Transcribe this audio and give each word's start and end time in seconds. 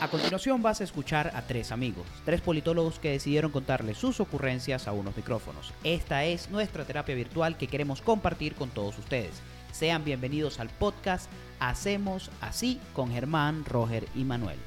A 0.00 0.08
continuación 0.08 0.62
vas 0.62 0.80
a 0.80 0.84
escuchar 0.84 1.30
a 1.34 1.42
tres 1.42 1.70
amigos, 1.70 2.06
tres 2.24 2.40
politólogos 2.40 2.98
que 2.98 3.12
decidieron 3.12 3.52
contarle 3.52 3.94
sus 3.94 4.18
ocurrencias 4.18 4.88
a 4.88 4.92
unos 4.92 5.16
micrófonos. 5.16 5.72
Esta 5.84 6.24
es 6.24 6.50
nuestra 6.50 6.84
terapia 6.84 7.14
virtual 7.14 7.56
que 7.56 7.68
queremos 7.68 8.02
compartir 8.02 8.54
con 8.56 8.70
todos 8.70 8.98
ustedes. 8.98 9.40
Sean 9.70 10.04
bienvenidos 10.04 10.58
al 10.58 10.70
podcast 10.70 11.30
Hacemos 11.60 12.30
así 12.40 12.80
con 12.92 13.12
Germán, 13.12 13.64
Roger 13.64 14.08
y 14.16 14.24
Manuel. 14.24 14.58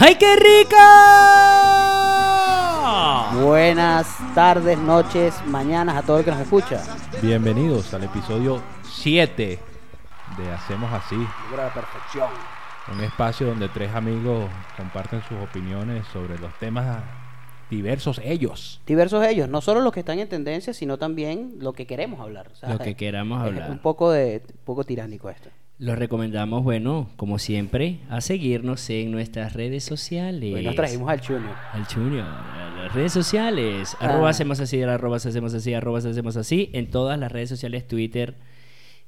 ¡Ay, 0.00 0.14
qué 0.14 0.36
rica! 0.36 0.78
Buenas 3.42 4.16
tardes, 4.32 4.78
noches, 4.78 5.34
mañanas 5.46 5.96
a 5.96 6.02
todo 6.02 6.18
el 6.18 6.24
que 6.24 6.30
nos 6.30 6.40
escucha. 6.40 6.82
Bienvenidos 7.20 7.92
al 7.94 8.04
episodio 8.04 8.62
7 8.84 9.58
de 10.36 10.52
Hacemos 10.52 10.92
Así, 10.92 11.16
Figura 11.16 11.64
de 11.64 11.70
perfección. 11.72 12.28
un 12.92 13.00
espacio 13.00 13.48
donde 13.48 13.68
tres 13.68 13.92
amigos 13.92 14.48
comparten 14.76 15.20
sus 15.22 15.38
opiniones 15.38 16.06
sobre 16.12 16.38
los 16.38 16.56
temas 16.60 17.02
diversos 17.68 18.20
ellos. 18.22 18.80
Diversos 18.86 19.26
ellos, 19.26 19.48
no 19.48 19.60
solo 19.60 19.80
los 19.80 19.92
que 19.92 20.00
están 20.00 20.20
en 20.20 20.28
tendencia, 20.28 20.72
sino 20.72 20.98
también 20.98 21.56
lo 21.58 21.72
que 21.72 21.88
queremos 21.88 22.20
hablar. 22.20 22.48
o 22.52 22.54
sea, 22.54 22.68
Lo 22.68 22.78
que 22.78 22.94
queramos 22.94 23.40
es 23.42 23.48
hablar. 23.48 23.70
Un 23.70 23.78
poco 23.78 24.12
de, 24.12 24.42
un 24.48 24.64
poco 24.64 24.84
tiránico 24.84 25.28
esto. 25.28 25.50
Los 25.80 25.96
recomendamos, 25.96 26.64
bueno, 26.64 27.08
como 27.14 27.38
siempre, 27.38 28.00
a 28.10 28.20
seguirnos 28.20 28.90
en 28.90 29.12
nuestras 29.12 29.52
redes 29.52 29.84
sociales. 29.84 30.52
Hoy 30.52 30.64
nos 30.64 30.74
trajimos 30.74 31.08
al 31.08 31.24
Junior. 31.24 31.54
al 31.72 31.84
Junior, 31.84 32.26
a 32.26 32.74
las 32.82 32.94
redes 32.94 33.12
sociales. 33.12 33.96
Ah. 34.00 34.06
Arroba 34.06 34.30
hacemos 34.30 34.58
así, 34.58 34.82
arroba 34.82 35.18
hacemos 35.18 35.54
así, 35.54 35.74
arroba 35.74 35.98
hacemos 36.00 36.36
así. 36.36 36.70
En 36.72 36.90
todas 36.90 37.16
las 37.16 37.30
redes 37.30 37.48
sociales, 37.48 37.86
Twitter, 37.86 38.34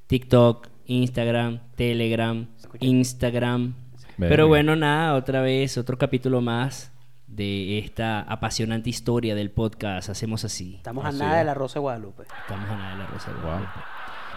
TikTok, 0.07 0.69
Instagram, 0.87 1.59
Telegram, 1.75 2.47
Instagram. 2.79 3.75
Pero 4.17 4.47
bueno, 4.47 4.77
nada, 4.77 5.15
otra 5.15 5.41
vez, 5.41 5.77
otro 5.77 5.99
capítulo 5.99 6.41
más 6.41 6.93
de 7.27 7.79
esta 7.79 8.21
apasionante 8.21 8.91
historia 8.91 9.35
del 9.35 9.51
podcast. 9.51 10.09
Hacemos 10.09 10.45
así. 10.45 10.77
Estamos 10.77 11.05
a 11.05 11.09
Así 11.09 11.19
nada 11.19 11.39
de 11.39 11.45
la 11.45 11.55
Rosa 11.55 11.75
de 11.75 11.81
Guadalupe. 11.81 12.23
Estamos 12.23 12.71
a 12.71 12.77
nada 12.77 12.93
de 12.93 12.99
la 12.99 13.07
Rosa 13.07 13.29
de 13.31 13.35
Wow. 13.35 13.43
Guadalupe. 13.43 13.81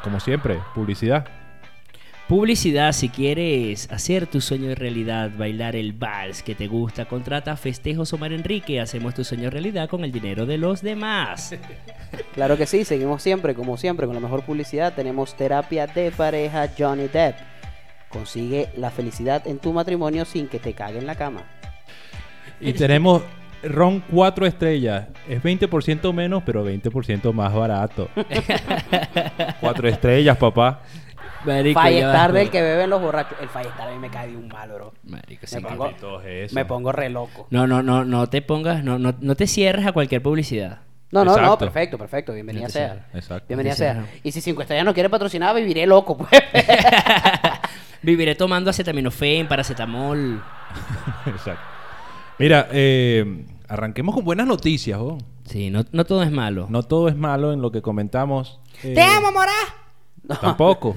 Como 0.03 0.20
siempre, 0.20 0.59
publicidad. 0.73 1.42
Publicidad, 2.27 2.93
si 2.93 3.09
quieres 3.09 3.91
hacer 3.91 4.27
tu 4.27 4.39
sueño 4.39 4.73
realidad, 4.75 5.29
bailar 5.38 5.75
el 5.75 5.91
vals 5.91 6.41
que 6.41 6.55
te 6.55 6.67
gusta, 6.67 7.03
contrata 7.03 7.57
Festejos 7.57 8.13
Omar 8.13 8.31
Enrique, 8.31 8.79
hacemos 8.79 9.13
tu 9.13 9.25
sueño 9.25 9.49
realidad 9.49 9.89
con 9.89 10.05
el 10.05 10.11
dinero 10.11 10.45
de 10.45 10.57
los 10.57 10.81
demás. 10.81 11.55
Claro 12.35 12.57
que 12.57 12.67
sí, 12.67 12.85
seguimos 12.85 13.23
siempre, 13.23 13.55
como 13.55 13.75
siempre, 13.75 14.05
con 14.05 14.16
la 14.16 14.21
mejor 14.21 14.44
publicidad. 14.44 14.94
Tenemos 14.94 15.35
terapia 15.35 15.88
de 15.88 16.11
pareja 16.11 16.69
Johnny 16.77 17.07
Depp. 17.07 17.35
Consigue 18.09 18.69
la 18.77 18.91
felicidad 18.91 19.47
en 19.47 19.57
tu 19.57 19.73
matrimonio 19.73 20.23
sin 20.23 20.47
que 20.47 20.59
te 20.59 20.73
cague 20.73 20.99
en 20.99 21.07
la 21.07 21.16
cama. 21.16 21.44
Y 22.59 22.73
tenemos 22.73 23.23
Ron 23.63 24.03
4 24.11 24.45
estrellas. 24.45 25.07
Es 25.27 25.41
20% 25.41 26.13
menos, 26.13 26.44
pero 26.45 26.67
20% 26.67 27.33
más 27.33 27.53
barato. 27.53 28.09
4 29.59 29.88
estrellas, 29.89 30.38
papá. 30.38 30.81
Marico, 31.45 31.81
Firestar 31.81 32.31
del 32.31 32.49
que 32.49 32.61
beben 32.61 32.89
los 32.89 33.02
borrachos. 33.02 33.38
El 33.41 33.49
Firestar 33.49 33.89
a 33.89 33.91
mí 33.91 33.99
me 33.99 34.09
cae 34.09 34.30
de 34.30 34.38
un 34.38 34.47
mal, 34.47 34.69
bro. 34.72 34.94
Marico, 35.03 35.45
Me 35.53 35.61
pongo, 35.61 35.83
maldito 35.83 36.22
es 36.22 36.45
eso. 36.45 36.55
me 36.55 36.66
pongo 36.66 36.91
re 36.91 37.09
loco. 37.09 37.47
No, 37.50 37.67
no, 37.67 37.81
no, 37.83 38.05
no 38.05 38.27
te 38.30 38.41
pongas, 38.41 38.83
no, 38.83 38.97
no, 39.00 39.13
no 39.19 39.35
te 39.35 39.47
cierres 39.47 39.85
a 39.85 39.91
cualquier 39.91 40.22
publicidad. 40.22 40.80
No, 41.11 41.23
no, 41.23 41.38
no, 41.38 41.58
perfecto, 41.59 41.97
perfecto. 41.97 42.33
Bienvenida 42.33 42.69
sea. 42.69 42.88
cierres. 42.88 43.05
Exacto. 43.13 43.45
Bienvenida 43.47 43.75
sea. 43.75 44.06
Y 44.23 44.31
si 44.31 44.41
Cinco 44.41 44.62
Estrellas 44.63 44.84
no 44.85 44.94
quiere 44.95 45.09
patrocinar, 45.09 45.56
viviré 45.56 45.85
loco, 45.85 46.18
pues. 46.18 46.29
Viviré 48.01 48.35
tomando 48.35 48.69
acetaminofén, 48.69 49.47
paracetamol. 49.47 50.41
Exacto. 51.25 51.62
Mira, 52.39 52.68
eh, 52.72 53.45
arranquemos 53.69 54.16
con 54.16 54.25
buenas 54.25 54.45
noticias, 54.47 55.00
¿oh? 55.00 55.18
Sí, 55.45 55.69
no, 55.69 55.84
no 55.91 56.03
todo 56.06 56.23
es 56.23 56.31
malo. 56.31 56.66
No 56.69 56.84
todo 56.84 57.07
es 57.07 57.16
malo 57.16 57.53
en 57.53 57.62
lo 57.62 57.72
que 57.72 57.81
comentamos. 57.81 58.59
eh, 58.84 58.94
¡Te 58.94 59.01
amo, 59.01 59.31
morá! 59.31 59.51
Tampoco. 60.28 60.95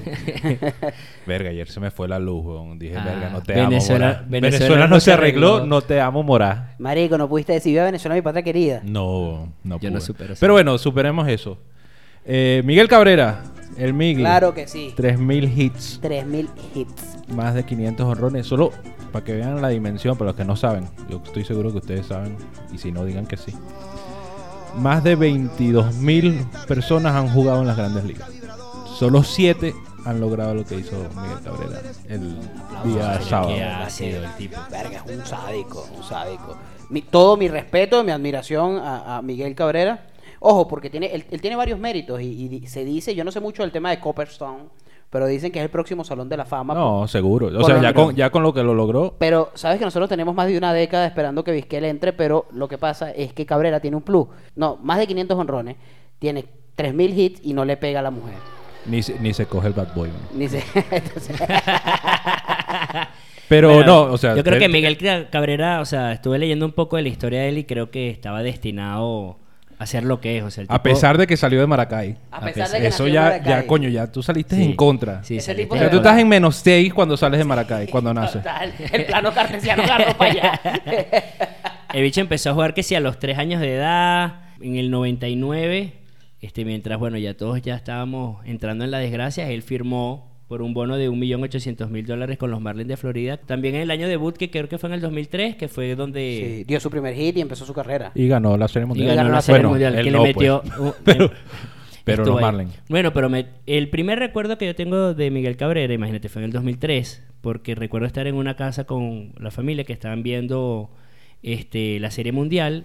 verga, 1.27 1.51
ayer 1.51 1.69
se 1.69 1.81
me 1.81 1.91
fue 1.91 2.07
la 2.09 2.19
luz, 2.19 2.45
weón. 2.45 2.79
Dije, 2.79 2.97
Ah, 2.97 3.05
verga, 3.05 3.31
no 3.31 3.43
te 3.43 3.55
Venezuela- 3.55 4.07
amo, 4.09 4.15
Morá. 4.19 4.27
Venezuela 4.31 4.59
Venezuela, 4.59 4.87
no 4.87 5.01
se 5.01 5.13
arregló, 5.13 5.67
no 5.67 5.81
te 5.83 6.01
amo, 6.01 6.23
Morá. 6.23 6.75
Marico, 6.79 7.19
no 7.19 7.29
pudiste 7.29 7.53
decir 7.55 7.73
viva 7.73 7.85
Venezuela, 7.85 8.15
mi 8.15 8.23
patria 8.23 8.43
querida. 8.45 8.81
No, 8.85 9.53
no 9.65 9.81
Yo 9.81 9.91
no 9.91 9.97
pude. 9.97 10.07
supero 10.07 10.33
eso. 10.35 10.41
Pero 10.41 10.53
bueno, 10.53 10.79
superemos 10.79 11.27
eso. 11.29 11.59
Eh, 12.25 12.63
Miguel 12.65 12.89
Cabrera, 12.89 13.43
el 13.77 13.95
Miguel. 13.95 14.23
Claro 14.23 14.55
que 14.55 14.67
sí. 14.69 14.93
3000 14.97 15.45
hits, 15.61 15.99
3000 16.01 16.49
hits. 16.75 17.19
más 17.29 17.55
de 17.55 17.65
500 17.65 18.07
honrones. 18.07 18.47
Solo 18.47 18.71
para 19.13 19.25
que 19.25 19.33
vean 19.35 19.61
la 19.61 19.69
dimensión, 19.69 20.17
para 20.17 20.31
los 20.31 20.37
que 20.37 20.45
no 20.45 20.55
saben. 20.57 20.85
Yo 21.11 21.21
estoy 21.25 21.45
seguro 21.45 21.71
que 21.73 21.79
ustedes 21.79 22.07
saben. 22.07 22.37
Y 22.73 22.79
si 22.79 22.93
no, 22.93 23.05
digan 23.05 23.27
que 23.27 23.37
sí. 23.37 23.53
Más 24.79 25.03
de 25.05 25.17
22.000 25.17 26.67
personas 26.67 27.15
han 27.15 27.29
jugado 27.29 27.61
en 27.63 27.67
las 27.69 27.77
grandes 27.77 28.05
ligas. 28.05 28.29
Solo 28.99 29.23
7 29.23 29.75
han 30.05 30.21
logrado 30.21 30.55
lo 30.55 30.65
que 30.65 30.77
hizo 30.77 30.97
Miguel 31.15 31.39
Cabrera 31.45 31.81
el 32.09 32.37
día 32.85 33.21
sábado. 33.21 33.55
Qué 33.55 33.63
ácido 33.63 34.25
el 34.25 34.31
tipo. 34.37 34.57
Verga, 34.71 35.03
es 35.07 35.17
un 35.19 35.27
sádico, 35.27 35.87
un 35.97 36.03
sádico. 36.03 36.57
Mi- 36.91 37.03
todo 37.03 37.37
mi 37.37 37.49
respeto, 37.49 38.03
mi 38.05 38.13
admiración 38.13 38.79
a, 38.79 39.17
a 39.19 39.23
Miguel 39.23 39.55
Cabrera. 39.55 40.07
Ojo, 40.41 40.69
porque 40.69 40.91
tiene, 40.91 41.07
él, 41.15 41.25
él 41.31 41.41
tiene 41.41 41.57
varios 41.57 41.79
méritos 41.79 42.21
y, 42.21 42.27
y 42.63 42.67
se 42.69 42.85
dice, 42.85 43.15
yo 43.15 43.25
no 43.25 43.33
sé 43.33 43.41
mucho 43.41 43.63
del 43.63 43.73
tema 43.73 43.91
de 43.91 43.99
Copperstone, 44.01 44.65
pero 45.11 45.27
dicen 45.27 45.51
que 45.51 45.59
es 45.59 45.65
el 45.65 45.71
próximo 45.71 46.05
Salón 46.05 46.29
de 46.29 46.37
la 46.37 46.45
Fama. 46.45 46.75
No, 46.75 47.09
seguro. 47.09 47.47
O 47.59 47.65
sea, 47.65 47.81
ya 47.83 47.93
con, 47.93 48.15
ya 48.15 48.31
con 48.31 48.43
lo 48.43 48.53
que 48.55 48.63
lo 48.63 48.75
logró, 48.75 49.15
Pero 49.19 49.51
sabes 49.55 49.79
que 49.79 49.85
nosotros 49.85 50.09
tenemos 50.09 50.35
más 50.35 50.47
de 50.47 50.57
una 50.57 50.73
década 50.73 51.07
esperando 51.07 51.43
que 51.43 51.53
Vizquel 51.53 51.85
entre, 51.85 52.13
pero 52.13 52.47
lo 52.53 52.69
que 52.69 52.79
pasa 52.79 53.11
es 53.11 53.33
que 53.33 53.45
Cabrera 53.45 53.81
tiene 53.81 53.97
un 53.97 54.03
plus. 54.03 54.29
No, 54.55 54.77
más 54.83 54.99
de 54.99 55.07
500 55.07 55.37
honrones, 55.39 55.77
tiene 56.19 56.45
3000 56.77 57.19
hits 57.19 57.41
y 57.43 57.53
no 57.55 57.65
le 57.65 57.77
pega 57.77 58.01
a 58.01 58.03
la 58.03 58.11
mujer. 58.11 58.37
Ni, 58.89 59.03
se- 59.03 59.19
ni 59.21 59.33
se 59.35 59.47
coge 59.47 59.69
el 59.69 59.73
bad 59.75 59.95
boy. 59.95 60.09
Ni 60.35 60.49
se... 60.49 60.63
entonces- 60.91 61.37
Pero 63.49 63.75
Bueno, 63.75 63.87
no, 64.07 64.13
o 64.13 64.19
sea. 64.19 64.35
Yo 64.35 64.43
creo 64.43 64.59
que 64.59 64.69
Miguel 64.69 64.99
Ca- 64.99 65.31
Cabrera, 65.31 65.81
o 65.81 65.85
sea, 65.85 66.13
estuve 66.13 66.39
leyendo 66.39 66.67
un 66.67 66.73
poco 66.73 66.97
de 66.97 67.03
la 67.03 67.09
historia 67.09 67.41
de 67.43 67.49
él 67.51 67.59
y 67.59 67.65
creo 67.65 67.91
que 67.93 68.11
estaba 68.11 68.43
destinado 68.43 69.39
a 69.79 69.87
ser 69.87 70.03
lo 70.03 70.21
que 70.21 70.39
es. 70.39 70.43
O 70.43 70.51
sea, 70.51 70.63
el 70.63 70.69
A 70.71 70.83
pesar 70.83 71.17
de 71.17 71.29
que 71.29 71.37
salió 71.37 71.61
de 71.61 71.67
Maracay. 71.69 72.17
a 72.33 72.41
pesar 72.41 72.69
de 72.71 72.81
que 72.81 72.87
Eso 72.89 73.05
nació 73.05 73.15
ya, 73.15 73.23
Maracay. 73.23 73.49
ya, 73.49 73.67
coño, 73.69 73.89
ya 73.89 74.11
tú 74.11 74.21
saliste 74.23 74.57
Sí. 74.57 74.65
en 74.65 74.75
contra. 74.75 75.23
Sí, 75.23 75.37
Ese 75.37 75.55
tipo 75.55 75.75
O 75.75 75.77
de 75.77 75.83
sea, 75.85 75.91
tú 75.91 75.99
estás 75.99 76.19
en 76.19 76.29
menos 76.29 76.57
6 76.57 76.93
cuando 76.93 77.17
sales 77.17 77.39
de 77.39 77.45
Maracay, 77.45 77.87
cuando 77.87 78.13
naces. 78.13 78.43
Total, 78.43 78.73
el 78.93 79.05
plano 79.05 79.33
cartesiano 79.33 79.83
agarró 79.85 80.17
para 80.17 80.31
allá. 80.33 80.61
El 81.95 82.03
bicho 82.03 82.21
empezó 82.21 82.51
a 82.51 82.55
jugar 82.55 82.75
que 82.75 82.83
sí 82.83 82.95
a 82.97 83.01
los 83.01 83.19
3 83.21 83.39
años 83.39 83.61
de 83.61 83.77
edad, 83.77 84.41
en 84.61 84.75
el 84.77 84.91
99, 84.91 85.93
este, 86.47 86.65
mientras, 86.65 86.99
bueno, 86.99 87.19
ya 87.19 87.37
todos 87.37 87.61
ya 87.63 87.75
estábamos 87.75 88.45
entrando 88.47 88.85
en 88.85 88.91
la 88.91 88.99
desgracia, 88.99 89.51
él 89.51 89.63
firmó 89.63 90.35
por 90.49 90.63
un 90.63 90.75
bono 90.75 90.97
de 90.97 91.11
1.800.000 91.11 92.07
dólares 92.07 92.39
con 92.39 92.51
los 92.53 92.61
Marlins 92.61 92.87
de 92.89 92.97
Florida. 92.97 93.37
También 93.37 93.75
en 93.75 93.81
el 93.83 93.91
año 93.91 94.07
debut, 94.07 94.37
que 94.37 94.49
creo 94.49 94.69
que 94.69 94.79
fue 94.79 94.89
en 94.89 94.95
el 94.95 95.01
2003, 95.01 95.57
que 95.57 95.67
fue 95.67 95.97
donde... 95.97 96.57
Sí, 96.59 96.65
dio 96.65 96.79
su 96.79 96.89
primer 96.89 97.15
hit 97.17 97.37
y 97.37 97.41
empezó 97.41 97.67
su 97.67 97.75
carrera. 97.75 98.13
Y 98.15 98.29
ganó 98.29 98.57
la 98.57 98.69
Serie 98.69 98.85
Y 98.85 98.89
Mundial. 98.89 99.09
ganó 99.09 99.23
ganó 99.25 99.35
la 99.35 99.43
Serie 99.43 99.57
Bueno, 99.59 99.71
Mundial, 99.71 100.05
que 100.05 100.11
no, 100.13 100.23
le 100.23 100.29
metió... 100.29 100.63
pues. 101.05 101.19
un- 101.19 101.31
pero 102.05 102.25
los 102.25 102.37
ahí. 102.37 102.43
Marlins. 102.43 102.81
Bueno, 102.89 103.13
pero 103.13 103.29
me- 103.29 103.47
el 103.67 103.89
primer 103.91 104.21
recuerdo 104.21 104.57
que 104.57 104.67
yo 104.67 104.77
tengo 104.77 105.15
de 105.15 105.31
Miguel 105.33 105.57
Cabrera, 105.57 105.93
imagínate, 105.93 106.29
fue 106.29 106.43
en 106.43 106.47
el 106.47 106.53
2003, 106.53 107.25
porque 107.41 107.75
recuerdo 107.75 108.07
estar 108.07 108.29
en 108.29 108.37
una 108.37 108.55
casa 108.55 108.85
con 108.85 109.33
la 109.41 109.51
familia 109.51 109.83
que 109.83 109.93
estaban 109.93 110.23
viendo 110.23 110.91
este, 111.43 111.99
la 111.99 112.13
Serie 112.13 112.31
Mundial. 112.31 112.85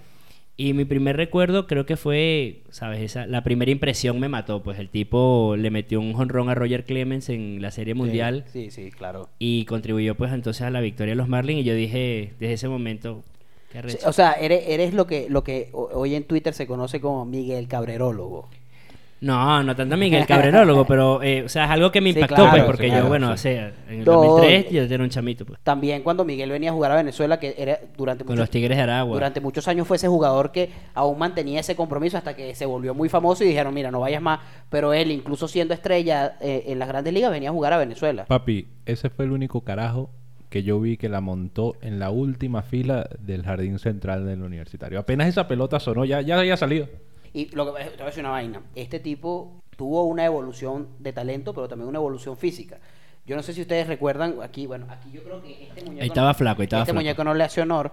Y 0.68 0.74
mi 0.74 0.86
primer 0.86 1.18
recuerdo 1.18 1.66
creo 1.66 1.86
que 1.86 1.98
fue, 1.98 2.62
¿sabes? 2.70 3.02
Esa, 3.02 3.26
la 3.26 3.44
primera 3.44 3.72
impresión 3.72 4.20
me 4.20 4.30
mató. 4.30 4.62
Pues 4.62 4.78
el 4.80 4.90
tipo 4.90 5.56
le 5.58 5.72
metió 5.72 6.00
un 6.00 6.14
jonrón 6.14 6.50
a 6.50 6.56
Roger 6.56 6.86
Clemens 6.86 7.30
en 7.30 7.62
la 7.62 7.72
Serie 7.72 7.94
Mundial 7.96 8.46
Sí, 8.54 8.70
sí, 8.70 8.92
claro. 8.92 9.30
y 9.40 9.66
contribuyó 9.66 10.16
pues 10.16 10.32
entonces 10.34 10.62
a 10.62 10.70
la 10.70 10.82
victoria 10.82 11.14
de 11.14 11.16
los 11.16 11.28
Marlins. 11.28 11.62
Y 11.62 11.64
yo 11.64 11.74
dije, 11.74 12.34
desde 12.40 12.54
ese 12.54 12.68
momento, 12.70 13.24
qué. 13.72 13.82
O 14.06 14.14
sea, 14.14 14.34
eres, 14.34 14.64
eres 14.68 14.94
lo 14.94 15.08
que 15.08 15.28
lo 15.30 15.44
que 15.44 15.70
ho- 15.72 15.90
hoy 15.94 16.14
en 16.16 16.26
Twitter 16.26 16.54
se 16.54 16.68
conoce 16.68 17.02
como 17.02 17.26
Miguel 17.26 17.68
Cabrerólogo. 17.68 18.50
No, 19.22 19.62
no 19.62 19.76
tanto 19.76 19.96
Miguel 19.98 20.26
Cabrerólogo, 20.26 20.86
pero, 20.86 21.22
eh, 21.22 21.44
o 21.44 21.50
sea, 21.50 21.66
es 21.66 21.72
algo 21.72 21.92
que 21.92 22.02
me 22.02 22.12
Sí, 22.12 22.20
impactó, 22.20 22.36
claro, 22.38 22.50
pues, 22.52 22.62
sí, 22.62 22.66
porque 22.68 22.88
claro, 22.88 23.04
yo, 23.04 23.08
bueno, 23.10 23.28
sí. 23.28 23.34
o 23.34 23.38
sea, 23.38 23.68
en 23.88 24.00
el 24.00 24.06
No, 24.06 24.12
2003 24.14 24.66
eh, 24.66 24.68
yo 24.72 24.82
era 24.84 25.04
un 25.04 25.10
chamito, 25.12 25.46
pues, 25.46 25.60
También 25.62 26.02
cuando 26.02 26.26
Miguel 26.26 26.50
venía 26.50 26.72
a 26.72 26.74
jugar 26.74 26.92
a 26.92 26.96
Venezuela, 26.96 27.40
que 27.40 27.54
era 27.56 27.80
durante 27.96 28.24
con 28.26 28.34
muchos, 28.34 28.40
los 28.40 28.50
Tigres 28.50 28.76
de 28.78 28.84
Aragua. 28.84 29.14
durante 29.14 29.40
muchos 29.40 29.68
años 29.68 29.88
fue 29.88 29.98
ese 29.98 30.08
jugador 30.08 30.52
que 30.52 30.72
aún 30.96 31.20
mantenía 31.20 31.60
ese 31.60 31.76
compromiso 31.76 32.18
hasta 32.18 32.36
que 32.36 32.56
se 32.56 32.66
volvió 32.66 32.96
muy 32.96 33.10
famoso 33.10 33.44
y 33.44 33.48
dijeron, 33.48 33.74
mira, 33.76 33.92
no 33.92 34.00
vayas 34.00 34.24
más. 34.24 34.40
Pero 34.72 34.92
él, 34.92 35.12
incluso 35.12 35.48
siendo 35.48 35.76
estrella 35.76 36.38
eh, 36.42 36.64
en 36.68 36.80
las 36.80 36.88
grandes 36.88 37.14
ligas, 37.14 37.30
venía 37.30 37.50
a 37.50 37.54
jugar 37.54 37.74
a 37.74 37.78
Venezuela. 37.78 38.26
Papi, 38.26 38.68
ese 38.88 39.12
fue 39.12 39.26
el 39.26 39.32
único 39.34 39.62
carajo 39.62 40.10
que 40.50 40.64
yo 40.64 40.80
vi 40.82 40.98
que 40.98 41.10
la 41.10 41.22
montó 41.22 41.76
en 41.82 42.00
la 42.00 42.10
última 42.10 42.64
fila 42.64 43.08
del 43.20 43.44
jardín 43.44 43.78
central 43.78 44.26
del 44.26 44.42
universitario. 44.42 45.00
Apenas 45.00 45.28
esa 45.28 45.48
pelota 45.48 45.80
sonó, 45.80 46.06
ya, 46.06 46.22
ya 46.22 46.40
había 46.40 46.58
salido. 46.58 46.88
Y 47.34 47.46
lo 47.56 47.66
que 47.74 47.84
te 47.84 47.90
voy 47.90 48.02
a 48.02 48.06
decir 48.06 48.22
una 48.24 48.32
vaina. 48.32 48.62
Este 48.76 49.00
tipo 49.00 49.62
tuvo 49.78 50.04
una 50.04 50.26
evolución 50.26 50.90
de 51.00 51.14
talento, 51.14 51.54
pero 51.54 51.68
también 51.68 51.88
una 51.90 52.00
evolución 52.00 52.38
física. 52.38 52.78
Yo 53.26 53.36
no 53.36 53.44
sé 53.44 53.54
si 53.54 53.62
ustedes 53.62 53.88
recuerdan, 53.88 54.36
aquí, 54.42 54.68
bueno, 54.68 54.88
aquí 54.90 55.12
yo 55.14 55.24
creo 55.24 55.42
que 55.42 55.64
este 55.68 55.82
muñeco. 55.84 56.02
Ahí 56.02 56.08
estaba 56.08 56.34
flaco, 56.34 56.62
ahí 56.62 56.66
estaba 56.66 56.84
este 56.84 56.92
flaco. 56.92 57.04
muñeco 57.04 57.24
no 57.24 57.34
le 57.34 57.44
hace 57.44 57.62
honor 57.62 57.92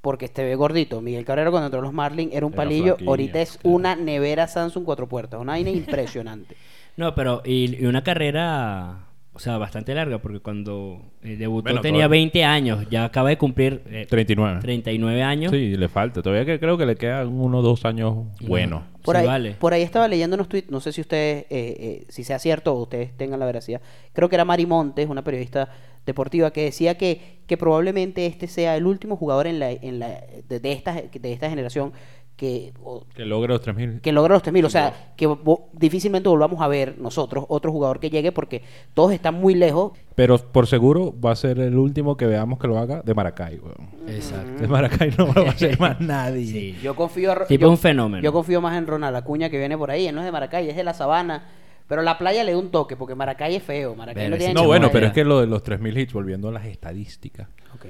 porque 0.00 0.24
este 0.24 0.42
ve 0.42 0.54
gordito. 0.56 1.00
Miguel 1.02 1.24
Cabrera 1.24 1.50
cuando 1.50 1.66
entró 1.66 1.80
a 1.80 1.82
los 1.82 1.92
Marlins 1.92 2.32
era 2.34 2.46
un 2.46 2.52
Era 2.52 2.62
palillo. 2.62 2.84
flaquillo, 2.94 3.10
Ahorita 3.10 3.40
es 3.42 3.58
claro. 3.58 3.76
una 3.76 3.94
nevera 3.96 4.48
Samsung 4.48 4.84
cuatro 4.84 5.06
puertas. 5.08 5.40
Una 5.40 5.52
vaina 5.52 5.70
impresionante. 5.70 6.56
No, 6.96 7.14
pero 7.14 7.42
y, 7.44 7.76
y 7.82 7.86
una 7.86 8.02
carrera, 8.02 9.06
o 9.32 9.38
sea, 9.38 9.58
bastante 9.58 9.94
larga, 9.94 10.18
porque 10.18 10.40
cuando 10.40 11.12
eh, 11.22 11.36
debutó 11.36 11.64
Bueno, 11.70 11.80
tenía 11.80 12.00
todavía- 12.06 12.20
20 12.20 12.44
años, 12.44 12.86
ya 12.90 13.04
acaba 13.04 13.28
de 13.28 13.38
cumplir 13.38 13.82
eh, 13.86 14.06
39. 14.08 14.60
39 14.60 15.22
años. 15.22 15.52
Sí, 15.52 15.76
le 15.76 15.88
falta. 15.88 16.20
Todavía 16.20 16.44
que 16.44 16.58
creo 16.58 16.76
que 16.76 16.84
le 16.84 16.96
quedan 16.96 17.28
uno 17.28 17.58
o 17.58 17.62
dos 17.62 17.84
años 17.84 18.14
buenos. 18.40 18.82
Por, 19.04 19.14
Sí, 19.16 19.20
ahí, 19.22 19.26
vale. 19.26 19.52
por 19.52 19.72
ahí 19.72 19.82
estaba 19.82 20.08
leyendo 20.08 20.34
unos 20.34 20.48
tweets, 20.48 20.70
no 20.70 20.80
sé 20.80 20.92
si 20.92 21.00
ustedes, 21.00 21.44
eh, 21.44 21.46
eh, 21.50 22.04
si 22.08 22.24
sea 22.24 22.38
cierto 22.38 22.74
o 22.74 22.82
ustedes 22.82 23.16
tengan 23.16 23.38
la 23.40 23.46
veracidad. 23.46 23.80
Creo 24.12 24.28
que 24.28 24.34
era 24.36 24.44
Mari 24.44 24.66
Montes, 24.66 25.08
una 25.08 25.22
periodista 25.24 25.70
deportiva, 26.04 26.50
que 26.50 26.64
decía 26.64 26.98
que, 26.98 27.38
que 27.46 27.56
probablemente 27.56 28.26
este 28.26 28.46
sea 28.48 28.76
el 28.76 28.84
último 28.86 29.16
jugador 29.16 29.46
en 29.46 29.58
la, 29.58 29.70
en 29.70 30.00
la, 30.00 30.20
de, 30.48 30.58
de 30.60 30.72
esta, 30.72 30.94
de 30.94 31.32
esta 31.32 31.48
generación 31.48 31.92
que, 32.40 32.72
o- 32.82 33.04
Que 33.14 33.26
logra 33.26 33.52
los 33.52 33.60
3000. 33.60 34.00
que 34.00 34.12
logra 34.12 34.32
los 34.32 34.42
3000. 34.42 34.64
O 34.64 34.70
sea, 34.70 35.12
que 35.14 35.28
vo- 35.28 35.66
difícilmente 35.74 36.26
volvamos 36.30 36.62
a 36.62 36.68
ver 36.68 36.96
nosotros 36.98 37.44
otro 37.50 37.70
jugador 37.70 38.00
que 38.00 38.08
llegue 38.08 38.32
porque 38.32 38.62
todos 38.94 39.12
están 39.12 39.34
muy 39.34 39.54
lejos. 39.54 39.92
Pero 40.14 40.38
por 40.38 40.66
seguro 40.66 41.14
va 41.20 41.32
a 41.32 41.36
ser 41.36 41.58
el 41.60 41.76
último 41.76 42.16
que 42.16 42.24
veamos 42.24 42.58
que 42.58 42.66
lo 42.66 42.78
haga 42.78 43.02
de 43.02 43.12
Maracay, 43.12 43.58
weón. 43.58 43.90
Exacto. 44.08 44.62
De 44.62 44.66
Maracay 44.68 45.12
no 45.18 45.26
lo 45.26 45.34
va 45.44 45.50
a 45.50 45.52
hacer 45.52 45.78
más 45.78 46.00
nadie. 46.00 46.46
Sí. 46.46 46.78
Yo 46.82 46.96
confío, 46.96 47.34
Tipo 47.46 47.60
yo- 47.66 47.70
un 47.70 47.76
fenómeno. 47.76 48.22
Yo 48.24 48.32
confío 48.32 48.62
más 48.62 48.78
en 48.78 48.86
Ronald 48.86 49.14
Acuña 49.16 49.50
que 49.50 49.58
viene 49.58 49.76
por 49.76 49.90
ahí. 49.90 50.06
Él 50.06 50.14
no 50.14 50.22
es 50.22 50.24
de 50.24 50.32
Maracay, 50.32 50.70
es 50.70 50.76
de 50.76 50.82
la 50.84 50.94
sabana. 50.94 51.46
Pero 51.88 52.00
la 52.00 52.16
playa 52.16 52.42
le 52.42 52.52
da 52.52 52.58
un 52.58 52.70
toque 52.70 52.96
porque 52.96 53.14
Maracay 53.14 53.56
es 53.56 53.62
feo. 53.62 53.94
Maracay 53.94 54.22
Pero 54.24 54.30
no 54.30 54.38
tiene 54.38 54.54
No, 54.54 54.64
bueno, 54.66 54.88
pero 54.90 55.08
es 55.08 55.12
que 55.12 55.24
lo 55.24 55.40
de 55.40 55.46
los 55.46 55.62
3000 55.62 55.98
hits, 55.98 56.12
volviendo 56.14 56.48
a 56.48 56.52
las 56.52 56.64
estadísticas. 56.64 57.48
Ok. 57.74 57.84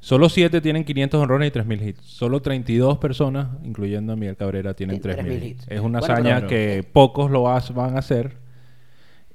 Solo 0.00 0.28
7 0.28 0.60
tienen 0.60 0.84
500 0.84 1.20
honrones 1.20 1.48
y 1.48 1.50
3000 1.50 1.82
hits. 1.88 2.00
Solo 2.02 2.40
32 2.40 2.98
personas, 2.98 3.48
incluyendo 3.64 4.12
a 4.12 4.16
Miguel 4.16 4.36
Cabrera, 4.36 4.74
tienen 4.74 5.00
Tienen 5.00 5.16
3000 5.16 5.40
3.000 5.42 5.46
hits. 5.50 5.62
hits. 5.64 5.72
Es 5.72 5.80
una 5.80 5.98
Bueno, 6.00 6.14
hazaña 6.14 6.46
que 6.46 6.84
pocos 6.92 7.30
lo 7.30 7.48
has- 7.48 7.74
van 7.74 7.96
a 7.96 7.98
hacer. 7.98 8.36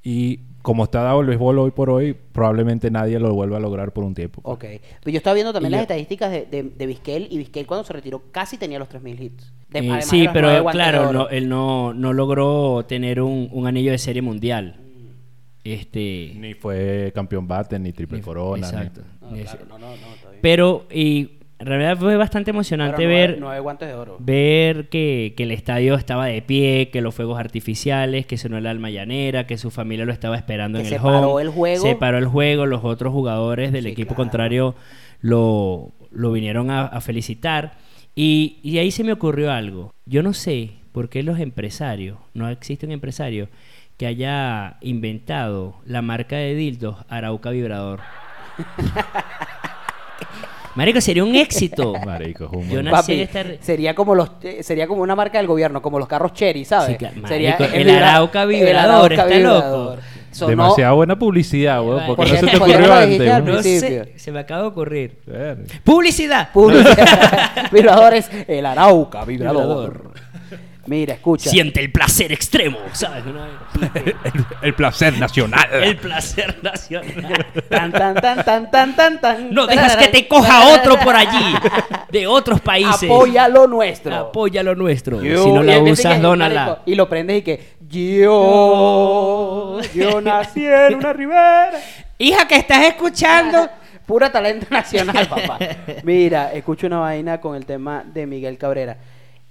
Y 0.03 0.39
como 0.61 0.83
está 0.85 1.01
dado 1.03 1.21
el 1.21 1.27
béisbol 1.27 1.59
hoy 1.59 1.71
por 1.71 1.89
hoy, 1.89 2.13
probablemente 2.31 2.89
nadie 2.91 3.19
lo 3.19 3.33
vuelva 3.33 3.57
a 3.57 3.59
lograr 3.59 3.91
por 3.93 4.03
un 4.03 4.13
tiempo. 4.13 4.41
Ok. 4.43 4.59
Pero 4.61 5.11
yo 5.11 5.17
estaba 5.17 5.33
viendo 5.33 5.51
también 5.53 5.71
Y 5.71 5.75
las 5.75 5.81
estadísticas 5.81 6.31
de, 6.31 6.45
de, 6.45 6.63
de 6.63 6.85
Vizquel 6.85 7.27
y 7.29 7.37
Vizquel 7.39 7.65
cuando 7.67 7.83
se 7.83 7.93
retiró 7.93 8.23
casi 8.31 8.57
tenía 8.57 8.79
los 8.79 8.87
3.000 8.89 9.19
hits. 9.19 9.51
De- 9.69 9.79
Eh, 9.79 10.01
sí, 10.01 10.27
pero 10.31 10.65
claro, 10.65 11.11
no, 11.13 11.29
él 11.29 11.49
no, 11.49 11.93
no 11.93 12.13
logró 12.13 12.85
tener 12.87 13.21
un, 13.21 13.49
un 13.51 13.67
anillo 13.67 13.91
de 13.91 13.97
serie 13.97 14.21
mundial. 14.21 14.75
Este, 15.63 16.33
Ni 16.35 16.53
fue 16.55 17.11
campeón 17.13 17.47
bate, 17.47 17.77
ni 17.77 17.91
triple 17.93 18.17
Ni- 18.17 18.23
corona. 18.23 18.67
ni- 18.67 18.73
exacto. 18.73 19.01
No, 19.21 19.31
Ni 19.31 19.43
claro, 19.43 19.65
no, 19.69 19.77
no, 19.79 19.87
no, 19.89 19.93
está 20.15 20.29
bien. 20.29 20.39
Pero, 20.41 20.87
y 20.91 21.29
en 21.59 21.67
realidad 21.67 21.97
fue 21.97 22.17
bastante 22.17 22.49
emocionante 22.49 23.05
ver, 23.05 23.37
nueve 23.39 23.59
guantes 23.59 23.87
de 23.87 23.93
oro. 23.93 24.17
ver 24.19 24.89
que, 24.89 25.35
que 25.37 25.43
el 25.43 25.51
estadio 25.51 25.93
estaba 25.93 26.25
de 26.25 26.41
pie, 26.41 26.89
que 26.91 27.01
los 27.01 27.13
fuegos 27.13 27.39
artificiales, 27.39 28.25
que 28.25 28.37
sonó 28.39 28.57
el 28.57 28.65
alma 28.65 28.89
llanera, 28.89 29.45
que 29.45 29.59
su 29.59 29.69
familia 29.69 30.05
lo 30.05 30.11
estaba 30.13 30.35
esperando 30.35 30.79
Que 30.79 30.87
en 30.87 30.93
el 30.93 30.99
se 30.99 31.03
paró 31.05 31.31
home. 31.33 31.43
el 31.43 31.49
juego. 31.49 31.83
Se 31.83 31.95
paró 31.95 32.17
el 32.17 32.25
juego, 32.25 32.65
los 32.65 32.83
otros 32.83 33.13
jugadores 33.13 33.71
del 33.71 33.83
Sí, 33.83 33.89
equipo 33.91 34.15
claro. 34.15 34.23
contrario 34.23 34.75
lo, 35.21 35.91
lo 36.11 36.31
vinieron 36.31 36.71
a, 36.71 36.85
a 36.87 37.01
felicitar. 37.01 37.73
Y, 38.15 38.57
y 38.63 38.79
ahí 38.79 38.89
se 38.89 39.03
me 39.03 39.13
ocurrió 39.13 39.51
algo. 39.51 39.93
Yo 40.07 40.23
no 40.23 40.33
sé 40.33 40.71
por 40.91 41.07
qué 41.09 41.21
los 41.23 41.39
empresarios, 41.39 42.17
no 42.33 42.49
existe 42.49 42.85
un 42.87 42.91
empresario 42.91 43.47
que 44.01 44.07
haya 44.07 44.77
inventado 44.81 45.75
la 45.85 46.01
marca 46.01 46.35
de 46.35 46.55
dildos 46.55 46.95
Arauca 47.07 47.51
Vibrador. 47.51 47.99
Marico, 50.73 50.99
sería 51.01 51.23
un 51.23 51.35
éxito. 51.35 51.93
Marico, 52.03 52.45
es 52.45 52.51
un 52.51 52.67
Yo 52.67 52.81
nací 52.81 52.95
Papi, 52.95 53.13
en 53.13 53.19
esta- 53.19 53.63
sería 53.63 53.93
como 53.93 54.15
los 54.15 54.31
eh, 54.41 54.63
sería 54.63 54.87
como 54.87 55.03
una 55.03 55.15
marca 55.15 55.37
del 55.37 55.45
gobierno, 55.45 55.83
como 55.83 55.99
los 55.99 56.07
carros 56.07 56.33
Cherry, 56.33 56.65
¿sabes? 56.65 56.87
Sí, 56.87 56.95
claro, 56.95 57.27
sería 57.27 57.57
marico, 57.59 57.75
el 57.77 57.85
vibra- 57.87 58.09
Arauca 58.09 58.45
vibrador, 58.45 59.13
está 59.13 59.29
loco. 59.37 59.97
Sonó- 60.31 60.49
Demasiada 60.49 60.93
buena 60.93 61.19
publicidad, 61.19 61.85
weón. 61.85 62.15
¿Por 62.15 62.25
qué 62.25 62.31
no 62.31 62.37
se 62.39 62.45
te 62.47 62.53
eso- 62.53 62.57
ocurrió 62.57 62.75
porque 62.77 62.81
no 62.81 62.87
lo 62.87 62.93
antes? 62.93 63.09
dijiste 63.09 63.31
al 63.31 63.43
weón? 63.43 63.55
No 63.55 63.61
principio. 63.61 64.03
sé, 64.05 64.13
se 64.17 64.31
me 64.31 64.39
acaba 64.39 64.61
de 64.63 64.67
ocurrir. 64.69 65.17
Verga. 65.27 65.63
¡Publicidad! 65.83 66.49
Publicidad. 66.51 67.67
Vibradores, 67.71 68.31
el 68.47 68.65
Arauca 68.65 69.25
vibrador. 69.25 70.11
Mira, 70.87 71.13
escucha. 71.13 71.49
Siente 71.49 71.79
el 71.79 71.91
placer 71.91 72.31
extremo, 72.31 72.79
¿sabes? 72.93 73.23
Una- 73.25 73.47
El, 73.93 74.15
el 74.63 74.73
placer 74.73 75.17
nacional. 75.19 75.67
El 75.71 75.95
placer 75.97 76.57
nacional. 76.63 77.45
Tan, 77.69 77.91
tan, 77.91 78.15
tan, 78.15 78.43
tan, 78.43 78.71
tan, 78.71 78.95
tan, 78.95 79.21
tan. 79.21 79.53
No 79.53 79.67
dejas 79.67 79.95
que 79.97 80.07
te 80.07 80.27
coja 80.27 80.69
otro 80.73 80.97
por 80.99 81.15
allí, 81.15 81.53
de 82.11 82.25
otros 82.25 82.61
países. 82.61 83.03
Apoya 83.09 83.47
lo 83.47 83.67
nuestro. 83.67 84.15
Apoya 84.15 84.63
lo 84.63 84.73
nuestro. 84.75 85.21
Yo- 85.21 85.43
si 85.43 85.51
no 85.51 85.61
la 85.61 85.79
usas, 85.79 86.15
que, 86.15 86.19
dónala. 86.21 86.81
Y 86.87 86.95
lo 86.95 87.07
prendes 87.07 87.37
y 87.39 87.41
que 87.43 87.61
yo, 88.61 89.79
yo 89.93 90.21
nací 90.21 90.65
en 90.65 90.95
una 90.95 91.13
ribera. 91.13 91.71
Hija, 92.17 92.47
que 92.47 92.55
estás 92.55 92.85
escuchando. 92.85 93.69
Pura 94.05 94.31
talento 94.31 94.65
nacional, 94.69 95.27
papá. 95.27 95.57
Mira, 96.03 96.51
escucho 96.53 96.87
una 96.87 96.99
vaina 96.99 97.39
con 97.39 97.55
el 97.55 97.65
tema 97.65 98.03
de 98.05 98.25
Miguel 98.25 98.57
Cabrera. 98.57 98.97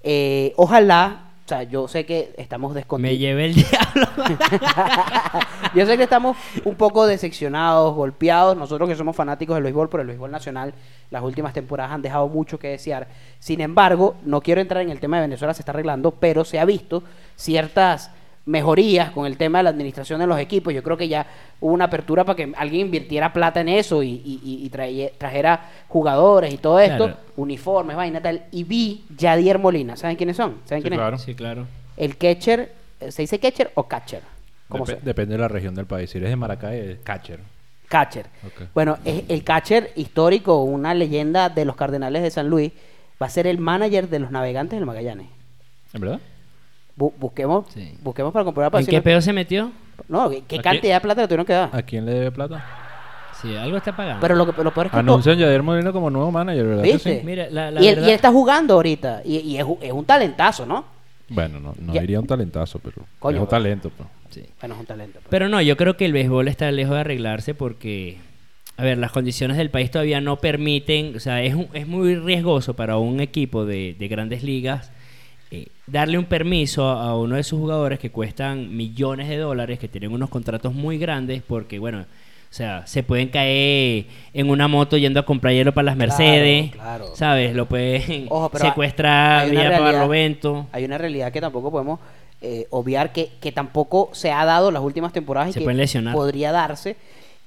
Eh, 0.02 0.52
ojalá, 0.56 1.25
o 1.44 1.49
sea, 1.49 1.62
yo 1.64 1.88
sé 1.88 2.06
que 2.06 2.32
estamos 2.38 2.73
Me 2.73 2.76
descontentos. 2.81 3.19
llevé 3.19 3.47
el 3.47 3.55
diablo. 3.55 4.06
Yo 5.75 5.87
sé 5.87 5.97
que 5.97 6.02
estamos 6.05 6.37
un 6.64 6.75
poco 6.75 7.06
decepcionados, 7.06 7.94
golpeados, 7.94 8.56
nosotros 8.56 8.88
que 8.88 8.97
somos 8.97 9.14
fanáticos 9.14 9.55
del 9.55 9.62
béisbol, 9.64 9.88
pero 9.88 10.00
el 10.02 10.08
béisbol 10.08 10.31
nacional, 10.31 10.75
las 11.11 11.23
últimas 11.23 11.52
temporadas 11.52 11.93
han 11.93 12.02
dejado 12.02 12.26
mucho 12.29 12.58
que 12.58 12.69
desear. 12.69 13.06
Sin 13.38 13.61
embargo, 13.61 14.17
no 14.25 14.41
quiero 14.41 14.61
entrar 14.61 14.82
en 14.82 14.91
el 14.91 14.99
tema 14.99 15.19
de 15.19 15.23
Venezuela, 15.23 15.55
se 15.55 15.62
está 15.62 15.70
arreglando, 15.73 16.11
pero 16.11 16.44
se 16.44 16.58
ha 16.58 16.64
visto 16.64 17.05
ciertas 17.37 18.11
mejorías 18.46 19.10
con 19.10 19.26
el 19.26 19.37
tema 19.37 19.58
de 19.58 19.64
la 19.64 19.70
administración 19.70 20.19
de 20.20 20.26
los 20.26 20.38
equipos. 20.38 20.72
Yo 20.75 20.82
creo 20.82 20.96
que 20.96 21.08
ya 21.08 21.26
hubo 21.60 21.72
una 21.72 21.84
apertura 21.84 22.25
para 22.25 22.37
que 22.37 22.52
alguien 22.56 22.87
invirtiera 22.87 23.32
plata 23.32 23.60
en 23.60 23.69
eso 23.69 24.02
y, 24.02 24.08
y- 24.25 24.40
y- 24.64 25.10
trajera 25.19 25.70
jugadores 25.88 26.52
y 26.52 26.58
todo 26.58 26.81
esto, 26.81 27.04
Claro. 27.06 27.16
uniformes, 27.37 27.97
vaina 27.97 28.20
tal. 28.20 28.44
Y 28.50 28.64
vi 28.64 29.04
Yadier 29.16 29.59
Molina. 29.59 29.97
¿Saben 29.97 30.16
quiénes 30.16 30.37
son? 30.37 30.56
¿Saben 30.64 30.82
Sí, 30.82 30.88
quién 30.88 30.99
claro. 30.99 31.16
es? 31.16 31.23
Sí, 31.23 31.35
claro. 31.35 31.66
El 31.97 32.16
catcher, 32.16 32.73
eh, 33.00 33.12
¿se 33.12 33.23
dice 33.23 33.38
catcher 33.38 33.70
o 33.75 33.85
catcher? 33.85 34.23
¿Cómo 34.68 34.85
Dep- 34.87 34.99
se? 35.00 35.04
depende 35.04 35.35
de 35.35 35.40
la 35.40 35.49
región 35.49 35.75
del 35.75 35.87
país. 35.87 36.11
Si 36.11 36.18
eres 36.18 36.30
de 36.30 36.37
Maracay, 36.37 36.78
es 36.78 36.99
catcher. 37.00 37.40
Catcher. 37.88 38.26
Bueno, 38.73 38.99
es 39.04 39.25
el 39.28 39.42
catcher 39.42 39.90
histórico, 39.97 40.62
una 40.62 40.94
leyenda 40.94 41.49
de 41.49 41.64
los 41.64 41.75
Cardenales 41.75 42.23
de 42.23 42.30
San 42.30 42.49
Luis, 42.49 42.70
va 43.20 43.26
a 43.26 43.30
ser 43.30 43.49
el 43.49 43.59
manager 43.59 44.09
de 44.09 44.20
los 44.20 44.30
Navegantes 44.30 44.78
del 44.78 44.87
Magallanes. 44.87 45.26
¿En 45.92 46.00
verdad? 46.00 46.20
Bu- 47.00 47.14
busquemos, 47.19 47.64
Sí. 47.73 47.95
busquemos 48.02 48.30
para 48.30 48.45
comprobar. 48.45 48.71
Para 48.71 48.83
¿En 48.83 48.87
qué 48.87 49.00
pedo 49.00 49.23
se 49.23 49.33
metió? 49.33 49.73
No, 50.07 50.30
¿qué, 50.47 50.59
cantidad 50.61 50.97
de 50.97 51.00
plata 51.00 51.23
le 51.23 51.28
tuvieron 51.28 51.47
que 51.47 51.54
dar? 51.54 51.71
¿A 51.73 51.80
quién 51.83 52.04
le 52.04 52.12
debe 52.12 52.30
plata? 52.30 52.62
Sí, 53.40 53.57
algo 53.57 53.78
está 53.78 53.97
pagando. 53.97 54.21
Pero 54.21 54.35
lo, 54.35 54.45
que, 54.54 54.62
lo 54.62 54.71
peor 54.75 54.87
es 54.87 54.92
que... 54.92 54.99
Anuncian 54.99 55.37
a 55.38 55.40
Yadier 55.40 55.62
Molina 55.62 55.92
como 55.92 56.11
nuevo 56.11 56.30
manager, 56.30 56.66
¿verdad? 56.66 56.83
que 56.83 56.92
¿Viste? 56.92 57.21
sí? 57.21 57.25
Mira, 57.26 57.49
la, 57.50 57.71
la 57.71 57.80
y, 57.83 57.87
él, 57.88 57.95
verdad... 57.95 58.07
y 58.09 58.11
él 58.11 58.14
está 58.16 58.30
jugando 58.30 58.75
ahorita. 58.75 59.23
Y, 59.25 59.38
y 59.38 59.57
es, 59.57 59.64
un- 59.64 59.78
es 59.80 59.92
un 59.92 60.04
talentazo, 60.04 60.66
¿no? 60.66 60.85
Bueno, 61.30 61.59
no, 61.59 61.75
no 61.80 61.95
Ya- 61.95 62.02
diría 62.02 62.21
un 62.21 62.26
talentazo, 62.26 62.78
pero 62.80 62.97
Coño, 63.19 63.37
es 63.37 63.40
un 63.40 63.47
pero- 63.47 63.62
talento. 63.62 63.90
pues. 63.97 64.09
Sí. 64.28 64.45
Bueno, 64.61 64.75
es 64.75 64.80
un 64.80 64.87
talento. 64.87 65.14
pues. 65.21 65.26
Pero 65.30 65.49
no, 65.49 65.62
yo 65.62 65.76
creo 65.78 65.97
que 65.97 66.04
el 66.04 66.12
béisbol 66.12 66.49
está 66.49 66.71
lejos 66.71 66.95
de 66.95 67.00
arreglarse 67.00 67.54
porque, 67.54 68.19
a 68.76 68.83
ver, 68.83 68.99
las 68.99 69.11
condiciones 69.11 69.57
del 69.57 69.71
país 69.71 69.90
todavía 69.90 70.21
no 70.21 70.37
permiten, 70.37 71.16
o 71.16 71.21
sea, 71.21 71.42
es, 71.42 71.54
un- 71.54 71.69
es 71.73 71.87
muy 71.87 72.16
riesgoso 72.16 72.75
para 72.75 72.99
un 72.99 73.21
equipo 73.21 73.64
de, 73.64 73.97
de 73.99 74.09
grandes 74.09 74.42
ligas 74.42 74.92
eh, 75.50 75.66
darle 75.87 76.19
un 76.19 76.25
permiso 76.26 76.88
a, 76.88 77.16
uno 77.19 77.37
de 77.37 77.42
sus 77.42 77.59
jugadores 77.59 77.99
que 77.99 78.11
cuestan 78.11 78.76
millones 78.76 79.28
de 79.28 79.37
dólares, 79.37 79.78
que 79.78 79.88
tienen 79.88 80.12
unos 80.12 80.28
contratos 80.30 80.73
muy 80.75 80.99
grandes, 80.99 81.42
porque, 81.47 81.78
bueno, 81.78 82.00
o 82.02 82.52
sea, 82.52 82.87
se 82.87 83.02
pueden 83.02 83.28
caer 83.28 84.07
en 84.35 84.50
una 84.50 84.66
moto 84.69 84.97
yendo 84.97 85.21
a 85.21 85.25
comprar 85.25 85.52
hielo 85.54 85.73
para 85.73 85.87
las 85.87 85.97
Mercedes, 85.97 86.73
claro. 86.73 87.11
¿sabes? 87.14 87.54
Lo 87.54 87.66
pueden 87.66 88.26
Ojo, 88.30 88.50
secuestrar, 88.59 89.45
hay 89.45 89.50
una 89.50 89.61
ir 89.61 89.66
a 89.66 89.71
realidad- 89.71 89.92
Barlovento. 89.92 90.66
Hay 90.73 90.85
una 90.85 90.99
realidad 90.99 91.33
que 91.33 91.40
tampoco 91.40 91.71
podemos 91.71 92.00
eh, 92.42 92.66
obviar 92.71 93.12
que, 93.12 93.30
que 93.40 93.52
tampoco 93.52 94.11
se 94.12 94.33
ha 94.33 94.45
dado 94.45 94.71
las 94.71 94.83
últimas 94.83 95.12
temporadas 95.12 95.50
y 95.50 95.52
Se 95.52 95.59
que 95.61 95.64
pueden 95.64 95.76
lesionar. 95.78 96.14
podría 96.14 96.50
darse, 96.52 96.97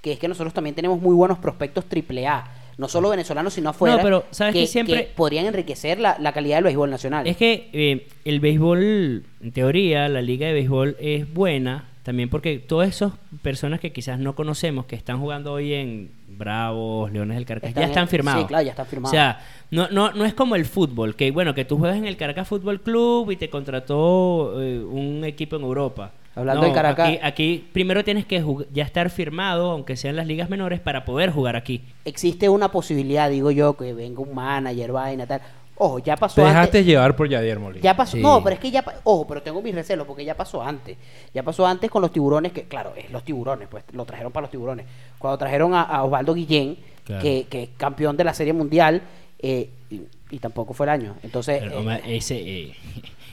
que 0.02 0.14
es 0.14 0.20
que 0.20 0.28
nosotros 0.28 0.54
también 0.54 0.76
tenemos 0.76 1.02
muy 1.02 1.16
buenos 1.16 1.38
prospectos 1.38 1.86
triple 1.86 2.28
A, 2.28 2.46
no 2.78 2.88
solo 2.88 3.10
venezolanos 3.10 3.54
sino 3.54 3.70
afuera, 3.70 3.98
No, 3.98 4.04
pero, 4.04 4.26
¿sabes 4.32 4.54
que, 4.54 4.62
que 4.62 4.68
siempre- 4.68 5.10
podrían 5.16 5.46
enriquecer 5.46 6.00
la, 6.00 6.18
la 6.20 6.32
calidad 6.34 6.58
del 6.58 6.66
béisbol 6.66 6.90
nacional. 6.90 7.28
Es 7.28 7.38
que 7.38 7.70
eh, 7.74 8.08
el 8.26 8.40
béisbol, 8.40 9.24
en 9.42 9.52
teoría, 9.52 10.08
la 10.10 10.22
liga 10.22 10.48
de 10.48 10.54
béisbol 10.54 10.98
es 11.00 11.32
buena 11.34 11.90
también 12.04 12.30
porque 12.30 12.60
todas 12.60 12.90
esas 12.90 13.14
personas 13.42 13.80
que 13.80 13.94
quizás 13.94 14.20
no 14.20 14.36
conocemos, 14.36 14.86
que 14.86 14.96
están 14.98 15.20
jugando 15.22 15.54
hoy 15.54 15.74
en 15.74 16.12
Bravos, 16.28 17.12
Leones 17.14 17.38
del 17.38 17.46
Caracas, 17.46 17.74
ya 17.74 17.84
están 17.86 18.08
firmados. 18.10 18.42
sí, 18.42 18.48
claro, 18.48 18.64
ya 18.66 18.72
están 18.72 18.86
firmados. 18.88 19.14
O 19.14 19.16
sea, 19.16 19.40
no, 19.72 19.88
no, 19.90 20.12
no 20.12 20.26
es 20.26 20.34
como 20.34 20.56
el 20.56 20.66
fútbol, 20.66 21.16
que 21.16 21.32
bueno, 21.32 21.54
que 21.54 21.64
tú 21.64 21.78
juegas 21.78 21.98
en 21.98 22.06
el 22.06 22.18
Caracas 22.18 22.48
Fútbol 22.48 22.82
Club 22.82 23.32
y 23.32 23.38
te 23.38 23.50
contrató 23.50 24.62
eh, 24.62 24.80
un 24.84 25.24
equipo 25.24 25.56
en 25.56 25.62
Europa. 25.62 26.12
Hablando 26.36 26.62
No, 26.62 26.68
del 26.68 26.76
Caracas- 26.76 27.08
Aquí, 27.10 27.20
aquí 27.22 27.68
primero 27.74 28.04
tienes 28.04 28.26
que 28.26 28.44
ya 28.74 28.84
estar 28.84 29.10
firmado, 29.10 29.70
aunque 29.72 29.96
sean 29.96 30.16
las 30.16 30.26
ligas 30.26 30.50
menores, 30.50 30.80
para 30.80 31.06
poder 31.06 31.30
jugar 31.32 31.56
aquí. 31.56 31.84
Existe 32.06 32.50
una 32.50 32.70
posibilidad, 32.72 33.30
digo 33.30 33.52
yo, 33.52 33.78
que 33.78 33.94
venga 33.94 34.22
un 34.22 34.34
manager, 34.34 34.92
vaina, 34.92 35.28
tal. 35.28 35.42
Ojo, 35.76 36.00
ya 36.00 36.16
pasó 36.16 36.36
Te 36.36 36.42
dejaste 36.42 36.78
antes. 36.80 36.86
llevar 36.86 37.16
por 37.16 37.28
Yadier 37.28 37.60
Molina. 37.60 37.82
Ya 37.84 37.96
pasó, 37.96 38.16
Sí. 38.18 38.22
no, 38.22 38.44
pero 38.44 38.54
es 38.56 38.60
que 38.60 38.70
ya, 38.72 38.84
ojo, 39.04 39.26
pero 39.28 39.42
tengo 39.42 39.62
mis 39.62 39.74
recelos 39.74 40.06
porque 40.08 40.24
ya 40.24 40.36
pasó 40.36 40.62
antes. 40.62 40.98
Ya 41.34 41.42
pasó 41.44 41.66
antes 41.66 41.90
con 41.90 42.02
los 42.02 42.12
tiburones, 42.12 42.52
que 42.52 42.64
claro, 42.64 42.94
es 42.96 43.10
los 43.12 43.24
tiburones, 43.24 43.68
pues 43.70 43.84
lo 43.92 44.06
trajeron 44.06 44.32
para 44.32 44.44
los 44.44 44.52
tiburones. 44.52 44.86
Cuando 45.18 45.38
trajeron 45.38 45.74
a, 45.74 45.82
a 45.82 46.04
Osvaldo 46.04 46.34
Guillén, 46.36 46.78
Claro. 47.04 47.22
que, 47.22 47.48
que 47.50 47.64
es 47.64 47.70
campeón 47.76 48.16
de 48.16 48.24
la 48.24 48.34
Serie 48.34 48.54
Mundial, 48.54 49.02
eh, 49.40 49.70
y, 49.90 50.02
y 50.32 50.40
tampoco 50.40 50.74
fue 50.74 50.86
el 50.86 50.92
año. 50.92 51.16
Entonces, 51.22 51.60
Pero, 51.60 51.74
eh, 51.74 51.78
Omar, 51.78 52.02
ese, 52.06 52.40
eh, 52.40 52.74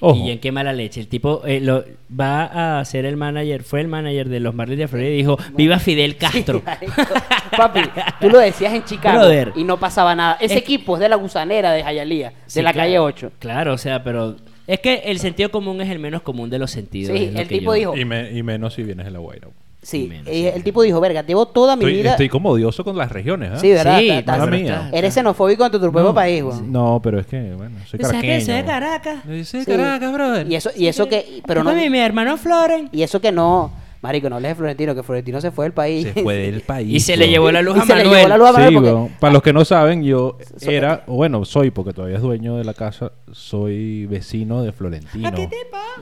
Ojo. 0.00 0.26
y 0.26 0.30
en 0.30 0.38
qué 0.38 0.50
mala 0.52 0.72
leche. 0.72 1.00
El 1.00 1.08
tipo 1.08 1.42
eh, 1.46 1.60
lo, 1.60 1.84
va 2.18 2.78
a 2.80 2.84
ser 2.84 3.04
el 3.04 3.16
manager, 3.16 3.62
fue 3.62 3.80
el 3.80 3.88
manager 3.88 4.28
de 4.28 4.40
los 4.40 4.54
Marlins 4.54 4.78
de 4.78 4.88
Florida 4.88 5.10
y 5.10 5.16
dijo, 5.16 5.38
viva 5.54 5.78
Fidel 5.78 6.16
Castro. 6.18 6.62
Papi, 7.56 7.80
tú 8.20 8.30
lo 8.30 8.38
decías 8.38 8.72
en 8.72 8.84
Chicago 8.84 9.18
Brother. 9.20 9.52
y 9.56 9.64
no 9.64 9.78
pasaba 9.78 10.14
nada. 10.14 10.36
Ese 10.40 10.54
Es- 10.54 10.60
equipo 10.62 10.94
es 10.94 11.00
de 11.00 11.08
la 11.08 11.16
gusanera 11.16 11.72
de 11.72 11.82
Jayalía, 11.82 12.30
de 12.30 12.34
Sí, 12.46 12.62
la 12.62 12.72
claro. 12.72 12.86
calle 12.86 12.98
8. 12.98 13.32
Claro, 13.38 13.74
o 13.74 13.78
sea, 13.78 14.02
pero 14.02 14.36
es 14.66 14.80
que 14.80 15.02
el 15.06 15.18
sentido 15.18 15.50
común 15.50 15.80
es 15.80 15.88
el 15.90 15.98
menos 15.98 16.22
común 16.22 16.48
de 16.50 16.58
los 16.58 16.70
sentidos. 16.70 17.16
Sí, 17.16 17.30
el 17.34 17.48
tipo 17.48 17.74
yo- 17.74 17.92
dijo- 17.92 17.96
Y, 17.96 18.04
me- 18.04 18.30
y 18.30 18.42
menos 18.42 18.74
si 18.74 18.82
vienes 18.82 19.04
de 19.06 19.12
la 19.12 19.18
Guaira. 19.18 19.48
Sí, 19.82 20.08
Menos, 20.10 20.26
eh, 20.28 20.52
el 20.54 20.62
tipo 20.62 20.82
dijo, 20.82 21.00
verga, 21.00 21.22
llevo 21.24 21.46
toda 21.46 21.74
mi 21.74 21.84
Estoy, 21.84 21.94
vida. 21.96 22.10
estoy 22.10 22.28
como 22.28 22.50
odioso 22.50 22.84
con 22.84 22.98
las 22.98 23.10
regiones, 23.10 23.52
¿ah? 23.54 23.58
Sí, 23.58 23.70
¿verdad? 23.70 23.98
Sí, 23.98 24.10
Está- 24.10 24.32
pero 24.34 24.44
Mala 24.44 24.56
está- 24.56 24.64
mía. 24.74 24.82
está- 24.86 24.98
Eres 24.98 25.14
xenofóbico 25.14 25.64
ante 25.64 25.78
tu 25.78 25.90
propio 25.90 26.12
país, 26.14 26.42
weón. 26.42 26.70
No, 26.70 27.00
pero 27.02 27.18
es 27.18 27.26
que, 27.26 27.54
bueno, 27.54 27.76
soy 27.86 27.98
¿Sabes 28.00 28.06
caraqueño. 28.08 28.34
qué? 28.38 28.44
Soy 28.44 28.54
de 28.56 28.64
Caracas. 28.64 29.16
Sí, 29.26 29.44
Sí. 29.44 29.64
Caracas, 29.64 30.12
brother. 30.12 30.46
Y 30.50 30.54
eso, 30.54 30.70
y 30.76 30.86
eso 30.86 31.08
que, 31.08 31.42
pero 31.46 31.64
no, 31.64 31.72
mi, 31.72 31.88
mi 31.88 31.98
hermano 31.98 32.36
Floren. 32.36 32.90
y 32.92 33.02
eso 33.02 33.20
que 33.22 33.32
no, 33.32 33.72
marico, 34.02 34.30
no 34.30 34.36
hables 34.36 34.50
de 34.52 34.54
Florentino, 34.54 34.94
que 34.94 35.02
Florentino 35.02 35.40
se 35.40 35.50
fue 35.50 35.66
del 35.66 35.72
país. 35.72 36.08
Se 36.12 36.22
fue 36.22 36.34
del 36.36 36.60
país. 36.66 36.90
Y 36.94 37.00
se 37.00 37.16
le 37.16 37.28
llevó 37.28 37.50
la 37.52 37.62
luz 37.62 37.76
Y 37.76 37.80
a 37.80 37.82
se 37.82 37.94
le 37.96 38.04
Manuel. 38.04 38.16
llevó 38.18 38.28
la 38.28 38.36
luz 38.38 38.48
a 38.48 38.52
Manuel 38.52 38.68
Sí, 38.68 38.74
porque-. 38.74 39.14
Para 39.20 39.32
los 39.32 39.42
que 39.42 39.52
no 39.52 39.64
saben, 39.64 40.02
yo 40.02 40.38
So- 40.56 40.70
era, 40.70 41.04
o 41.06 41.14
bueno, 41.14 41.44
soy, 41.44 41.70
porque 41.70 41.92
todavía 41.92 42.16
es 42.16 42.22
dueño 42.22 42.56
de 42.56 42.64
la 42.64 42.74
casa, 42.74 43.12
soy 43.32 44.06
vecino 44.06 44.62
de 44.62 44.72
Florentino. 44.72 45.30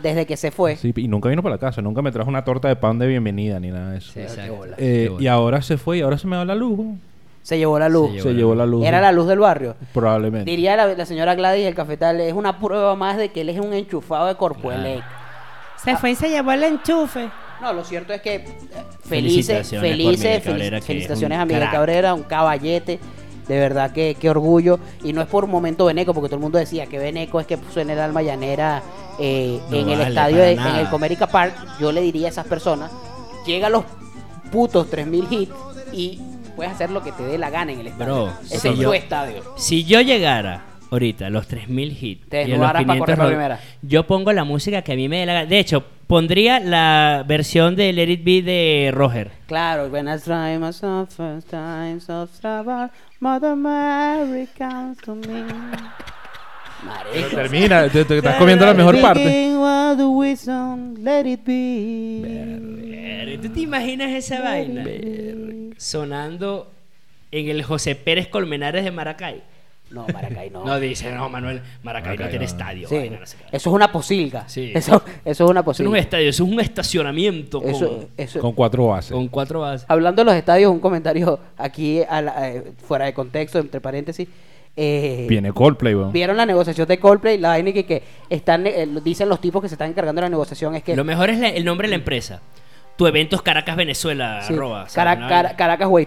desde 0.02 0.26
que 0.26 0.36
se 0.36 0.50
fue. 0.50 0.76
Sí, 0.76 0.92
y 0.96 1.08
nunca 1.08 1.28
vino 1.28 1.42
para 1.42 1.56
la 1.56 1.60
casa, 1.60 1.82
nunca 1.82 2.02
me 2.02 2.12
trajo 2.12 2.28
una 2.28 2.44
torta 2.44 2.68
de 2.68 2.76
pan 2.76 2.98
de 2.98 3.06
bienvenida 3.06 3.58
ni 3.58 3.68
nada 3.70 3.92
de 3.92 3.98
eso. 3.98 4.12
Sí. 4.12 4.20
Eh, 4.20 4.26
Qué 4.36 5.08
bola. 5.08 5.22
y 5.22 5.26
ahora 5.26 5.62
se 5.62 5.76
fue 5.76 5.98
y 5.98 6.00
ahora 6.02 6.18
se 6.18 6.26
me 6.26 6.36
da 6.36 6.44
la 6.44 6.54
luz. 6.54 6.78
Se 7.42 7.56
llevó 7.56 7.78
la 7.78 7.88
luz. 7.88 8.12
Se 8.16 8.20
Se 8.22 8.34
llevó 8.34 8.54
la 8.54 8.66
luz. 8.66 8.84
Era 8.84 9.00
la 9.00 9.10
luz 9.10 9.26
del 9.26 9.38
barrio. 9.38 9.74
Probablemente. 9.94 10.50
Diría 10.50 10.76
la, 10.76 10.86
la 10.94 11.06
señora 11.06 11.34
Gladys 11.34 11.64
del 11.64 11.74
cafetal, 11.74 12.20
es 12.20 12.34
una 12.34 12.58
prueba 12.60 12.94
más 12.94 13.16
de 13.16 13.30
que 13.30 13.40
él 13.40 13.48
es 13.48 13.58
un 13.58 13.72
enchufado 13.72 14.26
de 14.26 14.34
Corpuelec. 14.34 15.02
Se 15.82 15.96
fue 15.96 16.10
y 16.10 16.14
se 16.14 16.28
llevó 16.28 16.52
el 16.52 16.62
enchufe. 16.64 17.28
No, 17.60 17.72
lo 17.72 17.84
cierto 17.84 18.12
es 18.12 18.20
que 18.22 18.34
eh, 18.36 18.44
felices, 19.04 19.68
Felicitaciones 19.68 19.80
por 19.82 19.90
felices, 19.90 20.42
Cabrera, 20.44 20.80
felicitaciones 20.80 21.38
a 21.38 21.44
Miguel 21.44 21.60
crack. 21.62 21.72
Cabrera, 21.72 22.14
un 22.14 22.22
caballete. 22.22 22.98
De 23.48 23.58
verdad 23.58 23.92
que 23.92 24.14
qué 24.20 24.28
orgullo. 24.28 24.78
Y 25.02 25.12
no 25.14 25.22
es 25.22 25.26
por 25.28 25.44
un 25.44 25.50
momento 25.50 25.86
Beneco, 25.86 26.12
porque 26.12 26.28
todo 26.28 26.36
el 26.36 26.42
mundo 26.42 26.58
decía 26.58 26.86
que 26.86 26.98
Beneco 26.98 27.40
es 27.40 27.46
que 27.46 27.56
puso 27.56 27.80
en 27.80 27.88
el 27.90 27.98
alma 27.98 28.20
llanera 28.22 28.82
eh, 29.18 29.58
No 29.70 29.76
en 29.78 29.88
el 29.88 30.00
estadio, 30.02 30.36
para 30.36 30.46
de- 30.46 30.52
en 30.52 30.76
el 30.76 30.88
Comerica 30.90 31.26
Park. 31.26 31.54
Yo 31.80 31.90
le 31.90 32.02
diría 32.02 32.26
a 32.28 32.30
esas 32.30 32.46
personas, 32.46 32.90
llega 33.46 33.68
a 33.68 33.70
los 33.70 33.84
putos 34.52 34.88
3000 34.90 35.26
hits 35.30 35.52
y 35.92 36.20
puedes 36.56 36.72
hacer 36.72 36.90
lo 36.90 37.02
que 37.02 37.12
te 37.12 37.22
dé 37.22 37.38
la 37.38 37.50
gana 37.50 37.72
en 37.72 37.80
el 37.80 37.86
estadio. 37.88 38.24
Bro, 38.26 38.32
Ese 38.44 38.58
si 38.58 38.68
es 38.68 38.76
yo- 38.78 38.88
tu 38.90 38.94
estadio. 38.94 39.42
Si 39.56 39.84
yo 39.84 40.00
llegara 40.02 40.64
ahorita 40.90 41.26
a 41.26 41.30
los 41.30 41.46
3000 41.48 41.96
hits 42.00 42.28
Te 42.28 42.36
y 42.36 42.40
a 42.40 42.42
los 42.42 42.50
desnudaras 42.50 42.72
pa' 42.84 42.92
500 42.92 42.98
correr 43.06 43.18
roll, 43.18 43.28
primera. 43.28 43.60
yo 43.82 44.06
pongo 44.06 44.32
la 44.32 44.44
música 44.44 44.82
que 44.82 44.92
a 44.92 44.96
mí 44.96 45.08
me 45.08 45.20
dé 45.20 45.26
la 45.26 45.32
gana. 45.32 45.46
De 45.46 45.58
hecho, 45.58 45.84
pondría 46.08 46.58
la 46.58 47.22
versión 47.28 47.76
de 47.76 47.92
Let 47.92 48.08
It 48.08 48.24
Be 48.24 48.42
de 48.42 48.90
Roger. 48.92 49.30
Claro, 49.46 49.86
when 49.88 50.08
I 50.08 50.18
try 50.18 50.58
myself 50.58 51.14
first 51.14 51.48
times 51.50 52.08
of 52.10 52.30
travel, 52.40 52.90
Mother 53.20 53.54
Mary 53.54 54.48
comes 54.58 54.98
to 55.02 55.14
me. 55.14 55.44
Marico. 56.84 57.36
Termina, 57.36 57.88
te, 57.88 58.04
te 58.04 58.18
estás 58.18 58.36
comiendo 58.36 58.64
la 58.64 58.74
mejor 58.74 59.00
parte. 59.00 59.54
Let 60.98 61.26
it 61.26 61.44
be. 61.44 62.20
Ver, 62.22 63.40
¿Tú 63.40 63.48
te 63.50 63.60
imaginas 63.60 64.10
esa 64.10 64.40
vaina? 64.40 64.84
Sonando 65.76 66.70
en 67.30 67.48
el 67.48 67.62
José 67.62 67.94
Pérez 67.94 68.28
Colmenares 68.28 68.84
de 68.84 68.90
Maracay. 68.90 69.42
No, 69.90 70.07
Maracay 70.12 70.50
no. 70.50 70.64
No, 70.66 70.78
dice, 70.80 71.11
no, 71.12 71.28
Manuel, 71.28 71.62
Maracay, 71.83 72.11
Maracay 72.16 72.16
no 72.26 72.30
tiene 72.30 72.45
no. 72.45 72.50
estadio. 72.50 72.88
Sí, 72.88 72.97
vaina, 72.97 73.21
no 73.21 73.26
sé 73.26 73.37
qué. 73.38 73.57
eso 73.57 73.71
es 73.71 73.75
una 73.75 73.90
posilga. 73.90 74.49
Sí. 74.49 74.73
Eso, 74.75 75.02
eso 75.25 75.45
es 75.45 75.50
una 75.50 75.61
Eso 75.61 75.66
no 75.68 75.73
es 75.73 75.80
un 75.80 75.85
posilga. 75.87 75.99
estadio, 75.99 76.28
eso 76.28 76.45
es 76.45 76.50
un 76.52 76.61
estacionamiento 76.61 77.61
con, 77.62 77.71
Eso, 77.71 78.09
eso. 78.16 78.40
Con 78.40 78.52
cuatro 78.52 78.87
bases. 78.88 79.12
con 79.12 79.28
cuatro 79.28 79.61
bases. 79.61 79.87
Hablando 79.88 80.21
de 80.23 80.26
los 80.26 80.35
estadios, 80.35 80.71
un 80.71 80.80
comentario 80.80 81.38
aquí 81.57 82.00
a 82.09 82.21
la- 82.23 82.50
eh, 82.50 82.73
fuera 82.87 83.07
de 83.07 83.14
contexto, 83.14 83.59
entre 83.59 83.80
paréntesis. 83.80 84.28
Eh, 84.80 85.26
Viene 85.28 85.52
Coldplay, 85.52 85.95
weón. 85.95 86.12
Vieron 86.12 86.37
la 86.37 86.47
negociación 86.47 86.87
de 86.87 86.99
Coldplay, 87.00 87.38
la 87.38 87.49
vaina 87.49 87.73
que, 87.73 87.85
que 87.85 88.02
están, 88.30 88.64
eh, 88.66 88.87
dicen 89.02 89.28
los 89.28 89.40
tipos 89.40 89.61
que 89.61 89.68
se 89.68 89.75
están 89.75 89.90
encargando 89.90 90.21
de 90.21 90.26
la 90.26 90.30
negociación 90.30 90.76
es 90.76 90.85
que 90.85 90.95
Lo 90.95 91.02
mejor 91.04 91.30
es 91.30 91.38
la- 91.40 91.49
el 91.49 91.64
nombre 91.64 91.88
de 91.88 91.90
la 91.90 91.97
empresa. 91.97 92.40
Tu 92.98 93.06
eventos 93.06 93.40
Caracas 93.42 93.76
Venezuela, 93.76 94.42
Sí. 94.42 94.52
arroba. 94.54 94.86
cara- 94.92 95.14
vaina. 95.14 95.56
Caracas, 95.56 95.88
güey. 95.88 96.06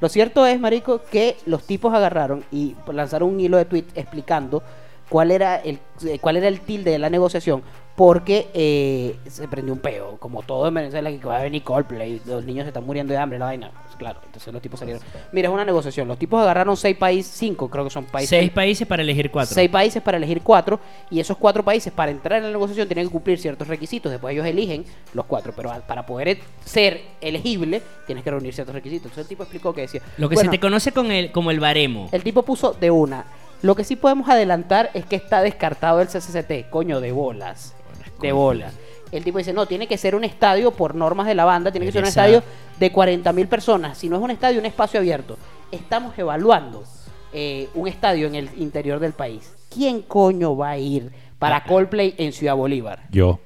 Lo 0.00 0.08
cierto 0.08 0.46
es, 0.46 0.58
marico, 0.58 1.02
que 1.10 1.36
los 1.46 1.66
tipos 1.66 1.92
agarraron 1.92 2.42
y 2.50 2.74
lanzaron 2.92 3.28
un 3.28 3.38
hilo 3.40 3.58
de 3.58 3.66
tweet 3.66 3.84
explicando 3.94 4.62
cuál 5.10 5.30
era 5.30 5.56
el 5.56 5.78
eh, 6.06 6.18
cuál 6.20 6.36
era 6.38 6.48
el 6.48 6.60
tilde 6.60 6.92
de 6.92 6.98
la 6.98 7.10
negociación 7.10 7.62
porque 8.00 8.48
eh, 8.54 9.18
se 9.28 9.46
prendió 9.46 9.74
un 9.74 9.80
peo 9.80 10.16
como 10.18 10.40
todo 10.40 10.66
en 10.68 10.72
Venezuela 10.72 11.10
que 11.10 11.18
va 11.18 11.36
a 11.36 11.42
venir 11.42 11.62
Coldplay 11.62 12.22
los 12.24 12.46
niños 12.46 12.64
se 12.64 12.68
están 12.68 12.86
muriendo 12.86 13.12
de 13.12 13.18
hambre 13.18 13.38
la 13.38 13.44
vaina 13.44 13.70
Pues 13.84 13.96
claro 13.96 14.20
entonces 14.24 14.50
los 14.54 14.62
tipos 14.62 14.80
salieron 14.80 15.02
mira 15.32 15.48
es 15.48 15.54
una 15.54 15.66
negociación 15.66 16.08
los 16.08 16.16
tipos 16.16 16.40
agarraron 16.40 16.78
seis 16.78 16.96
países 16.96 17.30
cinco 17.36 17.68
creo 17.68 17.84
que 17.84 17.90
son 17.90 18.06
países 18.06 18.30
Seis 18.30 18.50
países 18.52 18.86
para 18.86 19.02
elegir 19.02 19.30
cuatro. 19.30 19.54
Seis 19.54 19.68
países 19.68 20.02
para 20.02 20.16
elegir 20.16 20.40
cuatro 20.40 20.80
y 21.10 21.20
esos 21.20 21.36
cuatro 21.36 21.62
países 21.62 21.92
para 21.92 22.10
entrar 22.10 22.38
en 22.38 22.44
la 22.44 22.50
negociación 22.52 22.88
tienen 22.88 23.06
que 23.06 23.12
cumplir 23.12 23.38
ciertos 23.38 23.68
requisitos. 23.68 24.10
Después 24.10 24.32
ellos 24.32 24.46
eligen 24.46 24.86
los 25.12 25.26
cuatro, 25.26 25.52
pero 25.54 25.70
para 25.86 26.06
poder 26.06 26.38
ser 26.64 27.02
elegible 27.20 27.82
tienes 28.06 28.24
que 28.24 28.30
reunir 28.30 28.54
ciertos 28.54 28.74
requisitos. 28.74 29.06
Entonces 29.06 29.24
el 29.24 29.28
tipo 29.28 29.42
explicó 29.42 29.74
que 29.74 29.82
decía... 29.82 30.00
Lo 30.16 30.28
que 30.28 30.36
bueno, 30.36 30.50
se 30.50 30.56
te 30.56 30.60
conoce 30.60 30.92
con 30.92 31.10
el, 31.10 31.32
como 31.32 31.50
el 31.50 31.60
baremo. 31.60 32.08
El 32.12 32.22
tipo 32.22 32.44
puso 32.44 32.72
de 32.72 32.90
una. 32.90 33.26
Lo 33.62 33.74
que 33.74 33.84
sí 33.84 33.96
podemos 33.96 34.28
adelantar 34.28 34.90
es 34.94 35.04
que 35.04 35.16
está 35.16 35.42
descartado 35.42 36.00
el 36.00 36.08
CCCT. 36.08 36.70
Coño, 36.70 37.00
de 37.00 37.12
bolas. 37.12 37.74
De 38.20 38.32
bolas. 38.32 38.72
El 39.12 39.24
tipo 39.24 39.38
dice, 39.38 39.52
no, 39.52 39.66
tiene 39.66 39.86
que 39.88 39.98
ser 39.98 40.14
un 40.14 40.22
estadio 40.24 40.70
por 40.70 40.94
normas 40.94 41.26
de 41.26 41.34
la 41.34 41.44
banda, 41.44 41.72
tiene 41.72 41.86
que 41.86 41.92
ser 41.92 42.02
un 42.02 42.08
estadio 42.08 42.42
de 42.78 42.92
40 42.92 43.32
mil 43.32 43.48
personas. 43.48 43.98
Si 43.98 44.08
no 44.08 44.16
es 44.16 44.22
un 44.22 44.30
estadio, 44.30 44.60
un 44.60 44.66
espacio 44.66 45.00
abierto. 45.00 45.36
Estamos 45.72 46.16
evaluando 46.18 46.84
eh, 47.32 47.68
un 47.74 47.88
estadio 47.88 48.26
en 48.28 48.34
el 48.36 48.50
interior 48.56 49.00
del 49.00 49.12
país. 49.12 49.52
¿Quién 49.72 50.02
coño 50.02 50.56
va 50.56 50.70
a 50.70 50.78
ir 50.78 51.10
para 51.38 51.64
Coldplay 51.64 52.14
en 52.18 52.32
Ciudad 52.32 52.54
Bolívar? 52.54 53.00
Yo, 53.10 53.40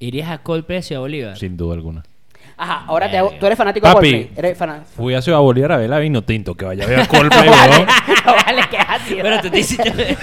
¿Irías 0.00 0.30
a 0.30 0.38
Coldplay 0.38 0.78
a 0.78 0.82
Ciudad 0.82 1.00
Bolívar? 1.02 1.38
sin 1.38 1.56
duda 1.56 1.74
alguna. 1.74 2.02
Ajá, 2.56 2.84
ahora 2.86 3.10
te 3.10 3.16
hago- 3.18 3.32
tú 3.38 3.46
eres 3.46 3.56
fanático 3.56 3.86
de. 3.86 3.92
Coldplay. 3.92 4.30
Eres 4.36 4.58
fan- 4.58 4.84
Fui 4.96 5.14
a 5.14 5.22
Ciudad 5.22 5.38
Bolívar 5.40 5.72
a 5.72 5.76
ver 5.78 5.88
la 5.88 5.98
vino 5.98 6.22
tinto, 6.22 6.54
que 6.54 6.64
vaya 6.66 6.84
a 6.84 6.86
ver 6.88 7.00
a 7.00 7.06
Coldplay, 7.08 7.46
No 7.46 8.34
vale, 8.34 8.62
weón. 8.72 9.22
Pero 9.22 9.40
tú 9.40 9.50
te 9.50 9.58
hiciste... 9.60 9.90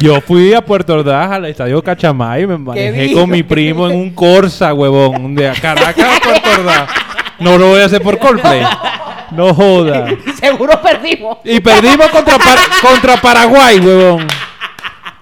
Yo 0.00 0.20
fui 0.20 0.52
a 0.54 0.60
Puerto 0.64 0.94
Ordaz 0.94 1.30
al 1.32 1.44
estadio 1.46 1.82
Cachamay 1.82 2.42
y 2.42 2.46
me 2.46 2.58
manejé 2.58 3.12
con 3.12 3.30
mi 3.30 3.42
primo 3.42 3.88
en 3.88 3.96
un 3.96 4.10
Corsa, 4.14 4.72
huevón, 4.74 5.34
de 5.34 5.50
Caracas 5.60 6.18
a 6.18 6.20
Puerto 6.22 6.50
Ordaz. 6.60 6.88
No 7.40 7.58
lo 7.58 7.68
voy 7.68 7.80
a 7.80 7.86
hacer 7.86 8.00
por 8.02 8.18
Coldplay. 8.18 8.62
No 9.32 9.52
joda. 9.54 10.06
Seguro 10.40 10.80
perdimos. 10.80 11.38
Y 11.44 11.60
perdimos 11.60 12.06
contra, 12.08 12.38
Par- 12.38 12.58
contra 12.80 13.16
Paraguay, 13.20 13.80
huevón. 13.80 14.26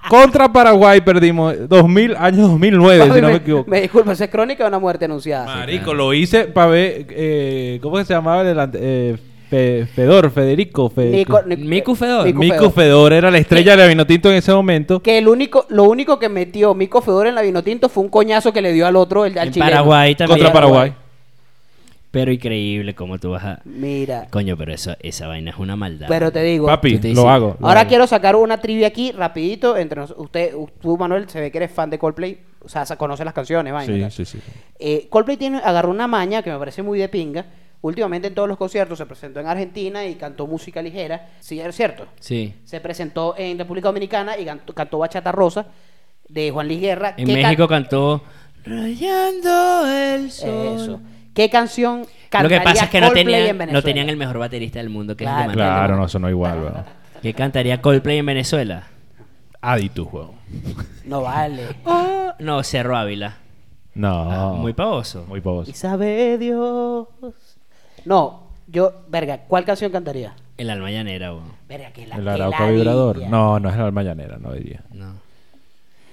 Contra 0.09 0.53
Paraguay 0.53 1.01
perdimos 1.01 1.55
2000, 1.69 2.17
año 2.19 2.43
2009, 2.49 2.99
Papi, 2.99 3.15
si 3.15 3.21
no 3.23 3.27
me 3.29 3.33
me, 3.33 3.39
equivoco. 3.39 3.71
me 3.71 3.81
disculpo, 3.81 4.11
¿eso 4.13 4.25
es 4.25 4.31
crónica 4.31 4.65
de 4.65 4.69
una 4.69 4.79
muerte 4.79 5.07
anunciada? 5.07 5.47
Marico, 5.47 5.95
lo 5.95 6.13
hice 6.13 6.45
para 6.45 6.67
ver, 6.67 7.07
eh, 7.11 7.79
¿cómo 7.83 7.97
que 7.97 8.05
se 8.05 8.13
llamaba 8.13 8.43
el 8.43 8.49
delante? 8.49 8.79
Eh, 8.83 9.17
Fe- 9.53 9.87
Fedor, 9.87 10.31
Federico, 10.31 10.89
Federico. 10.89 11.43
Nico- 11.43 11.49
Nico- 11.57 11.69
Miku 11.69 11.95
Fedor. 11.95 12.27
Miku 12.27 12.39
Mico 12.41 12.55
Fedor. 12.57 12.73
Fedor 12.73 13.13
era 13.13 13.31
la 13.31 13.37
estrella 13.39 13.77
de 13.77 13.95
la 13.95 14.05
Tinto 14.07 14.31
en 14.31 14.37
ese 14.37 14.51
momento. 14.53 15.03
Que 15.03 15.19
el 15.19 15.29
único, 15.29 15.67
lo 15.69 15.85
único 15.85 16.19
que 16.19 16.31
metió 16.31 16.75
Mico 16.75 17.03
Fedor 17.03 17.27
en 17.27 17.35
la 17.35 17.43
Vinotinto 17.43 17.91
fue 17.91 18.03
un 18.03 18.09
coñazo 18.09 18.53
que 18.53 18.63
le 18.63 18.73
dio 18.73 18.87
al 18.87 18.97
otro, 18.97 19.27
el, 19.27 19.39
al 19.39 19.49
En 19.49 19.53
chileno. 19.53 19.71
Paraguay 19.71 20.15
también. 20.15 20.39
Contra 20.39 20.53
Paraguay. 20.55 20.95
Pero 22.11 22.31
increíble 22.31 22.95
cómo 22.95 23.19
tú 23.19 23.31
vas 23.31 23.43
a... 23.45 23.61
Mira, 23.65 24.27
Coño, 24.31 24.55
pero 24.57 24.73
eso, 24.75 24.95
esa 25.01 25.29
vaina 25.29 25.51
es 25.51 25.57
una 25.59 25.77
maldad. 25.77 26.09
pero 26.09 26.31
te 26.31 26.43
digo. 26.43 26.67
Papi, 26.67 26.99
te 26.99 27.15
lo 27.15 27.29
hago. 27.31 27.57
lo 27.59 27.67
Ahora 27.67 27.81
hago. 27.81 27.89
quiero 27.89 28.07
sacar 28.07 28.37
una 28.37 28.59
trivia 28.61 28.87
aquí, 28.89 29.13
rapidito, 29.13 29.79
entre 29.79 30.01
nos- 30.01 30.15
usted, 30.19 30.53
tú 30.83 30.99
Manuel, 30.99 31.29
se 31.31 31.41
ve 31.41 31.51
que 31.51 31.57
eres 31.59 31.71
fan 31.73 31.89
de 31.89 31.99
Coldplay, 31.99 32.39
O 32.65 32.69
sea, 32.69 32.85
se 32.85 32.97
conoce 32.99 33.25
las 33.25 33.33
canciones, 33.35 33.73
vaina. 33.73 34.11
Sí, 34.11 34.25
sí, 34.27 34.39
sí. 34.39 34.45
Eh, 34.79 35.07
Coldplay 35.09 35.37
tiene, 35.39 35.59
agarró 35.65 35.91
una 35.91 36.07
maña 36.07 36.43
que 36.43 36.51
me 36.51 36.59
parece 36.59 36.83
muy 36.83 36.99
de 36.99 37.09
pinga. 37.09 37.47
Últimamente 37.83 38.29
en 38.29 38.35
todos 38.35 38.49
los 38.49 38.57
conciertos 38.57 38.97
se 38.97 39.07
presentó 39.07 39.41
en 39.41 39.47
Argentina 39.49 40.05
y 40.07 40.15
cantó 40.15 40.47
música 40.47 40.81
ligera. 40.81 41.29
Sí, 41.41 41.61
es 41.61 41.75
cierto. 41.77 42.07
Sí. 42.21 42.55
Se 42.65 42.81
presentó 42.81 43.35
en 43.37 43.59
República 43.59 43.89
Dominicana 43.89 44.39
y 44.39 44.45
cantó, 44.45 44.73
cantó 44.73 44.99
Bachata 44.99 45.33
Rosa 45.33 45.67
de 46.29 46.51
Juan 46.53 46.69
Luis 46.69 46.81
Guerra. 46.81 47.15
En 47.17 47.27
¿Qué 47.27 47.33
can- 47.35 47.43
México 47.43 47.69
cantó 47.69 48.23
Rayando 48.65 49.87
el 49.89 50.31
sol. 50.31 50.77
Eso. 50.81 51.01
¿Qué 51.35 51.51
canción 51.51 52.01
Lo 52.03 52.07
cantaría 52.31 52.59
que 52.61 52.65
pasa 52.65 52.85
es 52.85 52.91
que 52.91 53.01
no 53.01 53.07
Coldplay 53.09 53.25
tenían, 53.25 53.49
en 53.49 53.59
Venezuela? 53.59 53.79
no 53.81 53.83
tenían 53.83 54.09
el 54.11 54.17
mejor 54.17 54.39
baterista 54.39 54.79
del 54.79 54.89
mundo, 54.91 55.17
que 55.17 55.25
Claro. 55.25 55.51
es 55.51 55.57
Claro, 55.57 55.97
no 55.97 56.09
sonó 56.09 56.29
igual, 56.31 56.61
weón. 56.61 56.85
¿Qué 57.23 57.35
cantaría 57.35 57.81
Coldplay 57.83 58.19
en 58.19 58.27
Venezuela? 58.27 58.87
Aditus, 59.61 60.07
weón. 60.13 60.33
No 61.05 61.23
vale. 61.23 61.67
Oh, 61.85 62.33
no, 62.39 62.63
Cerro 62.63 62.97
Ávila. 62.97 63.39
No. 63.95 64.31
Ah, 64.31 64.53
muy 64.55 64.73
pavoso. 64.73 65.25
Muy 65.29 65.41
pavoso. 65.41 65.71
Y 65.71 65.75
sabe 65.75 66.39
Dios. 66.39 67.09
No, 68.05 68.49
yo, 68.67 69.03
verga, 69.09 69.39
¿cuál 69.49 69.65
canción 69.65 69.91
cantaría? 69.93 70.35
El 70.57 70.71
alma 70.71 70.91
llanera, 70.91 71.33
weón. 71.33 71.53
Verga, 71.69 71.93
que 71.93 72.07
la 72.07 72.17
¿El 72.17 72.25
que 72.25 72.31
Arauca 72.31 72.71
vibrador? 72.71 73.19
No, 73.29 73.59
no 73.59 73.69
es 73.69 73.75
el 73.75 73.81
alma 73.83 74.03
llanera, 74.03 74.39
no 74.39 74.53
diría. 74.53 74.83
No. 74.93 75.15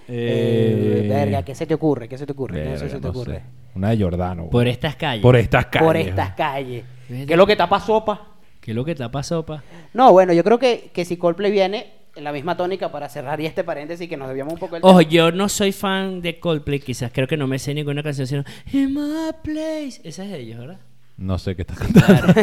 Eh, 0.08 1.06
verga, 1.08 1.44
¿qué 1.44 1.54
se 1.54 1.66
te 1.68 1.74
ocurre? 1.76 2.08
¿Qué 2.08 2.18
se 2.18 2.26
te 2.26 2.32
ocurre? 2.32 2.56
¿Qué 2.64 2.70
verga, 2.70 2.80
se 2.90 2.96
te 2.96 3.00
no 3.02 3.10
ocurre? 3.10 3.36
sé. 3.38 3.44
Una 3.76 3.90
de 3.92 3.98
Jordano. 4.04 4.42
weón. 4.44 4.50
Por 4.52 4.68
estas 4.68 4.96
calles. 4.96 5.22
Por 5.22 5.36
estas 5.36 5.66
calles. 5.68 5.86
Por 5.88 5.98
estas 5.98 6.32
calles. 6.32 6.84
Verga. 7.08 7.26
¿Qué 7.28 7.34
es 7.34 7.38
lo 7.38 7.46
que 7.48 7.56
tapa 7.56 7.80
sopa? 7.80 8.28
¿Qué 8.60 8.72
es 8.72 8.76
lo 8.76 8.84
que 8.84 8.96
tapa 8.96 9.22
sopa? 9.24 9.64
No, 9.94 10.12
bueno, 10.12 10.34
yo 10.34 10.44
creo 10.44 10.58
que, 10.58 10.90
que 10.94 11.06
si 11.06 11.18
Coldplay 11.18 11.52
viene 11.52 11.94
en 12.16 12.24
la 12.24 12.32
misma 12.34 12.58
tónica 12.58 12.92
para 12.92 13.08
cerrar 13.08 13.40
y 13.40 13.46
este 13.46 13.64
paréntesis 13.64 14.10
que 14.10 14.18
nos 14.18 14.28
debíamos 14.28 14.54
un 14.54 14.60
poco 14.60 14.76
el 14.78 14.82
Ojo, 14.84 15.00
tema. 15.00 15.10
yo 15.12 15.32
no 15.32 15.48
soy 15.48 15.72
fan 15.72 16.22
de 16.22 16.40
Coldplay, 16.40 16.80
quizás 16.80 17.12
creo 17.14 17.28
que 17.28 17.38
no 17.38 17.48
me 17.48 17.60
sé 17.60 17.74
ninguna 17.74 18.02
canción, 18.04 18.26
sino 18.28 18.44
In 18.74 18.94
My 18.94 19.32
Place. 19.44 20.02
Esa 20.04 20.26
es 20.26 20.32
de 20.32 20.40
ellos, 20.40 20.60
¿verdad? 20.60 20.80
No 21.20 21.38
sé 21.38 21.54
qué 21.56 21.64
estás 21.64 21.78
cantando. 21.78 22.34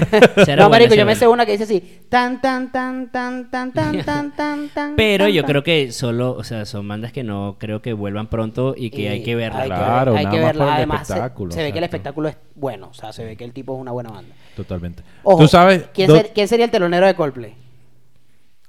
No, 0.56 0.68
marico, 0.68 0.94
yo 0.94 1.06
me 1.06 1.14
sé 1.14 1.26
una 1.26 1.46
que 1.46 1.52
dice 1.52 1.64
así, 1.64 2.00
tan, 2.10 2.40
tan, 2.42 2.70
tan, 2.70 3.10
tan, 3.10 3.50
tan, 3.50 3.72
tan, 3.72 4.02
tan, 4.04 4.36
tan, 4.36 4.68
tan. 4.68 4.96
Pero 4.96 5.28
yo 5.28 5.44
creo 5.44 5.62
que 5.62 5.92
solo, 5.92 6.32
o 6.32 6.44
sea, 6.44 6.66
son 6.66 6.86
bandas 6.86 7.10
que 7.12 7.24
no 7.24 7.56
creo 7.58 7.80
que 7.80 7.94
vuelvan 7.94 8.28
pronto 8.28 8.74
y 8.76 8.90
que 8.90 9.02
Y 9.02 9.06
hay 9.06 9.22
que 9.22 9.34
verlas. 9.34 9.62
hay 9.62 9.70
que 9.70 9.74
Claro, 9.76 10.12
ver- 10.12 10.18
hay 10.18 10.24
nada 10.26 10.36
que 10.36 10.42
más 10.42 10.46
verla. 10.48 10.64
por 10.64 10.68
el 10.72 10.76
Además, 10.76 11.06
se- 11.06 11.12
espectáculo, 11.14 11.52
se, 11.52 11.58
ve 11.62 11.72
que 11.72 11.78
el 11.78 11.84
exacto. 11.84 11.96
espectáculo 11.96 12.28
es 12.28 12.36
bueno, 12.54 12.88
o 12.90 12.94
sea, 12.94 13.12
se 13.12 13.24
ve 13.24 13.36
que 13.36 13.44
el 13.44 13.52
tipo 13.52 13.74
es 13.74 13.80
una 13.80 13.92
buena 13.92 14.10
banda. 14.10 14.34
Totalmente. 14.54 15.02
Ojo, 15.22 15.38
Tú 15.42 15.48
sabes. 15.48 15.84
¿quién, 15.94 16.08
do- 16.08 16.16
ser- 16.16 16.32
quién 16.34 16.46
sería 16.46 16.66
el 16.66 16.70
telonero 16.70 17.06
de 17.06 17.14
Coldplay? 17.14 17.54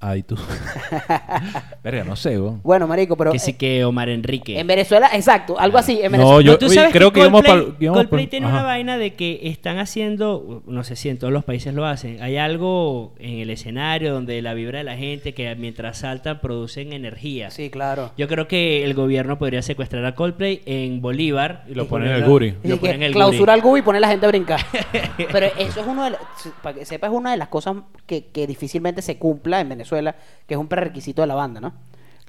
Aditus. 0.00 0.40
Verga, 1.82 2.04
no 2.04 2.16
sé, 2.16 2.38
weón. 2.40 2.60
Bueno, 2.62 2.86
marico, 2.86 3.16
pero 3.16 3.32
Que 3.32 3.38
sí 3.38 3.52
eh, 3.52 3.56
que 3.56 3.84
Omar 3.84 4.08
Enrique. 4.08 4.58
en 4.58 4.66
Venezuela, 4.66 5.10
exacto, 5.12 5.58
algo 5.58 5.78
así. 5.78 6.00
En 6.02 6.12
No, 6.12 6.18
Venezuela, 6.18 6.42
yo- 6.42 6.58
tú 6.58 6.66
oye, 6.66 6.74
sabes 6.76 6.92
creo 6.92 7.12
que 7.12 7.20
Coldplay, 7.28 7.74
íbamos 7.80 7.98
Coldplay 8.02 8.26
tiene 8.28 8.46
ajá. 8.46 8.54
una 8.56 8.62
vaina 8.64 8.98
de 8.98 9.14
que 9.14 9.40
están 9.44 9.78
haciendo, 9.78 10.62
no 10.66 10.84
sé 10.84 10.96
si 10.96 11.08
en 11.08 11.18
todos 11.18 11.32
los 11.32 11.44
países 11.44 11.74
lo 11.74 11.84
hacen, 11.86 12.22
hay 12.22 12.36
algo 12.36 13.14
en 13.18 13.38
el 13.40 13.50
escenario 13.50 14.12
donde 14.12 14.40
la 14.42 14.54
vibra 14.54 14.78
de 14.78 14.84
la 14.84 14.96
gente 14.96 15.34
que 15.34 15.54
mientras 15.56 15.98
saltan 15.98 16.40
producen 16.40 16.92
energía. 16.92 17.50
Sí, 17.50 17.70
claro. 17.70 18.12
Yo 18.16 18.28
creo 18.28 18.46
que 18.48 18.84
el 18.84 18.94
gobierno 18.94 19.38
podría 19.38 19.62
secuestrar 19.62 20.04
a 20.04 20.14
Coldplay 20.14 20.62
en 20.66 21.00
Bolívar 21.00 21.64
Y 21.68 21.74
lo 21.74 21.88
ponen 21.88 22.08
en 22.10 22.14
el 22.16 22.24
Guri. 22.24 22.54
lo 22.62 22.74
Y 22.76 22.78
ponen 22.78 22.94
en 22.94 23.00
que 23.00 23.06
el 23.06 23.12
clausura 23.14 23.54
Guri. 23.54 23.58
el 23.60 23.62
GUI 23.68 23.80
y 23.80 23.82
pone 23.82 23.98
a 23.98 24.00
la 24.02 24.08
gente 24.08 24.26
a 24.26 24.28
brincar. 24.28 24.60
Pero 25.32 25.46
eso 25.58 25.80
es 25.80 25.86
uno 25.86 26.04
de 26.04 26.10
la- 26.10 26.18
para 26.62 26.78
que 26.78 26.84
sepas, 26.84 27.10
es 27.10 27.16
una 27.16 27.30
de 27.32 27.36
las 27.36 27.48
cosas 27.48 27.76
que, 28.06 28.26
que 28.26 28.46
difícilmente 28.46 29.02
se 29.02 29.18
cumpla 29.18 29.60
en 29.60 29.68
Venezuela, 29.70 29.87
que 30.46 30.54
es 30.54 30.58
un 30.58 30.68
prerequisito 30.68 31.22
de 31.22 31.28
la 31.28 31.34
banda, 31.34 31.60
¿no? 31.60 31.72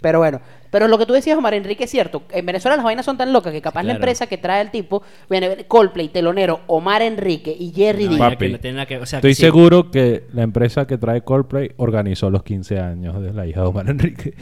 Pero 0.02 0.20
bueno, 0.20 0.40
pero 0.72 0.88
lo 0.88 0.98
que 0.98 1.06
tú 1.06 1.12
decías, 1.12 1.38
Omar 1.38 1.54
Enrique, 1.54 1.84
es 1.84 1.90
cierto. 1.92 2.24
En 2.32 2.46
Venezuela 2.46 2.78
las 2.78 2.86
vainas 2.86 3.06
son 3.06 3.18
tan 3.18 3.34
locas 3.34 3.52
que 3.52 3.62
capaz 3.62 3.82
la 3.84 3.88
Claro. 3.92 3.98
empresa 3.98 4.28
que 4.28 4.38
trae 4.38 4.62
el 4.62 4.72
tipo, 4.72 5.04
viene 5.30 5.66
Coldplay, 5.68 6.08
telonero, 6.08 6.62
Omar 6.68 7.02
Enrique 7.02 7.54
y 7.58 7.72
Jerry 7.74 8.06
No, 8.06 8.12
D. 8.14 8.18
Papi, 8.18 8.38
que 8.46 8.50
no 8.54 8.60
tiene 8.60 8.76
nada 8.78 8.86
que- 8.86 8.98
o 8.98 9.06
sea, 9.06 9.20
Estoy 9.20 9.32
que 9.32 9.36
sí. 9.36 9.42
seguro 9.42 9.92
que 9.92 10.24
la 10.32 10.44
empresa 10.44 10.88
que 10.88 10.98
trae 10.98 11.22
Coldplay 11.22 11.72
organizó 11.76 12.30
los 12.30 12.44
15 12.44 12.80
años 12.80 13.22
de 13.22 13.34
la 13.34 13.46
hija 13.46 13.60
de 13.60 13.68
Omar 13.68 13.90
Enrique. 13.90 14.36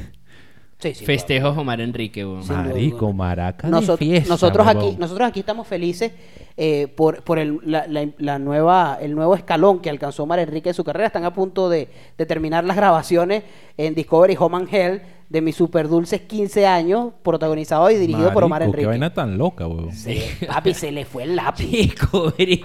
Sí, 0.80 0.94
sí, 0.94 1.06
Festejos 1.06 1.58
Omar 1.58 1.82
Enrique, 1.82 2.24
Marico, 2.24 3.12
maraca 3.12 3.68
Nosot- 3.68 3.98
fiesta, 3.98 4.30
nosotros 4.30 4.68
aquí 4.68 4.96
nosotros 5.00 5.28
aquí 5.28 5.40
estamos 5.40 5.66
felices 5.66 6.12
eh, 6.56 6.88
por, 6.96 7.24
por 7.24 7.40
el, 7.40 7.60
la, 7.63 7.88
la- 7.88 8.08
la 8.20 8.38
nueva 8.38 9.00
el 9.02 9.16
nuevo 9.16 9.34
escalón 9.34 9.80
que 9.80 9.90
alcanzó 9.90 10.22
Omar 10.24 10.38
Enrique 10.38 10.70
en 10.70 10.76
su 10.76 10.84
carrera. 10.84 11.08
Están 11.08 11.26
a 11.26 11.34
punto 11.34 11.68
de, 11.68 11.88
de 12.16 12.26
terminar 12.28 12.63
las 12.63 12.78
grabaciones 12.78 13.44
en 13.76 13.96
Discovery 13.96 14.36
Home 14.40 14.58
and 14.58 14.74
Hell 14.74 15.02
de 15.30 15.42
mis 15.42 15.56
super 15.56 15.90
dulces 15.90 16.22
15 16.22 16.66
años 16.66 17.12
protagonizado 17.22 17.90
y 17.92 17.96
dirigido 17.96 18.32
por 18.32 18.46
Omar 18.46 18.62
Marico, 18.62 18.70
Enrique 18.72 18.84
Qué 18.84 18.88
vaina 18.88 19.13
tan 19.13 19.38
loca, 19.38 19.68
weón. 19.68 19.92
Se- 19.92 20.38
papi 20.48 20.74
se 20.74 20.92
le 20.92 21.04
fue 21.04 21.24
el 21.24 21.36
lápiz 21.36 21.66
Discovery. 21.70 22.63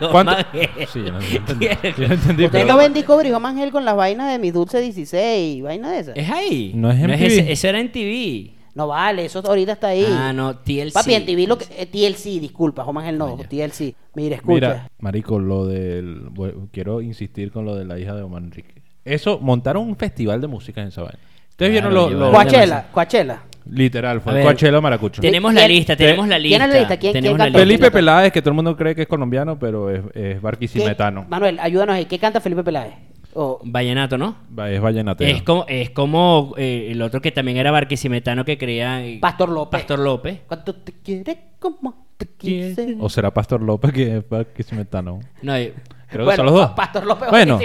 Sí, 0.93 1.03
yo 1.05 1.13
no 1.13 1.21
entendí. 1.21 1.67
Yo 1.67 2.09
no 2.09 2.15
entendí, 2.15 2.45
ustedes 2.45 2.51
pero- 2.51 2.67
no 2.69 2.77
ven 2.77 2.93
Discovery 2.95 3.33
Home 3.33 3.71
con 3.73 3.85
las 3.85 3.97
vainas 3.97 4.31
de 4.31 4.39
mis 4.39 4.53
dulces 4.53 4.81
16 4.83 5.63
vaina 5.63 5.91
de 5.91 5.99
esas 6.01 6.17
¿Es 6.17 6.31
ahí? 6.31 6.73
No 6.75 6.91
es 6.91 7.01
en 7.01 7.07
TV. 7.11 7.27
ese- 7.27 7.53
eso 7.53 7.69
era 7.69 7.81
en 7.81 7.91
TV. 7.91 8.53
no 8.75 8.87
vale 8.87 9.25
eso 9.25 9.43
ahorita 9.45 9.73
está 9.73 9.89
ahí 9.89 10.07
Ah, 10.09 10.33
no, 10.33 10.57
TLC. 10.59 10.93
papi 10.95 11.15
en 11.15 11.27
TV 11.27 11.47
lo 11.47 11.59
que 11.59 11.67
eh, 11.77 11.87
TLC 11.87 12.39
disculpa 12.41 12.85
Home 12.85 13.07
Hell 13.09 13.19
no 13.19 13.37
Ah. 13.41 13.47
TLC 13.49 13.95
mira 14.15 14.37
escucha 14.37 14.55
Mira, 14.55 14.91
marico, 15.01 15.39
lo 15.41 15.67
del... 15.67 16.29
bueno, 16.31 16.69
Quiero 16.73 17.01
insistir 17.01 17.51
con 17.51 17.65
lo 17.65 17.75
de 17.77 17.85
la 17.85 17.99
hija 17.99 18.15
de 18.15 18.23
Omar 18.23 18.43
Enrique. 18.43 18.83
Eso, 19.05 19.39
montaron 19.41 19.87
un 19.89 19.97
festival 19.97 20.41
de 20.41 20.47
música 20.47 20.81
en 20.81 20.89
esa 20.89 21.03
vaina. 21.03 21.19
Ustedes 21.65 21.81
Claro, 21.81 21.95
vieron 21.95 22.19
lo... 22.19 22.27
lo- 22.27 22.33
Coachella 22.33 22.87
Coachella 22.93 23.43
Literal, 23.71 24.17
A 24.17 24.21
fue 24.21 24.33
ver, 24.35 24.43
Coachella 24.45 24.81
Maracucho. 24.81 25.23
Tenemos 25.23 25.55
la 25.55 25.61
¿Quién- 25.61 25.73
lista, 25.73 25.97
tenemos 25.97 26.27
la 26.27 26.37
quién 26.37 26.43
lista. 26.51 26.65
es 26.65 26.71
la 26.73 26.79
lista? 26.81 26.97
¿Quién- 26.97 27.13
tenemos 27.13 27.37
quién 27.37 27.39
la 27.39 27.45
canta? 27.45 27.59
lista. 27.59 27.67
Felipe 27.79 27.91
Peláez, 27.93 28.33
que 28.33 28.43
todo 28.43 28.51
el 28.51 28.57
mundo 28.57 28.77
cree 28.77 28.95
que 28.97 29.03
es 29.03 29.09
colombiano, 29.09 29.59
pero 29.59 29.89
es, 29.89 30.01
es 30.07 30.13
¿Qué- 30.13 30.39
barquisimetano. 30.41 31.27
Manuel, 31.29 31.59
ayúdanos 31.61 31.95
ahí. 31.95 32.07
¿Qué 32.07 32.19
canta 32.19 32.41
Felipe 32.41 32.65
Peláez? 32.65 32.95
O- 33.35 33.61
Vallenato, 33.65 34.19
¿no? 34.19 34.37
Va- 34.59 34.69
Es 34.71 34.81
vallenatero. 34.81 35.31
Es 35.35 35.43
como, 35.45 35.65
es 35.69 35.91
como 35.91 36.55
eh, 36.59 36.89
el 36.91 37.01
otro 37.01 37.21
que 37.23 37.31
también 37.31 37.57
era 37.57 37.71
barquisimetano 37.71 38.45
que 38.45 38.59
creía... 38.59 39.03
eh, 39.07 39.19
Pastor 39.21 39.49
López. 39.49 39.81
Pastor 39.81 40.01
López. 40.01 40.41
¿Cuánto 40.49 40.75
te 40.75 40.93
quiere 41.03 41.39
como 41.61 42.09
te 42.17 42.27
quise? 42.37 42.97
O 43.01 43.09
será 43.09 43.33
Pastor 43.33 43.63
López, 43.63 43.93
que 43.93 44.17
es 44.19 44.29
barquisimetano. 44.29 45.21
No, 45.41 45.55
eh, 45.57 45.73
Creo 46.13 46.25
que 46.25 46.25
Bueno, 46.25 46.37
son 46.37 46.47
los 46.47 46.55
dos. 46.55 46.69
Pa- 46.71 46.77
Pastor 46.77 47.07
López 47.07 47.31
Bueno. 47.31 47.59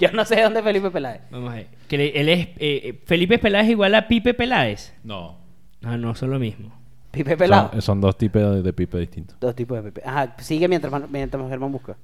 Yo 0.00 0.12
no 0.12 0.24
sé 0.24 0.40
dónde 0.42 0.60
es 0.60 0.64
Felipe 0.64 0.90
Peláez. 0.90 1.20
vamos 1.30 1.50
a 1.52 1.54
ver. 1.56 1.66
Que 1.88 1.98
le- 1.98 2.20
él 2.20 2.28
es... 2.28 2.38
eh, 2.48 2.54
eh, 2.58 3.00
Felipe 3.04 3.38
Peláez 3.38 3.68
igual 3.68 3.94
a 3.94 4.06
Pipe 4.08 4.34
Peláez. 4.34 4.94
No. 5.02 5.38
Ah, 5.84 5.96
no, 5.96 6.14
son 6.14 6.30
lo 6.30 6.38
mismo. 6.38 6.72
Pipe 7.10 7.36
Pelado. 7.36 7.70
Son, 7.72 7.82
son 7.82 8.00
dos 8.00 8.16
tipos 8.16 8.40
de, 8.42 8.62
de 8.62 8.72
pipe 8.72 8.98
distintos. 8.98 9.38
Dos 9.38 9.54
tipos 9.54 9.76
de 9.76 9.90
Pepe. 9.90 10.08
Ajá, 10.08 10.34
sigue 10.38 10.66
mientras, 10.68 10.92
mientras 11.10 11.48
Germán 11.48 11.70
busca. 11.72 11.96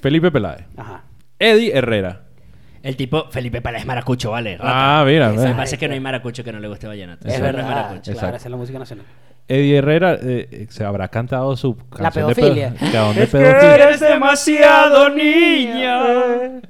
Felipe 0.00 0.30
Peláez. 0.30 0.64
Ajá. 0.76 1.02
Eddie 1.38 1.76
Herrera. 1.76 2.22
El 2.82 2.96
tipo 2.96 3.24
Felipe 3.30 3.60
Peláez 3.62 3.86
maracucho, 3.86 4.30
vale. 4.30 4.58
rata. 4.58 5.00
Ah, 5.00 5.04
mira. 5.04 5.30
Lo 5.32 5.42
que 5.42 5.48
pasa 5.54 5.74
es 5.74 5.78
que 5.78 5.88
no 5.88 5.94
hay 5.94 6.00
maracucho 6.00 6.44
que 6.44 6.52
no 6.52 6.60
le 6.60 6.68
guste 6.68 6.86
vallenato. 6.86 7.26
Es 7.28 7.38
no 7.38 7.44
verdad. 7.44 7.64
maracucho. 7.66 8.12
claro, 8.12 8.36
esa 8.36 8.46
es 8.46 8.50
la 8.50 8.56
música 8.58 8.78
nacional. 8.78 9.06
Eddie 9.46 9.76
Herrera 9.76 10.14
eh, 10.14 10.48
eh, 10.50 10.66
se 10.70 10.84
habrá 10.84 11.08
cantado 11.08 11.54
su 11.56 11.76
canción 11.90 12.28
de 12.28 12.34
pedofilia. 12.34 12.68
pedo- 12.70 12.78
canción 12.92 13.14
de 13.14 13.26
pedofilia. 13.26 14.08
demasiado 14.08 15.08
niña. 15.10 16.02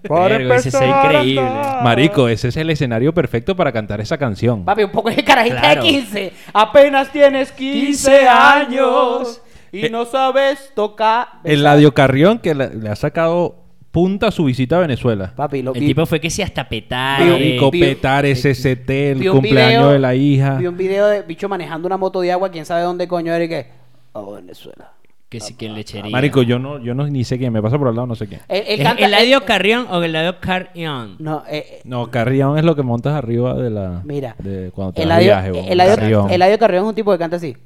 Verga, 0.03 0.57
ese 0.57 0.69
es 0.71 0.75
increíble. 0.83 1.43
Marico, 1.83 2.29
ese 2.29 2.49
es 2.49 2.57
el 2.57 2.71
escenario 2.71 3.15
perfecto 3.15 3.55
para 3.55 3.71
cantar 3.73 4.01
esa 4.01 4.19
canción. 4.19 4.65
Papi, 4.65 4.83
un 4.85 4.91
poco 4.91 5.11
de 5.11 5.23
carajita 5.23 5.61
Claro. 5.61 5.83
de 5.83 5.89
15. 5.89 6.33
Apenas 6.53 7.11
tienes 7.13 7.53
15 7.53 8.29
años 8.29 9.41
y 9.71 9.87
Eh, 9.87 9.91
no 9.91 10.05
sabes 10.05 10.71
tocar. 10.75 11.29
El 11.45 11.63
Ladio 11.63 11.95
Carrión 11.95 12.39
que 12.39 12.55
le, 12.55 12.75
le 12.75 12.89
ha 12.89 12.97
sacado 12.97 13.64
punta 13.95 14.33
su 14.33 14.45
visita 14.45 14.77
a 14.77 14.81
Venezuela. 14.81 15.33
Papi, 15.37 15.63
lo 15.63 15.73
El 15.73 15.81
vi- 15.81 15.87
tipo 15.87 16.05
fue 16.05 16.21
que 16.21 16.29
si 16.29 16.43
hasta 16.43 16.69
petar. 16.69 17.21
Marico, 17.25 17.71
petar 17.71 18.27
SST, 18.27 18.91
el 19.13 19.19
vi 19.21 19.29
cumpleaños 19.29 19.83
video- 19.85 19.91
de 19.93 19.99
la 20.01 20.15
hija. 20.17 20.59
Vi 20.59 20.67
un 20.67 20.77
video 20.77 21.07
de 21.07 21.23
bicho 21.23 21.49
manejando 21.49 21.87
una 21.87 21.97
moto 21.97 22.21
de 22.21 22.33
agua, 22.33 22.51
quién 22.51 22.67
sabe 22.67 22.83
dónde 22.83 23.07
coño 23.07 23.33
era 23.33 23.45
y 23.45 23.49
que. 23.49 23.69
Oh, 24.13 24.33
Venezuela. 24.33 24.91
Que 25.29 25.39
sí 25.41 25.55
que 25.57 25.69
lechería. 25.69 26.11
Marico, 26.13 26.43
yo 26.43 26.59
no, 26.61 26.79
yo 26.81 26.95
no 26.95 27.07
ni 27.09 27.25
sé 27.25 27.39
quién, 27.39 27.53
me 27.53 27.61
pasa 27.63 27.77
por 27.79 27.89
al 27.89 27.95
lado, 27.97 28.07
no 28.07 28.15
sé 28.15 28.27
quién. 28.29 28.41
Él, 28.49 28.65
él 28.69 28.81
¿Es 28.81 28.87
canta. 28.87 29.05
¿Eladio 29.07 29.39
él- 29.39 29.45
Carrión 29.45 29.87
o 29.91 30.03
Eladio 30.03 30.39
Carrión? 30.41 31.17
No, 31.21 31.43
eh, 31.49 31.65
eh, 31.71 31.81
No, 31.85 32.11
Carrión 32.11 32.57
es 32.59 32.65
lo 32.65 32.75
que 32.77 32.83
montas 32.83 33.15
arriba 33.15 33.55
de 33.55 33.71
la. 33.71 34.03
mira. 34.05 34.35
De 34.39 34.71
cuando 34.73 34.93
te 34.93 35.03
Eladio, 35.03 35.31
das 35.33 35.51
viaje, 35.53 35.77
Carrión. 35.97 36.31
Eladio 36.31 36.59
Carrión 36.59 36.85
es 36.85 36.89
un 36.89 36.95
tipo 36.95 37.13
que 37.13 37.19
canta 37.19 37.37
así. 37.37 37.57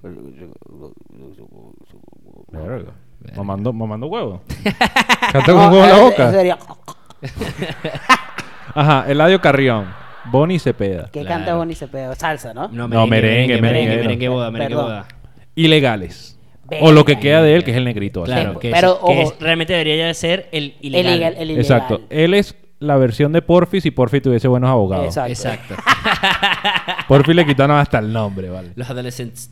Verga. 2.53 2.93
Mamando, 3.37 3.73
mamando 3.73 4.07
huevo. 4.07 4.43
Canta 5.33 5.53
con 5.53 5.57
No, 5.57 5.69
huevo 5.71 5.85
en 5.85 5.91
la 5.91 5.99
boca. 5.99 6.31
sería- 6.33 6.59
Ajá, 8.75 9.05
Eladio 9.09 9.41
Carrión. 9.41 9.87
Bonnie 10.31 10.59
Cepeda. 10.59 11.05
que 11.11 11.21
Claro. 11.23 11.29
canta 11.37 11.55
Bonnie 11.55 11.75
Cepeda. 11.75 12.15
Salsa, 12.15 12.53
¿no? 12.53 12.69
No, 12.69 12.87
No, 12.87 13.07
merengue, 13.07 13.61
merengue, 13.63 13.97
merengue, 13.97 14.29
boda, 14.29 14.51
merengue 14.51 14.75
Perdón. 14.75 14.91
boda. 14.91 15.07
Ilegales. 15.55 16.39
O 16.83 16.93
lo 16.93 17.05
que 17.07 17.19
queda 17.19 17.43
de 17.43 17.55
él, 17.57 17.65
que 17.65 17.71
es 17.71 17.77
el 17.79 17.85
negrito. 17.85 18.25
así. 18.25 18.33
Claro, 18.33 18.59
que, 18.59 18.71
pero, 18.71 18.93
es- 18.93 18.99
que 18.99 19.05
ojo. 19.23 19.33
es- 19.33 19.41
realmente 19.41 19.73
debería 19.73 19.97
ya 20.09 20.13
ser 20.15 20.49
el 20.53 20.75
El 20.81 20.87
ilegal. 20.87 21.13
ilegal. 21.15 21.35
El 21.39 21.51
ilegal. 21.51 21.61
Exacto. 21.63 22.01
Él 22.11 22.35
es 22.35 22.57
la 22.79 22.97
versión 22.99 23.33
de 23.33 23.41
Porfi 23.41 23.81
si 23.81 23.91
Porfi 23.91 24.21
tuviese 24.21 24.49
buenos 24.49 24.69
abogados. 24.71 25.07
Exacto. 25.17 25.33
Exacto. 25.33 25.75
Porfi 27.09 27.33
le 27.33 27.47
quitaron 27.47 27.77
hasta 27.79 27.99
el 27.99 28.13
nombre, 28.13 28.51
¿vale? 28.51 28.73
Los 28.77 28.89
adolescentes. 28.91 29.51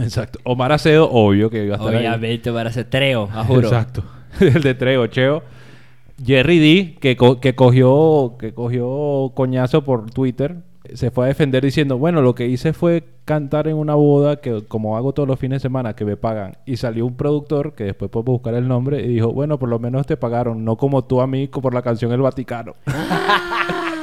Exacto. 0.00 0.38
Omar 0.44 0.72
Acedo, 0.72 1.10
obvio 1.10 1.50
que 1.50 1.64
iba 1.64 1.74
a 1.76 1.78
estar 1.78 1.94
ahí. 1.94 2.06
Obviamente 2.06 2.52
para 2.52 2.70
hacer 2.70 2.84
treo, 2.84 3.28
a 3.34 3.44
juro. 3.44 3.68
Exacto. 3.68 4.02
El 4.40 4.62
de 4.62 4.74
Treo, 4.74 5.06
Cheo. 5.08 5.42
Jerry 6.24 6.58
D, 6.58 6.96
que, 7.00 7.16
co- 7.16 7.40
que 7.40 7.54
cogió 7.54 8.36
que 8.38 8.52
cogió 8.52 9.32
coñazo 9.34 9.82
por 9.84 10.10
Twitter, 10.10 10.56
se 10.94 11.10
fue 11.10 11.24
a 11.24 11.28
defender 11.28 11.64
diciendo, 11.64 11.96
bueno, 11.98 12.20
lo 12.20 12.34
que 12.34 12.46
hice 12.46 12.72
fue 12.72 13.04
cantar 13.24 13.68
en 13.68 13.76
una 13.76 13.94
boda 13.94 14.36
que 14.40 14.62
como 14.66 14.96
hago 14.96 15.12
todos 15.14 15.28
los 15.28 15.38
fines 15.38 15.56
de 15.56 15.60
semana 15.68 15.94
que 15.94 16.04
me 16.04 16.16
pagan. 16.16 16.56
Y 16.66 16.76
salió 16.76 17.06
un 17.06 17.16
productor, 17.16 17.74
que 17.74 17.84
después 17.84 18.10
puedo 18.10 18.24
buscar 18.24 18.54
el 18.54 18.68
nombre, 18.68 19.00
y 19.02 19.08
dijo, 19.08 19.32
bueno, 19.32 19.58
por 19.58 19.68
lo 19.68 19.78
menos 19.78 20.06
te 20.06 20.16
pagaron, 20.16 20.64
no 20.64 20.76
como 20.76 21.04
tú 21.04 21.20
a 21.20 21.26
mí 21.26 21.46
por 21.46 21.72
la 21.74 21.82
canción 21.82 22.12
El 22.12 22.20
Vaticano. 22.20 22.74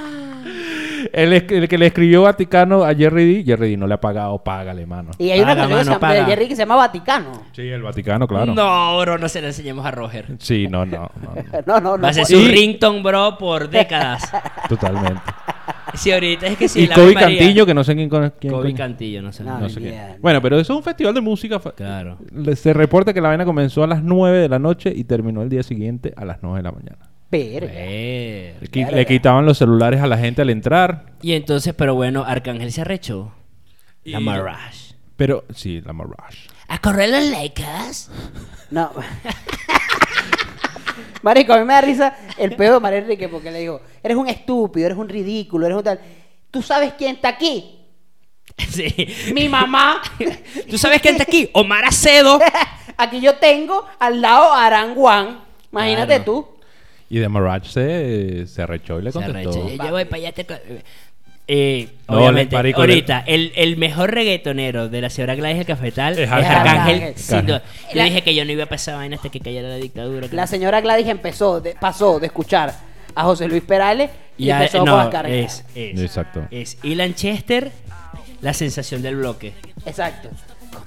el, 1.14 1.68
que 1.68 1.78
le 1.78 1.88
escribió 1.88 2.24
Vaticano 2.24 2.84
a 2.84 2.94
Jerry 2.96 3.36
D, 3.38 3.44
Jerry 3.44 3.72
D 3.72 3.78
no 3.78 3.88
le 3.88 3.94
ha 3.96 4.02
pagado, 4.02 4.38
págale, 4.44 4.86
mano. 4.86 5.12
Y 5.18 5.30
hay 5.32 5.40
una 5.42 5.56
Paga, 5.56 5.68
canción 5.84 6.00
de. 6.00 6.26
Jerry 6.26 6.48
que 6.48 6.56
se 6.56 6.62
llama 6.62 6.76
Vaticano. 6.76 7.32
Sí, 7.52 7.62
el 7.68 7.82
Vaticano, 7.82 8.28
claro. 8.28 8.54
No, 8.54 9.00
bro, 9.00 9.18
no 9.18 9.28
se 9.30 9.42
lo 9.42 9.48
enseñemos 9.48 9.86
a 9.86 9.92
Roger. 9.92 10.26
Sí, 10.40 10.68
no, 10.68 10.86
no, 10.86 11.10
no, 11.22 11.34
no. 11.36 11.62
No, 11.66 11.80
no, 11.80 11.98
no. 11.98 12.04
Va 12.04 12.10
a 12.10 12.14
ser 12.14 12.26
su 12.26 12.36
Y- 12.38 12.48
ringtone, 12.48 13.02
bro, 13.02 13.38
por 13.38 13.70
décadas. 13.70 14.32
Totalmente. 14.70 15.22
Si 15.94 16.12
ahorita 16.12 16.48
es 16.48 16.58
que 16.58 16.68
si 16.68 16.82
y 16.84 16.88
Kobe 16.88 17.14
María- 17.14 17.40
Cantillo, 17.40 17.66
que 17.66 17.74
no 17.74 17.84
sé 17.84 17.96
quién, 17.96 18.10
con- 18.10 18.34
quién 18.40 18.54
Kobe. 18.54 18.74
Cantillo, 18.74 19.22
no 19.22 19.32
sé. 19.32 19.44
No, 19.44 19.58
No 19.60 19.70
sé 19.70 19.80
qué. 19.80 19.88
idea. 19.90 20.18
Bueno, 20.22 20.42
pero 20.42 20.60
eso 20.60 20.74
es 20.74 20.78
un 20.78 20.84
festival 20.84 21.14
de 21.14 21.22
música. 21.22 21.60
Claro. 21.76 22.18
Le- 22.34 22.56
Se 22.56 22.74
reporta 22.74 23.14
que 23.14 23.22
la 23.22 23.30
vaina 23.30 23.46
comenzó 23.46 23.84
a 23.84 23.88
las 23.88 24.04
9 24.04 24.38
de 24.40 24.50
la 24.50 24.60
noche 24.60 24.92
y 24.96 25.04
terminó 25.06 25.42
el 25.42 25.50
día 25.50 25.64
siguiente 25.64 26.14
a 26.16 26.26
las 26.26 26.38
9 26.42 26.58
de 26.60 26.64
la 26.64 26.72
mañana. 26.72 27.07
Verga. 27.30 27.68
Le, 27.74 28.56
qui- 28.72 28.90
le 28.90 29.06
quitaban 29.06 29.46
los 29.46 29.58
celulares 29.58 30.02
a 30.02 30.08
la 30.08 30.18
gente 30.18 30.42
al 30.42 30.50
entrar. 30.50 31.14
Y 31.22 31.34
entonces, 31.34 31.74
pero 31.74 31.94
bueno, 31.96 32.24
Arcángel 32.26 32.72
se 32.72 32.82
arrechó. 32.82 33.34
La 34.04 34.20
Mirage. 34.22 34.96
Pero, 35.18 35.44
sí, 35.54 35.82
la 35.82 35.92
Mirage. 35.94 36.48
A 36.70 36.80
correr 36.80 37.10
los 37.10 37.24
Lakers. 37.26 38.10
No. 38.72 38.92
Marico, 41.24 41.54
a 41.54 41.58
mí 41.58 41.66
me 41.66 41.74
da 41.74 41.82
risa 41.82 42.16
el 42.38 42.56
pedo 42.56 42.76
de 42.76 42.80
María 42.80 43.00
Enrique 43.00 43.28
porque 43.28 43.52
le 43.52 43.60
digo, 43.60 43.82
eres 44.02 44.16
un 44.18 44.28
estúpido, 44.30 44.86
eres 44.86 44.98
un 44.98 45.10
ridículo, 45.10 45.66
eres 45.66 45.78
un 45.78 45.84
tal. 45.84 46.00
¿Tú 46.52 46.62
sabes 46.62 46.94
quién 46.98 47.16
está 47.16 47.30
aquí? 47.30 47.74
Sí. 48.70 48.88
Mi 49.34 49.50
mamá. 49.50 50.02
¿Tú 50.70 50.78
sabes 50.78 51.02
quién 51.02 51.16
está 51.16 51.24
aquí? 51.24 51.50
Omar 51.54 51.84
Acedo. 51.86 52.40
aquí 52.98 53.20
yo 53.20 53.36
tengo 53.36 53.86
al 54.00 54.22
lado 54.22 54.54
a 54.54 54.66
Aranguán. 54.66 55.42
Imagínate 55.72 56.16
Claro. 56.16 56.24
tú. 56.24 56.48
Y 57.10 57.20
de 57.20 57.30
Mirage 57.30 57.70
se, 57.70 58.48
se 58.48 58.62
arrechó 58.62 59.00
y 59.00 59.04
le 59.04 59.12
Se 59.12 59.20
contestó. 59.22 59.50
arrecha. 59.66 59.86
Yo 59.86 59.92
voy 59.92 60.06
para 60.06 60.18
allá. 60.18 60.32
Te... 60.34 60.46
Eh, 61.50 61.88
No, 62.10 62.18
obviamente, 62.18 62.62
le- 62.62 62.74
ahorita, 62.74 63.24
el, 63.26 63.54
el 63.56 63.78
mejor 63.78 64.12
reggaetonero 64.14 64.90
de 64.90 65.00
la 65.00 65.10
señora 65.10 65.34
Gladys 65.36 65.60
el 65.60 65.66
Cafetal 65.66 66.14
es, 66.14 66.20
Es 66.20 66.30
Arcángel. 66.30 67.16
Yo 67.48 67.60
La- 67.94 68.04
dije 68.04 68.22
que 68.22 68.36
yo 68.36 68.44
no 68.44 68.52
iba 68.52 68.66
a 68.66 68.68
pasar 68.68 68.96
vaina 68.98 69.16
hasta 69.16 69.30
que 69.30 69.40
cayera 69.40 69.70
la 69.70 69.76
dictadura. 69.78 70.28
La 70.32 70.42
no- 70.42 70.48
señora 70.48 70.82
Gladys 70.82 71.08
empezó, 71.08 71.62
de- 71.62 71.76
pasó 71.76 72.20
de 72.20 72.26
escuchar 72.28 72.74
a 73.16 73.24
José 73.24 73.48
Luis 73.48 73.64
Perales 73.64 74.12
y, 74.38 74.48
Ya, 74.48 74.58
empezó 74.58 74.80
no, 74.84 74.92
con 74.92 75.00
Arcángel. 75.00 75.46
es, 75.46 75.64
es, 75.74 76.00
Exacto. 76.02 76.46
es 76.52 76.78
Ilan 76.84 77.16
Chester, 77.16 77.72
la 78.42 78.54
sensación 78.54 79.02
del 79.02 79.16
bloque. 79.16 79.54
Exacto. 79.86 80.30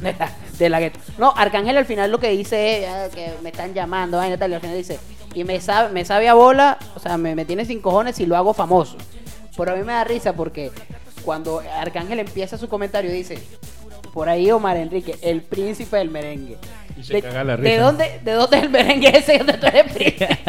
De 0.58 0.68
la, 0.68 0.80
de. 0.80 0.92
No, 1.18 1.32
Arcángel 1.36 1.76
al 1.76 1.86
final 1.86 2.10
lo 2.10 2.18
que 2.20 2.28
dice 2.30 2.84
es 2.84 2.88
ah, 2.88 3.08
que 3.14 3.32
me 3.42 3.50
están 3.50 3.72
llamando, 3.74 4.18
vaina 4.18 4.36
tal, 4.36 4.50
y 4.50 4.54
al 4.54 4.60
final 4.60 4.76
dice, 4.76 4.98
y 5.34 5.44
me 5.44 5.60
sabe, 5.60 5.90
me 5.92 6.04
sabe 6.04 6.28
a 6.28 6.34
bola, 6.34 6.78
o 6.94 7.00
sea, 7.00 7.16
me, 7.16 7.34
me 7.34 7.44
tiene 7.44 7.64
sin 7.64 7.80
cojones 7.80 8.16
si 8.16 8.26
lo 8.26 8.36
hago 8.36 8.52
famoso. 8.52 8.96
Pero 9.56 9.72
a 9.72 9.76
mí 9.76 9.82
me 9.84 9.92
da 9.92 10.04
risa 10.04 10.34
porque 10.34 10.70
cuando 11.24 11.62
Arcángel 11.78 12.18
empieza 12.20 12.58
su 12.58 12.68
comentario 12.68 13.10
dice, 13.10 13.38
por 14.12 14.28
ahí 14.28 14.50
Omar 14.50 14.76
Enrique, 14.76 15.16
el 15.22 15.42
príncipe 15.42 15.96
del 15.96 16.10
merengue. 16.10 16.58
Y 16.98 17.04
se 17.04 17.14
de, 17.14 17.22
caga 17.22 17.44
la 17.44 17.56
¿de 17.56 17.62
risa. 17.62 17.82
dónde, 17.82 18.20
¿De 18.22 18.32
dónde 18.32 18.56
es 18.58 18.62
el 18.64 18.70
merengue 18.70 19.16
ese 19.16 19.38
donde 19.38 19.54
tú 19.54 19.66
eres 19.66 19.92
príncipe? 19.92 20.28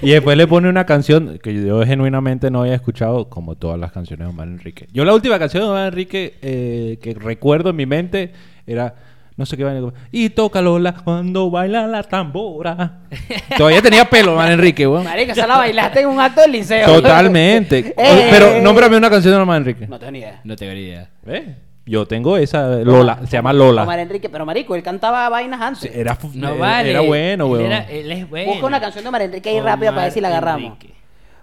Y 0.00 0.10
después 0.10 0.36
le 0.36 0.46
pone 0.46 0.68
una 0.68 0.86
canción 0.86 1.38
que 1.42 1.52
yo 1.54 1.84
genuinamente 1.84 2.50
no 2.50 2.60
había 2.60 2.74
escuchado, 2.74 3.28
como 3.28 3.56
todas 3.56 3.80
las 3.80 3.90
canciones 3.90 4.26
de 4.26 4.30
Omar 4.30 4.46
Enrique. 4.46 4.86
Yo 4.92 5.04
la 5.04 5.12
última 5.12 5.38
canción 5.40 5.64
de 5.64 5.68
Omar 5.70 5.88
Enrique 5.88 6.36
eh, 6.40 6.98
que 7.02 7.14
recuerdo 7.14 7.70
en 7.70 7.76
mi 7.76 7.84
mente 7.84 8.32
era, 8.64 8.94
no 9.36 9.44
sé 9.44 9.56
qué 9.56 9.64
vaina. 9.64 9.92
Y 10.12 10.30
toca 10.30 10.62
Lola 10.62 10.94
cuando 11.02 11.50
baila 11.50 11.88
la 11.88 12.04
tambora. 12.04 13.00
Todavía 13.58 13.82
tenía 13.82 14.04
pelo 14.04 14.34
Omar 14.34 14.52
Enrique, 14.52 14.86
weón. 14.86 15.02
Marica, 15.02 15.32
esa 15.32 15.48
la 15.48 15.58
bailaste 15.58 16.00
en 16.00 16.08
un 16.08 16.20
acto 16.20 16.42
del 16.42 16.52
liceo. 16.52 16.86
Totalmente. 16.86 17.94
Eh, 17.98 18.28
Pero 18.30 18.62
nómbrame 18.62 18.96
una 18.96 19.10
canción 19.10 19.34
de 19.34 19.40
Omar 19.40 19.56
Enrique. 19.58 19.88
No 19.88 19.98
tengo 19.98 20.12
ni 20.12 20.18
idea. 20.20 20.40
No 20.44 20.54
tengo 20.54 20.72
ni 20.74 20.80
idea. 20.80 21.10
¿Ves? 21.24 21.42
Yo 21.88 22.06
tengo 22.06 22.36
esa, 22.36 22.68
Lola, 22.84 23.20
se 23.24 23.32
llama 23.36 23.52
Lola. 23.52 23.82
Omar 23.84 23.98
Enrique, 23.98 24.28
pero 24.28 24.44
marico, 24.44 24.74
él 24.74 24.82
cantaba 24.82 25.28
vainas 25.28 25.60
antes. 25.60 25.80
Sí, 25.80 25.90
Era, 25.92 26.18
No 26.34 26.50
eh, 26.54 26.58
vale. 26.58 26.90
era 26.90 27.00
bueno, 27.00 27.46
Él, 27.46 27.50
weón. 27.52 27.64
era- 27.64 27.90
él 27.90 28.12
es 28.12 28.28
bueno. 28.28 28.52
Busca 28.52 28.66
una 28.66 28.80
canción 28.80 29.04
de 29.04 29.08
Omar 29.08 29.22
Enrique 29.22 29.48
ahí 29.48 29.60
rápida 29.60 29.90
para 29.90 30.02
ver 30.04 30.12
si 30.12 30.20
la 30.20 30.28
agarramos. 30.28 30.72
Enrique. 30.74 30.94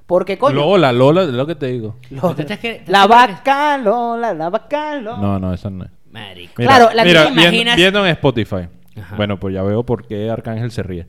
Porque 0.05 0.37
coño. 0.37 0.55
Lola, 0.55 0.91
Lola, 0.93 1.23
es 1.23 1.29
lo 1.29 1.47
que 1.47 1.55
te 1.55 1.65
digo. 1.67 1.95
Lola. 2.11 2.35
¿Tú 2.35 2.41
estás 2.43 2.59
que- 2.59 2.83
La 2.85 3.01
que- 3.03 3.07
vaca 3.07 3.77
Lola, 3.79 4.33
la 4.35 4.49
vaca 4.51 4.95
Lola. 4.97 5.17
No, 5.17 5.39
no, 5.39 5.51
esa 5.53 5.69
no 5.71 5.83
es. 5.85 5.89
Marico. 6.11 6.53
Mira, 6.59 6.69
Claro, 6.77 6.93
la 6.93 7.03
mira, 7.03 7.23
viendo, 7.23 7.41
imaginas- 7.41 7.75
viendo 7.75 8.05
en 8.05 8.11
Spotify. 8.11 8.67
Ajá. 9.01 9.15
Bueno, 9.15 9.39
pues 9.39 9.53
ya 9.55 9.63
veo 9.63 9.83
por 9.83 10.05
qué 10.07 10.29
Arcángel 10.29 10.69
se 10.71 10.83
ríe. 10.83 11.07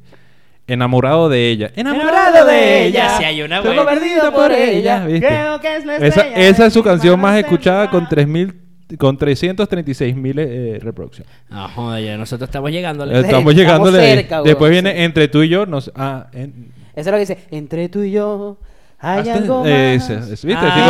Enamorado 0.67 1.29
de 1.29 1.51
ella. 1.51 1.71
Enamorado 1.77 2.45
de 2.47 2.87
ella. 2.87 3.19
Si 3.19 3.25
hay 3.25 3.43
una 3.43 3.61
buena. 3.61 3.85
perdido 3.85 4.33
por 4.33 4.51
ella. 4.51 5.05
¿viste? 5.07 5.27
Creo 5.27 5.61
que 5.61 5.77
es 5.77 5.85
la 5.85 5.97
Esa, 5.97 6.07
estrella 6.23 6.37
esa 6.49 6.67
es 6.67 6.73
su 6.73 6.83
canción 6.83 7.21
más 7.21 7.39
escuchada 7.39 7.89
con 7.91 8.01
encendida. 8.05 8.11
3000 8.17 8.66
con 8.99 9.17
336 9.19 10.15
mil 10.17 10.39
eh, 10.39 10.79
reproducciones. 10.81 11.33
No, 11.49 11.69
joder, 11.69 12.05
ya 12.05 12.17
nosotros 12.17 12.49
estamos 12.49 12.71
llegando 12.71 13.05
a 13.05 13.07
Eh. 13.07 13.11
Estamos 13.11 13.27
estamos 13.29 13.55
llegándole. 13.55 14.01
cerca, 14.01 14.35
weón, 14.37 14.47
Después 14.47 14.69
sí. 14.69 14.73
viene 14.73 15.05
entre 15.05 15.29
tú 15.29 15.43
y 15.43 15.49
yo. 15.49 15.67
Nos, 15.67 15.91
ah, 15.97 16.27
en- 16.33 16.73
Eso 16.95 17.01
es 17.01 17.07
lo 17.07 17.13
que 17.13 17.19
dice. 17.19 17.39
Entre 17.51 17.89
tú 17.89 18.03
y 18.03 18.13
yo 18.13 18.59
hay 18.99 19.21
hasta- 19.21 19.35
algo 19.35 19.65
más. 19.65 20.09
¿Viste? 20.09 20.55
Ah, 20.57 20.73
sí 20.75 20.81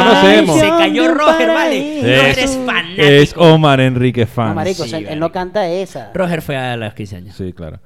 conocemos. 0.44 0.60
Se 0.60 0.68
cayó 0.68 1.14
Roger, 1.14 1.48
vale. 1.48 2.30
Es- 2.30 2.38
es 2.38 2.56
fanático. 2.64 3.02
Es 3.02 3.34
Omar 3.36 3.80
Enrique 3.80 4.26
fan. 4.26 4.48
No, 4.50 4.54
marico, 4.56 4.84
Sí, 4.84 4.94
o 4.94 4.98
sea, 5.00 5.12
él 5.12 5.18
no 5.18 5.32
canta 5.32 5.66
esa. 5.68 6.10
Roger 6.14 6.42
fue 6.42 6.56
a 6.56 6.76
los 6.76 6.92
15 6.94 7.16
años. 7.16 7.34
Sí, 7.36 7.52
claro. 7.52 7.80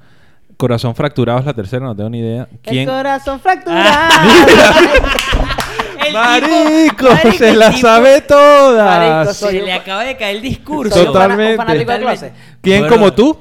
Corazón 0.57 0.95
fracturado 0.95 1.39
es 1.39 1.47
la 1.47 1.55
tercera, 1.55 1.87
no 1.87 1.97
tengo 1.97 2.11
ni 2.11 2.19
idea. 2.19 2.47
¿Quién? 2.63 2.87
El 2.87 2.95
corazón 2.95 3.41
fracturado. 3.41 4.11
El 6.07 6.13
Marico, 6.15 7.09
tipo- 7.09 7.31
se 7.39 7.49
el 7.51 7.59
la 7.59 7.69
tipo- 7.71 7.81
sabe 7.81 8.21
todas. 8.23 8.99
Marico, 8.99 9.35
soy 9.35 9.53
Se 9.53 9.59
un- 9.61 9.65
le 9.67 9.73
acaba 9.73 10.05
de 10.05 10.17
caer 10.17 10.37
el 10.37 10.43
discurso. 10.43 11.05
Totalmente. 11.05 11.57
fanático 11.57 11.79
de 11.93 11.99
Totalmente. 11.99 12.29
closet. 12.31 12.61
¿Quién 12.63 12.81
Bueno. 12.81 12.97
como 12.97 13.13
tú? 13.13 13.39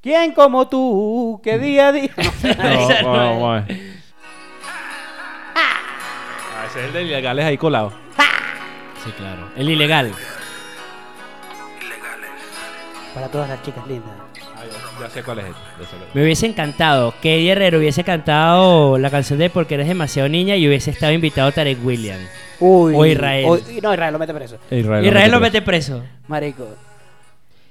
¿Quién 0.00 0.32
como 0.32 0.68
tú 0.68 1.40
que 1.42 1.58
día 1.58 1.88
a 1.88 1.92
día? 1.92 2.10
No 2.16 2.54
bueno, 3.10 3.32
es. 3.32 3.38
bueno. 3.38 3.66
Ah, 5.54 6.66
ese 6.68 6.80
es 6.80 6.86
el 6.86 6.92
de 6.92 7.02
ilegales 7.02 7.44
ahí 7.44 7.56
colado. 7.58 7.92
Sí, 9.04 9.10
claro. 9.16 9.48
El 9.56 9.68
ilegal. 9.70 10.12
Para 13.14 13.28
todas 13.28 13.48
las 13.48 13.62
chicas 13.62 13.86
lindas. 13.86 14.12
Ya, 15.00 15.10
sé 15.10 15.22
cuál 15.22 15.38
es 15.40 15.46
este. 15.46 15.58
ya 15.80 15.84
sé 15.84 15.90
cuál 15.96 16.08
es. 16.08 16.14
Me 16.14 16.22
hubiese 16.22 16.46
encantado 16.46 17.14
que 17.22 17.36
Eddie 17.36 17.52
Herrero 17.52 17.78
hubiese 17.78 18.04
cantado 18.04 18.98
la 18.98 19.10
canción 19.10 19.38
de 19.38 19.50
Porque 19.50 19.74
eres 19.74 19.88
demasiado 19.88 20.28
niña 20.28 20.56
y 20.56 20.66
hubiese 20.66 20.90
estado 20.90 21.12
invitado 21.12 21.52
Tarek 21.52 21.78
William. 21.84 22.18
Uy. 22.60 22.94
O 22.96 23.06
Israel. 23.06 23.44
o- 23.46 23.58
no, 23.82 23.92
Israel 23.92 24.12
lo 24.12 24.18
mete 24.18 24.34
preso. 24.34 24.56
Israel, 24.70 25.04
Israel 25.06 25.30
lo 25.30 25.40
mete 25.40 25.62
preso. 25.62 26.02
Marico. 26.26 26.66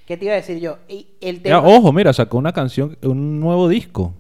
¿Qué 0.06 0.16
te 0.16 0.24
iba 0.26 0.34
a 0.34 0.38
decir 0.38 0.60
yo? 0.60 0.78
Y 0.88 1.08
el 1.20 1.42
tema. 1.42 1.60
ojo, 1.60 1.92
mira, 1.92 2.14
sacó 2.14 2.38
una 2.38 2.54
canción, 2.54 2.98
un 3.02 3.40
nuevo 3.42 3.68
disco. 3.68 4.14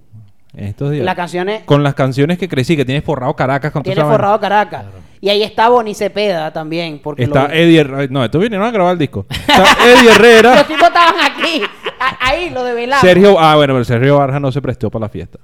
En 0.54 0.66
estos 0.66 0.92
días. 0.92 1.06
Las 1.06 1.16
canciones. 1.16 1.64
Con 1.64 1.84
las 1.84 1.94
canciones 1.94 2.38
que 2.38 2.50
crecí, 2.50 2.76
que 2.76 2.84
tienes 2.84 3.04
forrado 3.04 3.36
Caracas 3.36 3.72
con 3.72 3.84
toda 3.84 3.94
Tiene 3.94 4.10
forrado 4.10 4.40
Caracas. 4.40 4.86
Y 5.20 5.30
ahí 5.30 5.42
está 5.44 5.70
Bonnie 5.70 5.94
Cepeda 5.96 6.52
también. 6.54 7.00
Porque 7.00 7.24
Está 7.24 7.48
lo- 7.48 7.54
Eddie 7.54 7.80
Herrera. 7.80 8.08
No, 8.12 8.24
estos 8.24 8.42
vinieron 8.42 8.66
a 8.68 8.72
grabar 8.72 8.94
el 8.94 9.00
disco. 9.00 9.26
Está 9.30 9.64
Eddie 9.86 10.04
Los 10.10 10.16
Herrera. 10.16 10.64
tipos 10.68 10.88
estaban 10.88 11.16
aquí. 11.20 11.62
A- 12.00 12.28
ahí 12.30 12.50
lo 12.52 12.64
develamos. 12.64 13.02
Sergio. 13.02 13.40
Ah, 13.40 13.56
bueno, 13.56 13.74
pero 13.74 13.84
Sergio 13.84 14.18
Barja 14.18 14.40
no 14.40 14.52
se 14.52 14.62
prestó 14.62 14.92
para 14.92 15.06
la 15.06 15.10
fiesta. 15.10 15.40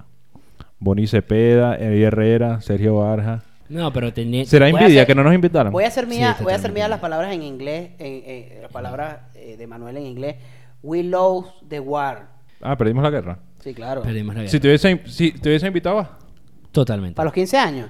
Bonnie 0.80 1.08
Cepeda, 1.08 1.76
Eddie 1.78 2.04
Herrera, 2.06 2.62
Sergio 2.62 2.98
Barja. 2.98 3.42
No, 3.70 3.92
pero 3.92 4.14
tenía. 4.14 4.46
¿Será 4.46 4.68
envidia 4.68 4.88
hacer- 5.02 5.08
que 5.08 5.16
no 5.16 5.24
nos 5.24 5.34
invitaron? 5.34 5.72
Voy 5.74 5.86
a 5.86 5.88
hacer 5.88 6.06
mía, 6.06 6.36
Sí, 6.38 6.44
voy 6.44 6.54
a 6.54 6.58
hacer 6.58 6.72
mía 6.72 6.88
las 6.88 7.00
palabras 7.00 7.34
en 7.34 7.42
inglés, 7.42 7.92
en, 7.98 8.24
en- 8.56 8.62
las 8.62 8.72
palabras 8.72 9.18
eh, 9.36 9.56
de 9.58 9.66
Manuel 9.68 9.98
en 9.98 10.06
inglés. 10.06 10.36
We 10.84 11.02
love 11.02 11.46
the 11.70 11.80
war. 11.80 12.28
Ah, 12.62 12.78
perdimos 12.78 13.02
la 13.04 13.10
guerra. 13.10 13.40
Sí, 13.64 13.74
claro. 13.74 14.02
Perdimos 14.02 14.36
la 14.36 14.42
guerra. 14.42 14.52
Si 14.52 14.60
te 14.60 14.68
hubiese, 14.68 15.02
si 15.06 15.32
te 15.32 15.50
hubiese 15.50 15.66
invitado. 15.68 16.08
Totalmente. 16.72 17.16
Para 17.16 17.26
los 17.26 17.34
15 17.34 17.58
años. 17.58 17.90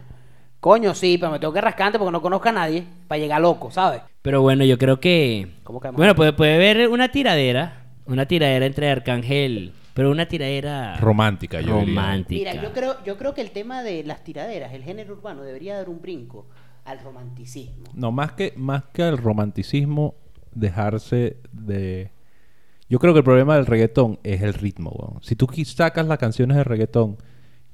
Coño, 0.64 0.96
sí, 0.96 1.18
pero 1.18 1.30
me 1.30 1.40
tengo 1.40 1.52
que 1.52 1.60
rascante 1.60 2.00
porque 2.00 2.14
no 2.14 2.22
conozco 2.22 2.48
a 2.48 2.54
nadie 2.54 2.86
para 3.10 3.20
llegar 3.20 3.42
loco, 3.42 3.70
¿sabes? 3.70 4.02
Pero 4.22 4.42
bueno, 4.42 4.64
yo 4.64 4.78
creo 4.78 4.98
que. 4.98 5.50
¿Cómo 5.66 5.82
que 5.82 5.90
Bueno, 5.90 6.16
puede, 6.16 6.32
puede 6.32 6.56
haber 6.56 6.88
una 6.88 7.10
tiradera. 7.10 7.88
Una 8.06 8.26
tiradera 8.26 8.66
entre 8.66 8.90
Arcángel. 8.90 9.74
Pero 9.94 10.10
una 10.10 10.26
tiradera. 10.26 10.96
romántica, 11.02 11.60
yo 11.60 11.80
diría. 11.80 11.94
romántica. 11.94 12.52
Mira, 12.52 12.64
yo 12.64 12.72
creo, 12.72 12.96
yo 13.04 13.18
creo 13.18 13.34
que 13.34 13.42
el 13.42 13.52
tema 13.52 13.84
de 13.84 14.06
las 14.06 14.24
tiraderas, 14.24 14.72
el 14.72 14.84
género 14.84 15.16
urbano, 15.16 15.44
debería 15.44 15.76
dar 15.76 15.90
un 15.90 16.02
brinco 16.02 16.46
al 16.86 17.00
romanticismo. 17.02 17.84
No, 17.94 18.14
más 18.14 18.32
que, 18.32 18.54
más 18.56 18.86
que 18.94 19.04
al 19.04 19.18
romanticismo, 19.18 20.16
dejarse 20.56 21.36
de... 21.52 22.12
Yo 22.88 23.00
creo 23.00 23.12
que 23.12 23.20
el 23.20 23.26
problema 23.26 23.58
del 23.58 23.66
reggaetón 23.66 24.18
es 24.24 24.42
el 24.42 24.54
ritmo, 24.54 24.92
weón. 24.92 25.22
Si 25.24 25.36
tú 25.36 25.46
sacas 25.66 26.08
las 26.08 26.20
canciones 26.20 26.56
de 26.56 26.64
reggaetón 26.64 27.18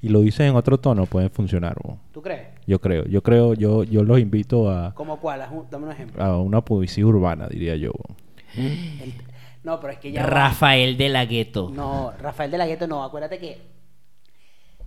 y 0.02 0.08
lo 0.08 0.20
dices 0.20 0.48
en 0.48 0.56
otro 0.56 0.78
tono, 0.78 1.06
pueden 1.06 1.30
funcionar, 1.30 1.76
weón. 1.82 1.98
¿Tú 2.12 2.22
crees? 2.22 2.48
Yo 2.66 2.80
creo, 2.80 3.04
yo 3.06 3.22
creo, 3.22 3.54
yo, 3.54 3.84
yo 3.84 4.02
los 4.04 4.18
invito 4.18 4.70
a, 4.70 4.94
¿Cómo 4.94 5.18
cuál? 5.18 5.40
Dame 5.70 5.86
un 5.86 5.92
ejemplo. 5.92 6.22
a 6.22 6.40
una 6.40 6.60
poesía 6.64 7.04
urbana, 7.06 7.48
diría 7.48 7.76
yo. 7.76 7.92
El- 8.56 9.14
No, 9.62 9.78
pero 9.80 9.92
es 9.92 9.98
que 9.98 10.10
ya... 10.12 10.22
va. 10.22 10.28
Rafael 10.30 10.96
de 10.96 11.08
la 11.10 11.24
Gueto. 11.26 11.70
No, 11.74 12.12
Rafael 12.18 12.50
de 12.50 12.58
la 12.58 12.66
Gueto 12.66 12.86
no. 12.86 13.04
Acuérdate 13.04 13.38
que 13.38 13.60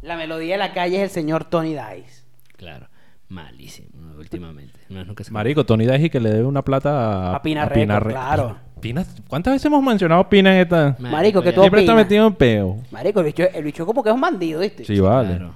la 0.01 0.17
melodía 0.17 0.53
de 0.53 0.57
la 0.59 0.73
calle 0.73 0.97
es 0.97 1.03
el 1.03 1.09
señor 1.09 1.45
Tony 1.45 1.75
Dice. 1.75 2.25
Claro. 2.57 2.87
Malísimo, 3.29 3.89
últimamente. 4.17 4.79
No, 4.89 5.03
nunca 5.05 5.23
se- 5.23 5.31
Marico, 5.31 5.65
Tony 5.65 5.85
Daji 5.85 6.09
que 6.09 6.19
le 6.19 6.29
debe 6.31 6.45
una 6.45 6.63
plata 6.63 7.31
a, 7.31 7.35
A 7.35 7.41
Pina 7.41 7.65
Record, 7.65 8.03
Re- 8.03 8.11
claro. 8.11 8.57
Pina- 8.83 9.05
¿Cuántas 9.29 9.53
veces 9.53 9.65
hemos 9.65 9.81
mencionado 9.81 10.27
Pina 10.27 10.53
en 10.53 10.61
esta? 10.61 10.95
Marico, 10.99 11.41
que 11.41 11.53
tú 11.53 11.61
Siempre 11.61 11.81
está 11.81 11.95
metido 11.95 12.27
en 12.27 12.33
peo. 12.35 12.77
Marico, 12.91 13.21
el 13.21 13.27
bicho, 13.27 13.43
el 13.53 13.63
bicho 13.63 13.85
como 13.85 14.03
que 14.03 14.09
es 14.09 14.15
un 14.15 14.21
bandido, 14.21 14.59
¿viste? 14.59 14.83
Sí, 14.83 14.99
vale. 14.99 15.29
Claro. 15.29 15.55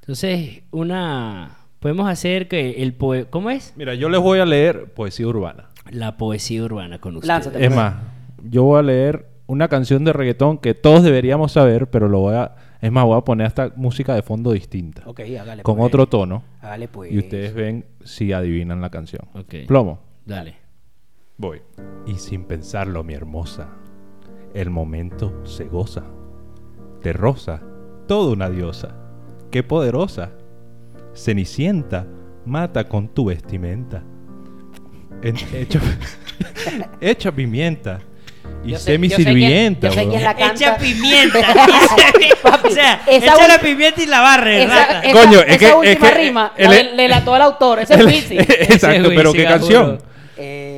Entonces, 0.00 0.62
una... 0.70 1.56
Podemos 1.80 2.08
hacer 2.08 2.46
que 2.46 2.82
el 2.82 2.94
poe... 2.94 3.24
¿Cómo 3.26 3.50
es? 3.50 3.72
Mira, 3.76 3.94
yo 3.94 4.08
les 4.08 4.20
voy 4.20 4.38
a 4.38 4.46
leer 4.46 4.92
poesía 4.94 5.26
urbana. 5.26 5.70
La 5.90 6.16
poesía 6.16 6.62
urbana 6.62 7.00
con 7.00 7.16
ustedes. 7.16 7.28
Lánzate. 7.28 7.64
Es 7.64 7.74
más, 7.74 7.94
yo 8.44 8.64
voy 8.64 8.78
a 8.78 8.82
leer 8.82 9.26
una 9.46 9.66
canción 9.68 10.04
de 10.04 10.12
reggaetón 10.12 10.58
que 10.58 10.74
todos 10.74 11.02
deberíamos 11.02 11.52
saber, 11.52 11.88
pero 11.88 12.08
lo 12.08 12.20
voy 12.20 12.36
a... 12.36 12.54
Es 12.80 12.92
más, 12.92 13.04
voy 13.04 13.18
a 13.18 13.22
poner 13.22 13.46
esta 13.46 13.72
música 13.76 14.14
de 14.14 14.22
fondo 14.22 14.52
distinta. 14.52 15.02
Ok, 15.06 15.20
hágale 15.40 15.62
con 15.62 15.76
pues. 15.76 15.86
otro 15.86 16.06
tono. 16.06 16.44
Hágale 16.60 16.86
pues. 16.88 17.12
Y 17.12 17.18
ustedes 17.18 17.52
ven 17.52 17.84
si 18.04 18.32
adivinan 18.32 18.80
la 18.80 18.90
canción. 18.90 19.22
Ok. 19.34 19.66
Plomo. 19.66 19.98
Dale. 20.24 20.54
Voy. 21.40 21.62
Y 22.06 22.18
sin 22.18 22.44
pensarlo, 22.44 23.02
mi 23.02 23.14
hermosa, 23.14 23.68
el 24.52 24.68
momento 24.68 25.40
se 25.46 25.64
goza. 25.64 26.04
De 27.02 27.14
rosa, 27.14 27.62
toda 28.06 28.30
una 28.34 28.50
diosa. 28.50 28.94
Qué 29.50 29.62
poderosa. 29.62 30.32
Cenicienta, 31.14 32.06
mata 32.44 32.84
con 32.84 33.08
tu 33.08 33.24
vestimenta. 33.24 34.02
En- 35.22 35.36
hecha, 35.54 35.80
hecha 37.00 37.32
pimienta. 37.32 38.00
Y 38.62 38.72
Yo 38.72 38.76
sé- 38.78 38.84
sé 38.92 38.98
mi 38.98 39.08
yo 39.08 39.16
sé 39.16 39.22
quién- 39.24 39.34
sirvienta. 39.34 39.88
yo 39.88 39.94
sé 39.94 40.00
quién 40.00 40.10
weón. 40.10 40.22
la 40.24 40.36
canta. 40.36 40.54
Echa 40.54 40.76
pimienta. 40.76 41.38
Papi, 42.42 42.68
o 42.68 42.70
sea, 42.70 43.00
esa 43.06 43.34
echa 43.34 43.48
la 43.48 43.58
pimienta 43.60 44.02
y 44.02 44.06
la 44.06 44.20
barre, 44.20 44.64
Esa, 44.64 44.74
rata. 44.76 45.00
esa- 45.00 45.12
Coño, 45.24 45.38
es 45.40 45.46
esa 45.48 45.58
que- 45.58 45.66
es 45.68 45.74
última 45.74 46.08
que- 46.10 46.14
rima 46.18 46.52
el- 46.58 46.68
la- 46.70 46.82
le 46.82 47.08
lató 47.08 47.34
al 47.34 47.40
autor. 47.42 47.78
Ese 47.78 47.94
es 47.94 48.04
Wizzy. 48.04 48.36
Exacto, 48.38 49.06
Ese 49.06 49.16
pero 49.16 49.30
Wisin, 49.30 49.42
¿qué 49.46 49.48
canción? 49.48 49.98
Eh, 50.36 50.69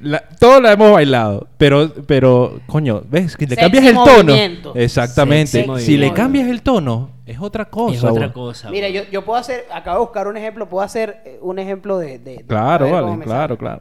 La, 0.00 0.20
todos 0.38 0.62
la 0.62 0.72
hemos 0.72 0.92
bailado, 0.92 1.46
pero, 1.56 1.90
pero, 2.06 2.60
coño, 2.66 3.02
¿ves? 3.08 3.36
Que 3.36 3.46
le 3.46 3.54
Sexy 3.54 3.62
cambias 3.62 3.84
el 3.86 3.94
tono. 3.94 4.72
Exactamente. 4.74 5.46
Sexy 5.52 5.66
Si 5.80 5.92
le 5.92 5.96
movimiento. 6.06 6.14
cambias 6.14 6.48
el 6.48 6.62
tono, 6.62 7.10
es 7.24 7.40
otra 7.40 7.64
cosa. 7.66 7.94
es 7.96 8.04
otra 8.04 8.32
cosa. 8.32 8.70
mira, 8.70 8.88
yo, 8.88 9.02
yo 9.10 9.24
puedo 9.24 9.38
hacer, 9.38 9.64
acabo 9.72 9.98
de 9.98 10.04
buscar 10.06 10.28
un 10.28 10.36
ejemplo, 10.36 10.68
puedo 10.68 10.84
hacer 10.84 11.22
eh, 11.24 11.38
un 11.40 11.58
ejemplo 11.58 11.98
de... 11.98 12.18
de- 12.18 12.36
de- 12.36 12.44
a 12.44 12.46
Claro, 12.46 12.84
ver 12.84 12.94
cómo 12.94 13.04
vale, 13.06 13.16
me 13.16 13.24
claro, 13.24 13.46
sale. 13.54 13.58
claro. 13.58 13.80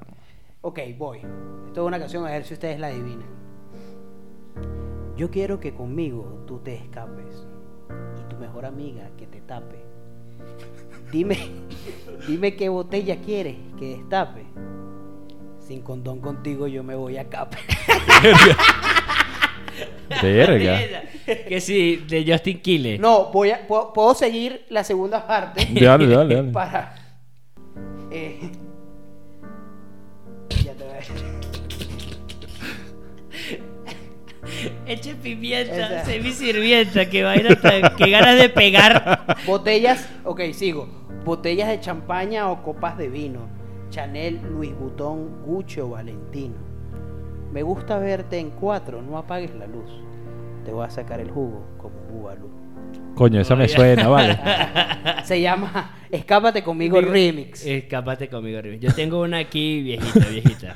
Ok, 0.61 0.79
voy. 0.97 1.17
Esto 1.67 1.81
es 1.81 1.87
una 1.87 1.99
canción, 1.99 2.25
a 2.25 2.29
ver 2.31 2.43
si 2.45 2.53
ustedes 2.53 2.79
la 2.79 2.87
adivinan. 2.87 3.35
Yo 5.17 5.29
quiero 5.31 5.59
que 5.59 5.73
conmigo 5.73 6.43
tú 6.47 6.59
te 6.59 6.75
escapes 6.75 7.47
y 8.19 8.29
tu 8.33 8.37
mejor 8.39 8.65
amiga 8.65 9.09
que 9.17 9.27
te 9.27 9.41
tape. 9.41 9.83
Dime, 11.11 11.37
dime 12.27 12.55
qué 12.55 12.69
botella 12.69 13.17
quieres 13.21 13.55
que 13.79 13.97
destape. 13.97 14.45
Sin 15.67 15.81
condón 15.81 16.19
contigo 16.21 16.67
yo 16.67 16.83
me 16.83 16.93
voy 16.95 17.17
a 17.17 17.27
cape. 17.29 17.57
Verga. 20.21 20.79
que 21.47 21.59
sí, 21.59 22.03
de 22.07 22.23
Justin 22.31 22.61
Quiles. 22.61 22.99
No, 22.99 23.31
voy 23.31 23.49
a, 23.51 23.65
puedo, 23.67 23.91
puedo 23.91 24.13
seguir 24.13 24.63
la 24.69 24.83
segunda 24.83 25.25
parte. 25.25 25.65
Dale, 25.73 26.07
dale, 26.07 26.35
dale. 26.35 26.51
Para. 26.51 26.93
eh, 28.11 28.51
ya 30.63 30.73
te 30.73 30.83
voy 30.83 30.93
a. 30.93 30.99
Eche 34.91 35.15
pimienta, 35.15 35.75
Esa. 36.01 36.05
sé 36.05 36.19
mi 36.19 36.31
sirvienta, 36.31 37.09
que 37.09 37.23
vaina 37.23 37.55
tan- 37.59 37.95
que 37.95 38.09
ganas 38.11 38.37
de 38.39 38.49
pegar. 38.49 39.35
Botellas, 39.47 40.07
ok, 40.23 40.41
sigo. 40.53 40.87
Botellas 41.25 41.67
de 41.69 41.79
champaña 41.79 42.51
o 42.51 42.61
copas 42.61 42.95
de 42.99 43.09
vino. 43.09 43.49
Chanel, 43.89 44.39
Louis 44.49 44.73
Vuitton, 44.77 45.43
Gucci 45.45 45.79
o 45.79 45.89
Valentino. 45.89 46.55
Me 47.53 47.63
gusta 47.63 47.97
verte 47.97 48.37
en 48.37 48.51
cuatro, 48.51 49.01
no 49.01 49.17
apagues 49.17 49.53
la 49.55 49.67
luz. 49.67 49.89
Te 50.65 50.71
voy 50.71 50.85
a 50.85 50.89
sacar 50.89 51.19
el 51.19 51.31
jugo 51.31 51.65
como 51.77 51.95
Bubalú. 52.11 52.49
Coño, 53.15 53.39
esa 53.39 53.55
me 53.55 53.67
suena, 53.67 54.07
vale. 54.09 54.37
Se 55.23 55.39
llama 55.39 55.95
Escápate 56.11 56.63
conmigo 56.63 56.99
remix. 57.01 57.65
Escápate 57.65 58.27
conmigo, 58.29 58.61
Remy. 58.61 58.79
Yo 58.79 58.93
tengo 58.93 59.21
una 59.21 59.37
aquí 59.37 59.81
viejita, 59.81 60.25
viejita. 60.27 60.75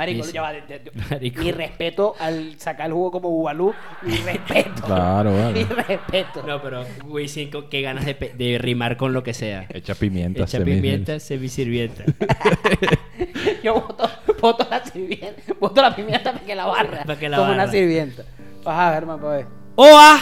Marico, 0.00 0.22
Dice- 0.22 0.32
ya 0.32 0.40
va, 0.42 0.52
de- 0.52 0.62
de- 0.62 0.78
de- 0.78 0.92
Marico. 1.10 1.42
Mi 1.42 1.52
respeto 1.52 2.14
al 2.18 2.58
sacar 2.58 2.86
el 2.86 2.92
jugo 2.94 3.10
como 3.10 3.28
Bubalú. 3.28 3.74
Mi 4.02 4.16
respeto. 4.24 4.82
Claro, 4.86 5.30
Mi 5.30 5.62
vale. 5.64 5.64
respeto. 5.86 6.42
No, 6.46 6.62
pero 6.62 6.84
Wisin, 7.06 7.50
con 7.50 7.68
qué 7.68 7.82
ganas 7.82 8.06
de, 8.06 8.58
rimar 8.58 8.96
con 8.96 9.12
lo 9.12 9.22
que 9.22 9.34
sea. 9.34 9.66
Echa 9.68 9.94
pimienta. 9.94 10.44
Echa 10.44 10.58
pimienta, 10.64 11.20
sé 11.20 11.36
mi 11.36 11.48
sirvienta. 11.48 12.04
Yo 13.62 13.74
voto, 13.74 14.08
voto 14.40 14.66
la 14.70 14.82
sirvienta. 14.84 15.42
Voto 15.60 15.82
la 15.82 15.94
pimienta 15.94 16.32
para 16.32 16.44
que 16.46 16.54
la 16.54 16.64
barra. 16.66 17.02
Para 17.04 17.18
que 17.18 17.28
la 17.28 17.36
como 17.36 17.50
una 17.52 17.58
barra. 17.58 17.72
sirvienta. 17.72 18.22
Ajá, 18.64 18.94
Germán, 18.94 19.20
para 19.20 19.36
ver. 19.36 19.46
¡Oa! 19.76 20.18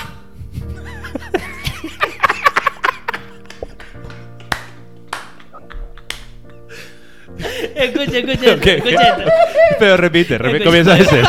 Escucha, 7.85 8.19
escucha, 8.19 8.55
Ok. 8.55 8.67
escucha 8.67 9.03
esto. 9.09 9.31
Pero 9.79 9.97
repite, 9.97 10.39
repite, 10.39 10.65
comienza 10.65 10.95
de 10.95 11.05
cero. 11.05 11.29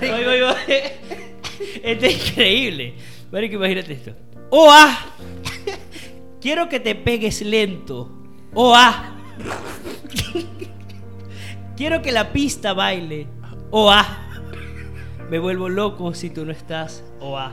Voy, 0.00 0.24
voy, 0.24 0.40
voy. 0.40 0.56
Esto 1.82 2.06
es 2.06 2.28
increíble. 2.30 2.94
Marico, 3.30 3.56
imagínate 3.56 3.92
esto. 3.92 4.12
¡Oa! 4.50 4.98
Quiero 6.40 6.68
que 6.68 6.80
te 6.80 6.94
pegues 6.94 7.42
lento. 7.42 8.10
¡Oa! 8.54 9.12
Quiero 11.76 12.02
que 12.02 12.12
la 12.12 12.32
pista 12.32 12.72
baile. 12.72 13.26
¡Oa! 13.70 14.22
Me 15.30 15.38
vuelvo 15.38 15.68
loco 15.68 16.14
si 16.14 16.30
tú 16.30 16.44
no 16.44 16.52
estás. 16.52 17.04
¡Oa! 17.20 17.52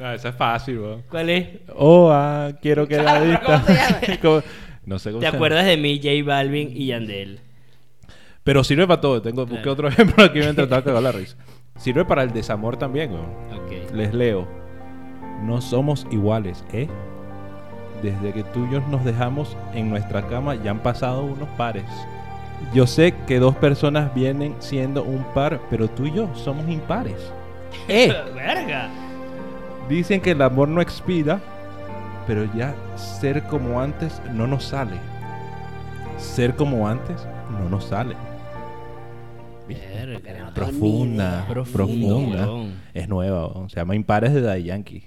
Ah, 0.00 0.14
esa 0.14 0.30
es 0.30 0.34
fácil, 0.34 0.78
weón. 0.78 1.02
¿Cuál 1.10 1.30
es? 1.30 1.48
Oh, 1.76 2.10
ah, 2.10 2.50
quiero 2.62 2.88
que 2.88 2.96
la 2.96 3.20
vista. 3.20 3.62
No 4.86 4.98
sé 4.98 5.10
cómo 5.10 5.20
¿Te 5.20 5.26
se 5.26 5.32
llama. 5.32 5.36
acuerdas 5.36 5.66
de 5.66 5.76
mí, 5.76 6.00
J 6.02 6.08
Balvin 6.24 6.70
y 6.74 6.86
Yandel? 6.86 7.38
Pero 8.42 8.64
sirve 8.64 8.86
para 8.88 9.00
todo. 9.00 9.20
Tengo, 9.22 9.42
busqué 9.44 9.62
Claro. 9.62 9.72
otro 9.72 9.88
ejemplo 9.90 10.24
aquí 10.24 10.38
mientras 10.38 10.64
estaba 10.64 10.82
cagado 10.82 11.02
la 11.02 11.12
risa. 11.12 11.36
Sirve 11.76 12.04
para 12.04 12.22
el 12.22 12.32
desamor 12.32 12.76
también, 12.78 13.12
weón. 13.12 13.26
Ok. 13.54 13.94
Les 13.94 14.12
leo. 14.14 14.48
No 15.42 15.60
somos 15.60 16.06
iguales, 16.10 16.64
¿eh? 16.72 16.88
Desde 18.02 18.32
que 18.32 18.42
tú 18.42 18.66
y 18.66 18.72
yo 18.72 18.80
nos 18.88 19.04
dejamos 19.04 19.56
en 19.74 19.90
nuestra 19.90 20.26
cama 20.26 20.54
ya 20.54 20.70
han 20.70 20.80
pasado 20.82 21.22
unos 21.22 21.48
pares. 21.50 21.84
Yo 22.74 22.86
sé 22.86 23.14
que 23.26 23.38
dos 23.38 23.54
personas 23.56 24.12
vienen 24.14 24.54
siendo 24.58 25.02
un 25.04 25.22
par, 25.34 25.60
pero 25.70 25.88
tú 25.88 26.06
y 26.06 26.12
yo 26.12 26.28
somos 26.34 26.66
impares. 26.68 27.32
¡Eh! 27.88 28.12
¡Verga! 28.34 28.88
Dicen 29.90 30.20
que 30.22 30.30
el 30.30 30.40
amor 30.42 30.68
no 30.68 30.80
expira, 30.80 31.40
pero 32.26 32.44
ya 32.54 32.74
ser 32.96 33.42
como 33.44 33.80
antes 33.80 34.22
no 34.32 34.46
nos 34.46 34.64
sale. 34.64 34.96
Ser 36.16 36.54
como 36.56 36.88
antes 36.88 37.16
no 37.50 37.68
nos 37.68 37.84
sale. 37.84 38.14
Verga. 39.68 40.52
Profunda, 40.54 41.44
profunda. 41.48 42.48
Es 42.94 43.08
nueva, 43.08 43.52
se 43.68 43.76
llama 43.76 43.94
Impares 43.96 44.32
de 44.32 44.40
Daddy 44.40 44.62
Yankee. 44.64 45.04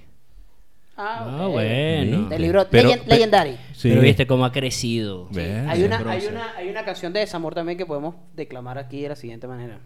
Ah, 0.96 1.26
Ah, 1.28 1.48
ok. 1.48 1.54
bueno. 1.54 2.30
Del 2.30 2.42
libro 2.42 2.68
Pero- 2.70 2.90
Legend- 2.90 3.04
pe- 3.06 3.10
Legendary. 3.10 3.58
Sí. 3.74 3.90
Pero 3.90 4.02
viste 4.02 4.28
cómo 4.28 4.46
ha 4.46 4.52
crecido. 4.52 5.28
Verga. 5.32 5.72
Hay 5.72 5.84
una, 5.84 5.98
hay, 6.12 6.28
una, 6.28 6.56
hay 6.56 6.70
una 6.70 6.86
canción 6.86 7.12
de 7.14 7.22
desamor 7.22 7.56
también 7.56 7.78
que 7.78 7.86
podemos 7.86 8.16
declamar 8.36 8.78
aquí 8.78 9.02
de 9.02 9.10
la 9.10 9.16
siguiente 9.16 9.48
manera. 9.48 9.80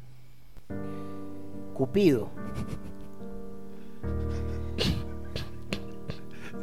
Cupido. 1.73 2.29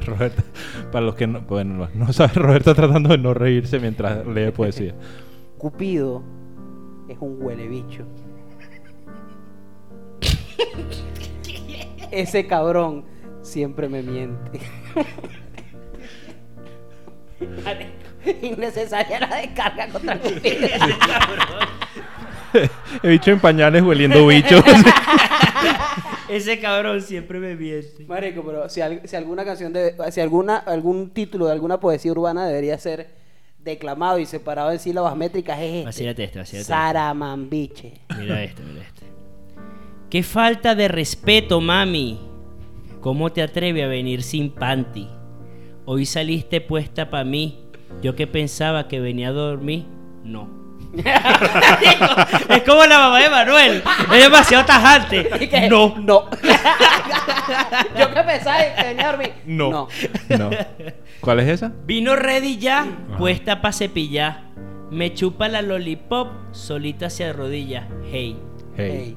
Roberta, 0.08 0.42
para 0.92 1.04
los 1.04 1.14
que 1.14 1.26
no, 1.26 1.40
bueno, 1.42 1.88
no 1.94 2.12
saben, 2.12 2.36
Roberta 2.36 2.70
está 2.70 2.82
tratando 2.82 3.10
de 3.10 3.18
no 3.18 3.34
reírse 3.34 3.78
mientras 3.80 4.26
lee 4.26 4.50
poesía. 4.56 4.94
Cupido 5.58 6.22
es 7.08 7.16
un 7.20 7.36
huele 7.40 7.68
bicho. 7.68 8.04
Ese 12.10 12.46
cabrón 12.46 13.04
siempre 13.42 13.88
me 13.88 14.02
miente. 14.02 14.60
Innecesaria 18.42 19.20
la 19.20 19.36
descarga 19.36 19.88
contra 19.88 20.14
el 20.14 20.40
vidrio. 20.40 20.68
He 23.02 23.08
bicho 23.08 23.32
en 23.32 23.40
pañales 23.40 23.82
hueliendo 23.82 24.26
bichos. 24.26 24.62
Ese 26.28 26.58
cabrón 26.58 27.00
siempre 27.02 27.38
me 27.38 27.54
miente. 27.54 28.04
Marico, 28.06 28.42
pero 28.44 28.68
si, 28.68 28.80
al- 28.80 29.02
si 29.06 29.14
alguna 29.16 29.44
canción 29.44 29.72
de, 29.72 29.94
si 30.10 30.20
alguna 30.20 30.56
algún 30.56 31.10
título 31.10 31.46
de 31.46 31.52
alguna 31.52 31.78
poesía 31.80 32.12
urbana 32.12 32.46
debería 32.46 32.78
ser 32.78 33.10
declamado 33.58 34.18
y 34.18 34.26
separado 34.26 34.72
en 34.72 34.78
sílabas 34.78 35.16
métricas 35.16 35.58
es 35.60 35.86
este. 35.86 36.10
Este, 36.10 36.40
este. 36.40 36.64
Saramambiche. 36.64 37.92
Mira 38.18 38.42
este, 38.42 38.62
mira 38.62 38.82
este. 38.82 39.04
Qué 40.10 40.22
falta 40.22 40.74
de 40.74 40.88
respeto, 40.88 41.60
mami. 41.60 42.18
¿Cómo 43.00 43.30
te 43.32 43.42
atreves 43.42 43.84
a 43.84 43.88
venir 43.88 44.22
sin 44.22 44.50
panty? 44.50 45.08
Hoy 45.84 46.06
saliste 46.06 46.60
puesta 46.62 47.10
para 47.10 47.24
mí. 47.24 47.60
Yo 48.02 48.14
que 48.16 48.26
pensaba 48.26 48.88
que 48.88 48.98
venía 49.00 49.28
a 49.28 49.32
dormir, 49.32 49.84
no. 50.24 50.63
Es 52.48 52.62
como 52.62 52.84
la 52.84 52.98
mamá 52.98 53.20
de 53.20 53.30
Manuel. 53.30 53.82
Es 54.12 54.22
demasiado 54.22 54.64
tajante. 54.64 55.28
¿Y 55.40 55.46
qué? 55.48 55.68
No. 55.68 55.94
No. 55.98 56.28
Yo 57.98 58.14
que 58.14 58.22
pensaba 58.22 58.58
que 58.76 58.82
venía 58.84 59.08
a 59.08 59.12
dormir. 59.12 59.32
No. 59.46 59.70
No. 59.70 59.88
no. 60.38 60.50
¿Cuál 61.20 61.40
es 61.40 61.48
esa? 61.48 61.72
Vino 61.84 62.16
ready 62.16 62.58
ya, 62.58 62.86
puesta 63.18 63.60
para 63.60 63.72
cepillar. 63.72 64.42
Me 64.90 65.12
chupa 65.14 65.48
la 65.48 65.62
lollipop, 65.62 66.28
solita 66.52 67.06
hacia 67.06 67.32
rodillas. 67.32 67.84
Hey, 68.10 68.36
Hey. 68.76 68.90
Ey. 68.90 69.16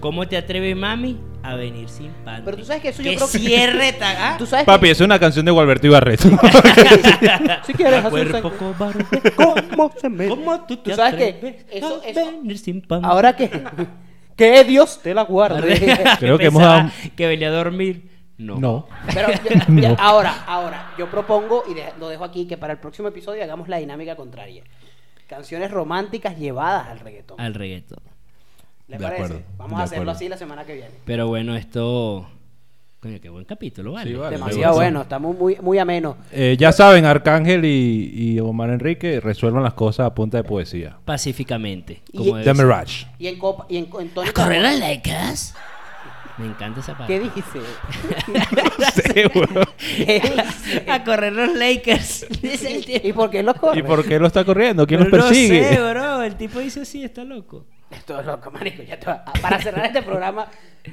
¿cómo 0.00 0.26
te 0.28 0.36
atreves, 0.36 0.76
mami, 0.76 1.18
a 1.42 1.54
venir 1.54 1.88
sin 1.88 2.10
panty? 2.24 2.42
Pero 2.44 2.56
tú 2.58 2.64
sabes 2.64 2.82
que 2.82 2.88
eso 2.90 3.02
yo 3.02 3.10
Que 3.10 3.16
creo 3.16 3.30
que- 3.30 3.38
cierre, 3.38 3.92
taga. 3.94 4.36
Tú 4.38 4.46
sabes 4.46 4.66
Papi, 4.66 4.90
es 4.90 5.00
una 5.00 5.18
canción 5.18 5.44
de 5.46 5.50
Gualberto 5.52 5.86
Ibarreto. 5.86 6.28
que 6.40 7.56
si 7.66 7.72
quieres 7.74 8.04
hacer 8.04 8.40
cobarde. 8.42 9.04
¿cómo 9.36 9.92
se 10.00 10.08
me 10.08 10.28
¿Cómo 10.28 10.60
tú 10.66 10.76
te 10.76 10.90
Tú 10.90 10.96
sabes 10.96 11.14
que 11.14 11.66
eso- 11.70 12.00
a 12.02 12.06
eso- 12.06 12.26
venir 12.26 12.58
sin 12.58 12.82
panty? 12.82 13.06
Ahora 13.08 13.34
que 13.36 13.50
que 14.36 14.64
Dios 14.64 15.00
te 15.02 15.12
la 15.14 15.22
guarde. 15.24 15.96
Creo 16.18 16.38
que 16.38 16.46
hemos 16.46 16.62
dado- 16.62 16.90
que 17.16 17.26
venía 17.26 17.48
a 17.48 17.52
dormir. 17.52 18.08
No. 18.38 18.56
No. 18.58 18.88
Pero 19.12 19.28
yo- 19.68 19.88
No. 19.90 19.96
ahora, 19.98 20.44
ahora, 20.46 20.92
yo 20.98 21.10
propongo 21.10 21.64
y 21.70 21.74
de- 21.74 21.92
lo 21.98 22.08
dejo 22.08 22.24
aquí 22.24 22.46
que 22.46 22.56
para 22.56 22.72
el 22.72 22.78
próximo 22.78 23.08
episodio 23.08 23.42
hagamos 23.44 23.68
la 23.68 23.76
dinámica 23.76 24.16
contraria. 24.16 24.62
Canciones 25.26 25.70
románticas 25.70 26.38
llevadas 26.38 26.88
al 26.88 27.00
reggaetón. 27.00 27.38
Al 27.40 27.52
reggaetón. 27.54 27.98
¿Le 28.90 28.98
De 28.98 29.02
parece? 29.04 29.22
acuerdo, 29.24 29.42
Vamos 29.56 29.80
a 29.80 29.82
hacerlo 29.84 30.02
acuerdo. 30.02 30.10
así 30.16 30.28
la 30.28 30.36
semana 30.36 30.64
que 30.64 30.74
viene. 30.74 30.90
Pero 31.04 31.28
bueno, 31.28 31.54
esto. 31.56 32.28
Coño, 33.00 33.18
qué 33.18 33.30
buen 33.30 33.46
capítulo, 33.46 33.92
¿vale? 33.92 34.10
Sí, 34.10 34.16
vale. 34.16 34.36
Demasiado 34.36 34.74
bueno, 34.74 35.00
estamos 35.02 35.34
muy, 35.38 35.56
muy 35.62 35.78
amenos. 35.78 36.16
Eh, 36.32 36.56
ya 36.58 36.70
saben, 36.70 37.06
Arcángel 37.06 37.64
y, 37.64 38.10
y 38.14 38.40
Omar 38.40 38.68
Enrique 38.68 39.20
resuelvan 39.20 39.62
las 39.62 39.72
cosas 39.72 40.06
a 40.06 40.14
punta 40.14 40.36
de 40.36 40.44
poesía. 40.44 40.98
Pacíficamente. 41.06 42.02
Y- 42.12 42.18
Como 42.18 42.36
debe 42.36 42.52
The. 42.52 42.62
Mirage. 42.62 43.06
Y 43.18 43.28
en, 43.28 43.38
copa, 43.38 43.64
y 43.70 43.78
en, 43.78 43.84
en 43.98 44.08
¿A 44.08 44.14
tónica- 44.14 44.32
correr 44.34 44.60
las 44.60 44.78
Lakers? 44.78 45.54
Me 46.36 46.46
encanta 46.46 46.80
esa 46.80 46.96
parte. 46.98 47.12
¿Qué 47.14 47.20
dice? 47.20 47.60
Sí, 49.14 49.22
weón. 49.34 49.66
¿Qué 49.78 50.20
dice? 50.20 50.90
A 50.90 51.04
correr 51.04 51.32
los 51.32 51.54
Lakers. 51.54 52.26
Dice 52.42 52.76
el 52.76 52.84
tipo. 52.84 53.06
¿Y 53.08 53.12
por 53.12 53.30
qué 53.30 53.42
los 53.42 53.56
corre? 53.56 53.78
¿Y 53.78 53.82
por 53.82 54.04
qué 54.06 54.18
lo 54.18 54.26
está 54.26 54.44
corriendo? 54.44 54.86
¿Quién 54.86 55.00
los 55.00 55.10
No 55.10 55.18
persigue? 55.18 55.64
sé, 55.64 55.80
bro. 55.80 56.22
El 56.22 56.36
tipo 56.36 56.58
dice 56.60 56.80
así, 56.82 57.02
está 57.04 57.24
loco. 57.24 57.66
Esto 57.90 58.20
es 58.20 58.26
loco, 58.26 58.50
marico. 58.52 58.82
Ya 58.82 58.98
te 58.98 59.06
va- 59.06 59.24
Para 59.42 59.60
cerrar 59.60 59.86
este 59.86 60.02
programa, 60.02 60.46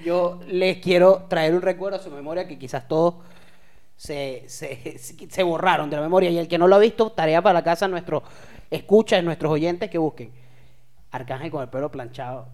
yo 0.04 0.40
les 0.48 0.78
quiero 0.78 1.26
traer 1.30 1.54
un 1.54 1.62
recuerdo 1.62 1.98
a 1.98 2.02
su 2.02 2.10
memoria 2.12 2.48
que 2.48 2.58
quizás 2.58 2.88
todos 2.88 3.16
se, 3.96 4.44
se, 4.48 4.98
se 4.98 5.44
borraron 5.44 5.90
de 5.90 5.96
la 5.98 6.02
memoria. 6.02 6.30
Y 6.30 6.38
el 6.38 6.48
que 6.48 6.58
no 6.58 6.68
lo 6.68 6.76
ha 6.76 6.80
visto, 6.80 7.12
tarea 7.12 7.42
para 7.42 7.54
la 7.54 7.64
casa, 7.64 7.88
nuestros 7.88 8.24
escuchas, 8.72 9.24
nuestros 9.24 9.52
oyentes 9.52 9.90
que 9.90 9.98
busquen. 9.98 10.32
Arcángel 11.12 11.50
con 11.52 11.62
el 11.64 11.70
pelo 11.70 11.90
planchado. 11.90 12.50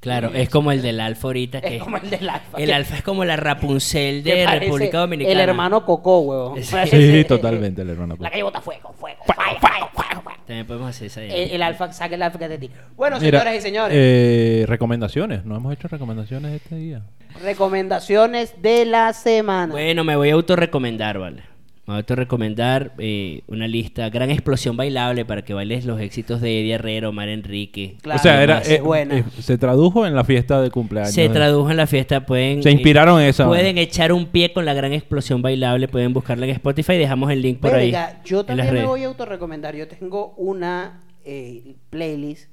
Claro, 0.00 0.32
es 0.34 0.50
como 0.50 0.70
el 0.70 0.82
del 0.82 1.00
Alfa 1.00 1.28
ahorita. 1.28 1.62
Que 1.62 1.76
Es 1.76 1.82
como 1.82 1.96
el 1.96 2.10
del 2.10 2.28
Alfa. 2.28 2.58
El 2.58 2.66
que- 2.66 2.74
Alfa 2.74 2.96
es 2.98 3.02
como 3.02 3.24
la 3.24 3.36
Rapunzel 3.36 4.22
de 4.22 4.46
República 4.46 4.98
Dominicana. 4.98 5.32
El 5.42 5.48
hermano 5.48 5.86
Cocó, 5.86 6.18
huevón. 6.20 6.62
Sí. 6.62 7.24
Totalmente, 7.26 7.80
el 7.80 7.88
hermano. 7.90 8.16
La 8.20 8.28
calle 8.30 8.42
bota 8.42 8.60
fuego, 8.60 8.92
fuego, 8.92 9.16
fuego, 9.24 9.42
fuego, 9.42 9.58
fuego, 9.60 9.88
fuego. 9.94 10.03
También 10.46 10.66
podemos 10.66 10.88
hacer 10.90 11.06
esa. 11.06 11.22
El, 11.22 11.50
el 11.52 11.62
alfa, 11.62 11.92
saque 11.92 12.16
el 12.16 12.22
alfa 12.22 12.38
que 12.38 12.44
es 12.44 12.50
de 12.50 12.58
ti. 12.58 12.70
Bueno, 12.96 13.18
Mira, 13.18 13.38
señoras 13.40 13.58
y 13.58 13.60
señores, 13.62 13.96
eh, 13.98 14.64
recomendaciones. 14.68 15.44
No 15.44 15.56
hemos 15.56 15.72
hecho 15.72 15.88
recomendaciones 15.88 16.52
este 16.52 16.76
día. 16.76 17.02
recomendaciones 17.42 18.60
de 18.60 18.84
la 18.84 19.12
semana. 19.12 19.72
Bueno, 19.72 20.04
me 20.04 20.16
voy 20.16 20.30
a 20.30 20.34
autorrecomendar, 20.34 21.18
¿vale? 21.18 21.42
Me 21.86 21.92
voy 21.92 21.94
a 21.96 21.98
autorrecomendar 21.98 22.92
eh, 22.96 23.42
una 23.46 23.68
lista, 23.68 24.08
Gran 24.08 24.30
Explosión 24.30 24.74
Bailable, 24.74 25.26
para 25.26 25.42
que 25.42 25.52
bailes 25.52 25.84
los 25.84 26.00
éxitos 26.00 26.40
de 26.40 26.60
Eddie 26.60 26.72
Herrera, 26.74 27.10
Omar 27.10 27.28
Enrique. 27.28 27.96
Claro, 28.00 28.20
o 28.20 28.22
sea, 28.22 28.42
era, 28.42 28.60
es 28.60 28.68
eh, 28.70 28.80
buena. 28.80 29.18
eh, 29.18 29.24
se 29.38 29.58
tradujo 29.58 30.06
en 30.06 30.14
la 30.14 30.24
fiesta 30.24 30.62
de 30.62 30.70
cumpleaños. 30.70 31.12
Se 31.12 31.28
tradujo 31.28 31.70
en 31.70 31.76
la 31.76 31.86
fiesta, 31.86 32.24
pueden... 32.24 32.62
Se 32.62 32.70
inspiraron 32.70 33.20
en 33.20 33.28
esa. 33.28 33.46
Pueden 33.46 33.76
echar 33.76 34.14
un 34.14 34.24
pie 34.26 34.50
con 34.54 34.64
la 34.64 34.72
Gran 34.72 34.94
Explosión 34.94 35.42
Bailable, 35.42 35.86
pueden 35.88 36.14
buscarla 36.14 36.46
en 36.46 36.52
Spotify, 36.52 36.94
dejamos 36.96 37.30
el 37.30 37.42
link 37.42 37.58
por 37.60 37.74
ahí. 37.74 37.94
Yo 38.24 38.44
también 38.46 38.66
me 38.68 38.72
redes. 38.72 38.86
voy 38.86 39.02
a 39.02 39.06
autorrecomendar. 39.08 39.76
Yo 39.76 39.86
tengo 39.86 40.32
una 40.38 41.02
eh, 41.26 41.74
playlist, 41.90 42.48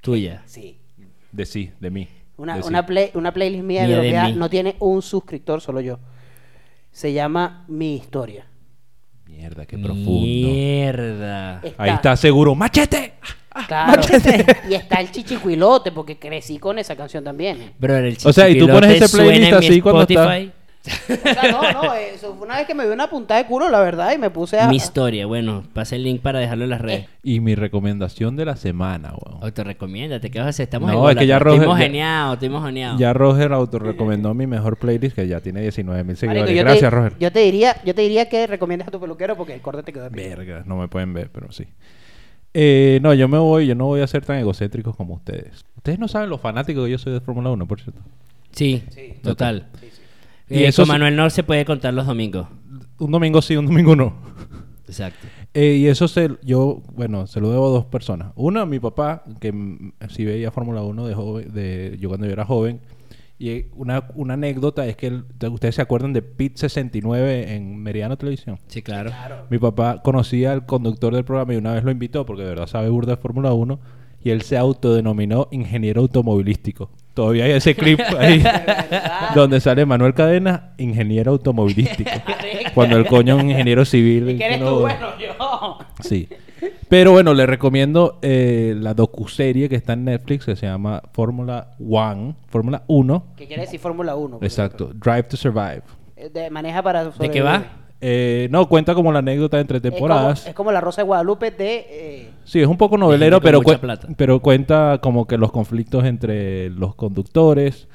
Tuya. 0.00 0.42
sí, 0.44 0.76
De 1.30 1.46
sí, 1.46 1.70
de 1.78 1.90
mí. 1.90 2.08
una, 2.36 2.56
De 2.56 2.62
sí. 2.62 2.68
una, 2.68 2.84
play- 2.84 3.10
una 3.14 3.32
playlist 3.32 3.62
mía, 3.62 3.86
Mía 3.86 3.90
pero 4.00 4.02
de 4.02 4.10
que 4.10 4.32
mí. 4.32 4.38
no 4.40 4.50
tiene 4.50 4.74
un 4.80 5.02
suscriptor, 5.02 5.60
solo 5.60 5.80
yo. 5.80 6.00
Se 6.90 7.12
llama 7.12 7.64
Mi 7.68 7.94
Historia. 7.94 8.46
Mierda, 9.26 9.66
qué 9.66 9.76
profundo. 9.76 10.22
Mierda. 10.22 11.60
Ahí 11.76 11.90
está 11.90 12.16
seguro. 12.16 12.54
¡Machete! 12.54 13.14
Claro. 13.66 14.02
y 14.70 14.74
está 14.74 15.00
el 15.00 15.10
chichicuilote, 15.10 15.90
porque 15.92 16.18
crecí 16.18 16.58
con 16.58 16.78
esa 16.78 16.94
canción 16.94 17.24
también. 17.24 17.72
Bro, 17.78 17.96
el 17.96 18.16
O 18.24 18.32
sea, 18.32 18.48
y 18.48 18.58
tú 18.58 18.68
pones 18.68 19.02
ese 19.02 19.16
playlist 19.16 19.40
suena 19.42 19.48
en 19.48 19.60
mi 19.60 19.66
así 19.66 19.80
cuando 19.80 20.02
está- 20.02 20.36
Spotify. 20.36 20.52
O 20.90 21.16
sea, 21.34 21.50
no, 21.52 21.72
no, 21.82 21.94
eso 22.14 22.34
fue 22.34 22.46
una 22.46 22.56
vez 22.56 22.66
que 22.66 22.74
me 22.74 22.84
dio 22.84 22.92
una 22.92 23.08
puntada 23.10 23.42
de 23.42 23.46
culo, 23.48 23.68
la 23.70 23.80
verdad, 23.80 24.12
y 24.14 24.18
me 24.18 24.30
puse 24.30 24.58
a... 24.60 24.68
Mi 24.68 24.76
historia, 24.76 25.26
bueno, 25.26 25.62
pasa 25.72 25.96
el 25.96 26.04
link 26.04 26.20
para 26.22 26.38
dejarlo 26.38 26.64
en 26.64 26.70
las 26.70 26.80
redes. 26.80 27.06
Y 27.22 27.40
mi 27.40 27.54
recomendación 27.54 28.36
de 28.36 28.44
la 28.44 28.56
semana, 28.56 29.12
weón. 29.14 29.42
Autorrecomiéndate, 29.42 30.30
¿qué 30.30 30.38
vas 30.38 30.46
a 30.46 30.50
hacer? 30.50 30.64
Estamos 30.64 30.90
No, 30.92 31.10
es 31.10 31.16
que 31.16 31.26
ya 31.26 31.38
Roger- 31.38 31.66
mojoneado, 31.66 32.34
estoy 32.34 32.48
mojoneado. 32.48 32.98
Ya 32.98 33.12
Roger 33.12 33.52
autorrecomendó 33.52 34.32
mi 34.34 34.46
mejor 34.46 34.76
playlist 34.76 35.16
que 35.16 35.26
ya 35.26 35.40
tiene 35.40 35.60
19 35.62 36.04
mil 36.04 36.06
Marico, 36.06 36.18
seguidores. 36.20 36.48
te- 36.54 36.54
Gracias, 36.62 36.92
Roger. 36.92 37.12
Yo 37.18 37.32
te 37.32 37.40
diría, 37.40 37.76
yo 37.84 37.94
te 37.94 38.02
diría 38.02 38.28
que 38.28 38.46
recomiendes 38.46 38.88
a 38.88 38.90
tu 38.90 39.00
peluquero 39.00 39.36
porque 39.36 39.54
el 39.54 39.60
corte 39.60 39.82
te 39.82 39.92
quedó. 39.92 40.08
Verga, 40.10 40.62
no 40.66 40.76
me 40.76 40.88
pueden 40.88 41.12
ver, 41.12 41.30
pero 41.32 41.50
sí. 41.52 41.66
Eh, 42.58 43.00
no, 43.02 43.12
yo 43.12 43.28
me 43.28 43.36
voy, 43.38 43.66
yo 43.66 43.74
no 43.74 43.84
voy 43.84 44.00
a 44.00 44.06
ser 44.06 44.24
tan 44.24 44.38
egocéntricos 44.38 44.96
como 44.96 45.14
ustedes. 45.14 45.64
Ustedes 45.76 45.98
no 45.98 46.08
saben 46.08 46.30
lo 46.30 46.38
fanático 46.38 46.84
que 46.84 46.90
yo 46.90 46.98
soy 46.98 47.12
de 47.12 47.20
Fórmula 47.20 47.50
1, 47.50 47.66
por 47.66 47.80
cierto. 47.80 48.00
Sí, 48.52 48.82
Sí. 48.90 49.12
total. 49.22 49.66
Y 50.48 50.60
Y 50.60 50.64
eso 50.64 50.82
con 50.82 50.88
Manuel 50.88 51.16
no 51.16 51.28
se 51.30 51.42
puede 51.42 51.64
contar 51.64 51.94
los 51.94 52.06
domingos. 52.06 52.46
Un 52.98 53.10
domingo 53.10 53.42
sí, 53.42 53.56
un 53.56 53.66
domingo 53.66 53.94
no. 53.96 54.14
Exacto. 54.86 55.26
Eh, 55.52 55.76
y 55.76 55.86
eso 55.86 56.06
se, 56.06 56.30
yo, 56.42 56.82
bueno, 56.94 57.26
se 57.26 57.40
lo 57.40 57.50
debo 57.50 57.68
a 57.68 57.70
dos 57.70 57.86
personas. 57.86 58.32
Una, 58.36 58.66
mi 58.66 58.78
papá, 58.78 59.24
que 59.40 59.52
sí 60.10 60.24
veía 60.24 60.50
Fórmula 60.50 60.82
1 60.82 61.06
de 61.06 61.14
joven, 61.14 61.52
de, 61.52 61.96
yo 61.98 62.08
cuando 62.08 62.26
yo 62.26 62.32
era 62.32 62.44
joven. 62.44 62.80
Y 63.38 63.50
eh, 63.50 63.70
una, 63.74 64.04
una 64.14 64.34
anécdota 64.34 64.86
es 64.86 64.96
que 64.96 65.22
ustedes 65.50 65.74
se 65.74 65.82
acuerdan 65.82 66.12
de 66.12 66.22
Pit 66.22 66.56
69 66.56 67.54
en 67.54 67.76
Meridiano 67.78 68.16
Televisión. 68.16 68.58
Sí, 68.68 68.82
claro. 68.82 69.10
Mi 69.50 69.58
papá 69.58 70.02
conocía 70.02 70.52
al 70.52 70.66
conductor 70.66 71.14
del 71.14 71.24
programa 71.24 71.54
y 71.54 71.56
una 71.56 71.72
vez 71.72 71.84
lo 71.84 71.90
invitó 71.90 72.24
porque 72.24 72.42
de 72.42 72.50
verdad 72.50 72.66
sabe 72.66 72.88
burda 72.88 73.16
de 73.16 73.22
Fórmula 73.22 73.52
1 73.52 73.78
y 74.22 74.30
él 74.30 74.42
se 74.42 74.56
autodenominó 74.56 75.48
ingeniero 75.50 76.02
automovilístico. 76.02 76.90
Todavía 77.16 77.46
hay 77.46 77.52
ese 77.52 77.74
clip 77.74 77.98
ahí 78.18 78.44
donde 79.34 79.58
sale 79.60 79.86
Manuel 79.86 80.12
Cadena, 80.12 80.74
ingeniero 80.76 81.32
automovilístico. 81.32 82.10
Cuando 82.74 82.98
el 82.98 83.06
coño 83.06 83.38
es 83.38 83.42
un 83.42 83.50
ingeniero 83.50 83.86
civil. 83.86 84.28
¿Y 84.30 84.36
que 84.36 84.44
eres 84.44 84.60
no- 84.60 84.68
tú? 84.74 84.80
Bueno, 84.80 85.08
yo. 85.18 85.78
Sí. 86.00 86.28
Pero 86.90 87.12
bueno, 87.12 87.32
le 87.32 87.46
recomiendo 87.46 88.18
eh, 88.20 88.74
la 88.78 88.92
docuserie 88.92 89.68
que 89.70 89.76
está 89.76 89.94
en 89.94 90.04
Netflix 90.04 90.44
que 90.44 90.56
se 90.56 90.66
llama 90.66 91.02
Fórmula 91.14 91.70
One, 91.80 92.34
Fórmula 92.48 92.82
1. 92.86 93.24
Que 93.34 93.46
quiere 93.46 93.62
decir 93.62 93.80
Fórmula 93.80 94.14
1. 94.14 94.36
por 94.36 94.44
Exacto, 94.44 94.90
Drive 94.94 95.22
to 95.24 95.38
Survive. 95.38 95.82
Eh, 96.16 96.28
de- 96.28 96.50
maneja 96.50 96.82
para 96.82 97.06
¿De 97.06 97.30
qué 97.30 97.40
va? 97.40 97.64
Eh, 98.00 98.48
no, 98.50 98.68
cuenta 98.68 98.94
como 98.94 99.10
la 99.12 99.20
anécdota 99.20 99.58
entre 99.58 99.78
Es 99.78 99.82
como, 99.82 99.94
temporadas. 99.94 100.46
es 100.46 100.54
como 100.54 100.70
la 100.72 100.80
Rosa 100.80 101.00
de 101.02 101.06
Guadalupe 101.06 101.50
de... 101.50 101.86
eh, 101.88 102.30
Sí, 102.44 102.60
es 102.60 102.66
un 102.66 102.76
poco 102.76 102.98
novelero, 102.98 103.40
pero, 103.40 103.60
plata. 103.62 104.06
pero 104.16 104.40
cuenta 104.40 104.98
como 105.02 105.26
que 105.26 105.38
los 105.38 105.50
conflictos 105.50 106.04
entre 106.04 106.68
los 106.70 106.94
conductores, 106.94 107.88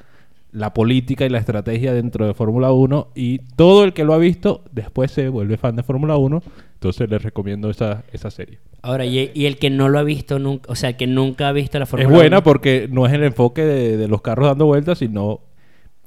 la 0.50 0.74
política 0.74 1.24
y 1.24 1.28
la 1.30 1.38
estrategia 1.38 1.94
dentro 1.94 2.26
de 2.26 2.34
Fórmula 2.34 2.72
1 2.72 3.08
y 3.14 3.38
todo 3.56 3.84
el 3.84 3.92
que 3.94 4.04
lo 4.04 4.12
ha 4.12 4.18
visto 4.18 4.62
después 4.72 5.10
se 5.10 5.28
vuelve 5.28 5.56
fan 5.56 5.76
de 5.76 5.82
Fórmula 5.82 6.16
1, 6.16 6.42
entonces 6.74 7.08
les 7.08 7.22
recomiendo 7.22 7.70
esa, 7.70 8.02
esa 8.12 8.30
serie. 8.30 8.58
Ahora, 8.82 9.06
y, 9.06 9.30
y 9.32 9.46
el 9.46 9.56
que 9.56 9.70
no 9.70 9.88
lo 9.88 9.98
ha 10.00 10.02
visto 10.02 10.38
nunca, 10.40 10.70
o 10.70 10.74
sea, 10.74 10.90
el 10.90 10.96
que 10.96 11.06
nunca 11.06 11.48
ha 11.48 11.52
visto 11.52 11.78
la 11.78 11.84
Es 11.84 11.90
Fórmula 11.90 12.14
buena 12.16 12.36
1, 12.38 12.42
porque 12.42 12.88
no 12.90 13.06
es 13.06 13.12
el 13.12 13.22
enfoque 13.22 13.62
de, 13.64 13.96
de 13.96 14.08
los 14.08 14.20
carros 14.20 14.48
dando 14.48 14.66
vueltas, 14.66 14.98
sino 14.98 15.40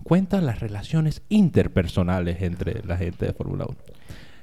cuenta 0.03 0.41
las 0.41 0.59
relaciones 0.59 1.23
interpersonales 1.29 2.41
entre 2.41 2.83
la 2.83 2.97
gente 2.97 3.25
de 3.25 3.33
Fórmula 3.33 3.65
1. 3.65 3.77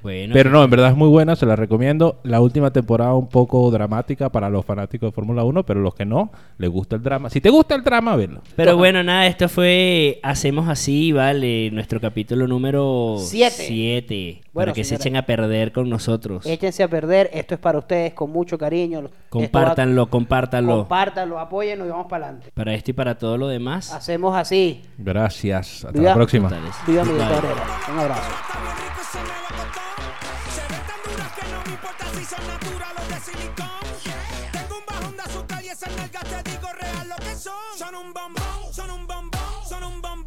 Bueno, 0.03 0.33
Pero 0.33 0.49
no, 0.49 0.63
en 0.63 0.69
verdad 0.69 0.91
es 0.91 0.97
muy 0.97 1.07
buena, 1.07 1.35
se 1.35 1.45
la 1.45 1.55
recomiendo. 1.55 2.19
La 2.23 2.41
última 2.41 2.71
temporada 2.71 3.13
un 3.13 3.29
poco 3.29 3.71
dramática 3.71 4.29
para 4.29 4.49
los 4.49 4.65
fanáticos 4.65 5.07
de 5.07 5.15
Fórmula 5.15 5.43
1, 5.45 5.63
pero 5.63 5.79
los 5.79 5.95
que 5.95 6.05
no, 6.05 6.29
les 6.57 6.69
gusta 6.69 6.97
el 6.97 7.01
drama. 7.03 7.29
Si 7.29 7.39
te 7.39 7.49
gusta 7.49 7.73
el 7.75 7.83
drama, 7.83 8.15
verlo. 8.17 8.41
Pero 8.57 8.75
bueno, 8.77 9.01
nada, 9.01 9.25
esto 9.27 9.47
fue 9.49 10.19
Hacemos 10.23 10.67
Así, 10.67 11.11
¿vale? 11.13 11.71
Nuestro 11.71 12.01
capítulo 12.01 12.47
número 12.47 13.15
Siete. 13.19 13.63
7. 13.65 14.41
Bueno, 14.51 14.67
para 14.67 14.73
que 14.73 14.83
se 14.83 14.95
echen 14.95 15.15
a 15.15 15.25
perder 15.25 15.71
con 15.71 15.89
nosotros. 15.89 16.45
Échense 16.45 16.83
a 16.83 16.87
perder, 16.87 17.29
esto 17.33 17.55
es 17.55 17.59
para 17.59 17.79
ustedes 17.79 18.13
con 18.13 18.29
mucho 18.29 18.57
cariño. 18.57 18.99
Esto 18.99 19.09
va- 19.09 19.29
Compártanlo, 19.29 20.09
compártanlo. 20.09 20.77
Compártanlo, 20.79 21.39
apóyennos 21.39 21.87
y 21.87 21.91
vamos 21.91 22.07
para 22.07 22.25
adelante. 22.27 22.51
para 22.53 22.73
esto 22.73 22.91
y 22.91 22.93
para 22.93 23.17
todo 23.17 23.37
lo 23.37 23.47
demás. 23.47 23.91
Hacemos 23.93 24.35
así. 24.35 24.81
Gracias. 24.97 25.85
Hasta 25.85 25.91
Viva- 25.97 26.09
la 26.09 26.15
próxima. 26.15 26.49
Viva. 26.85 27.03
Cabrera. 27.03 27.63
Un 27.93 27.99
abrazo. 27.99 28.82
Son. 37.43 37.77
Son 37.77 37.95
un 37.95 38.13
bombón, 38.13 38.73
son 38.73 38.89
un 38.89 39.05
bombón, 39.05 39.41
son 39.67 39.83
un 39.83 40.01
bombón. 40.01 40.25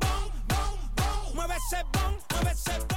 Bom, 0.48 0.78
bom. 0.96 1.34
Mueve 1.34 1.54
ese 1.56 1.82
bom, 1.92 2.14
mueve 2.30 2.50
ese 2.50 2.78
bom. 2.80 2.95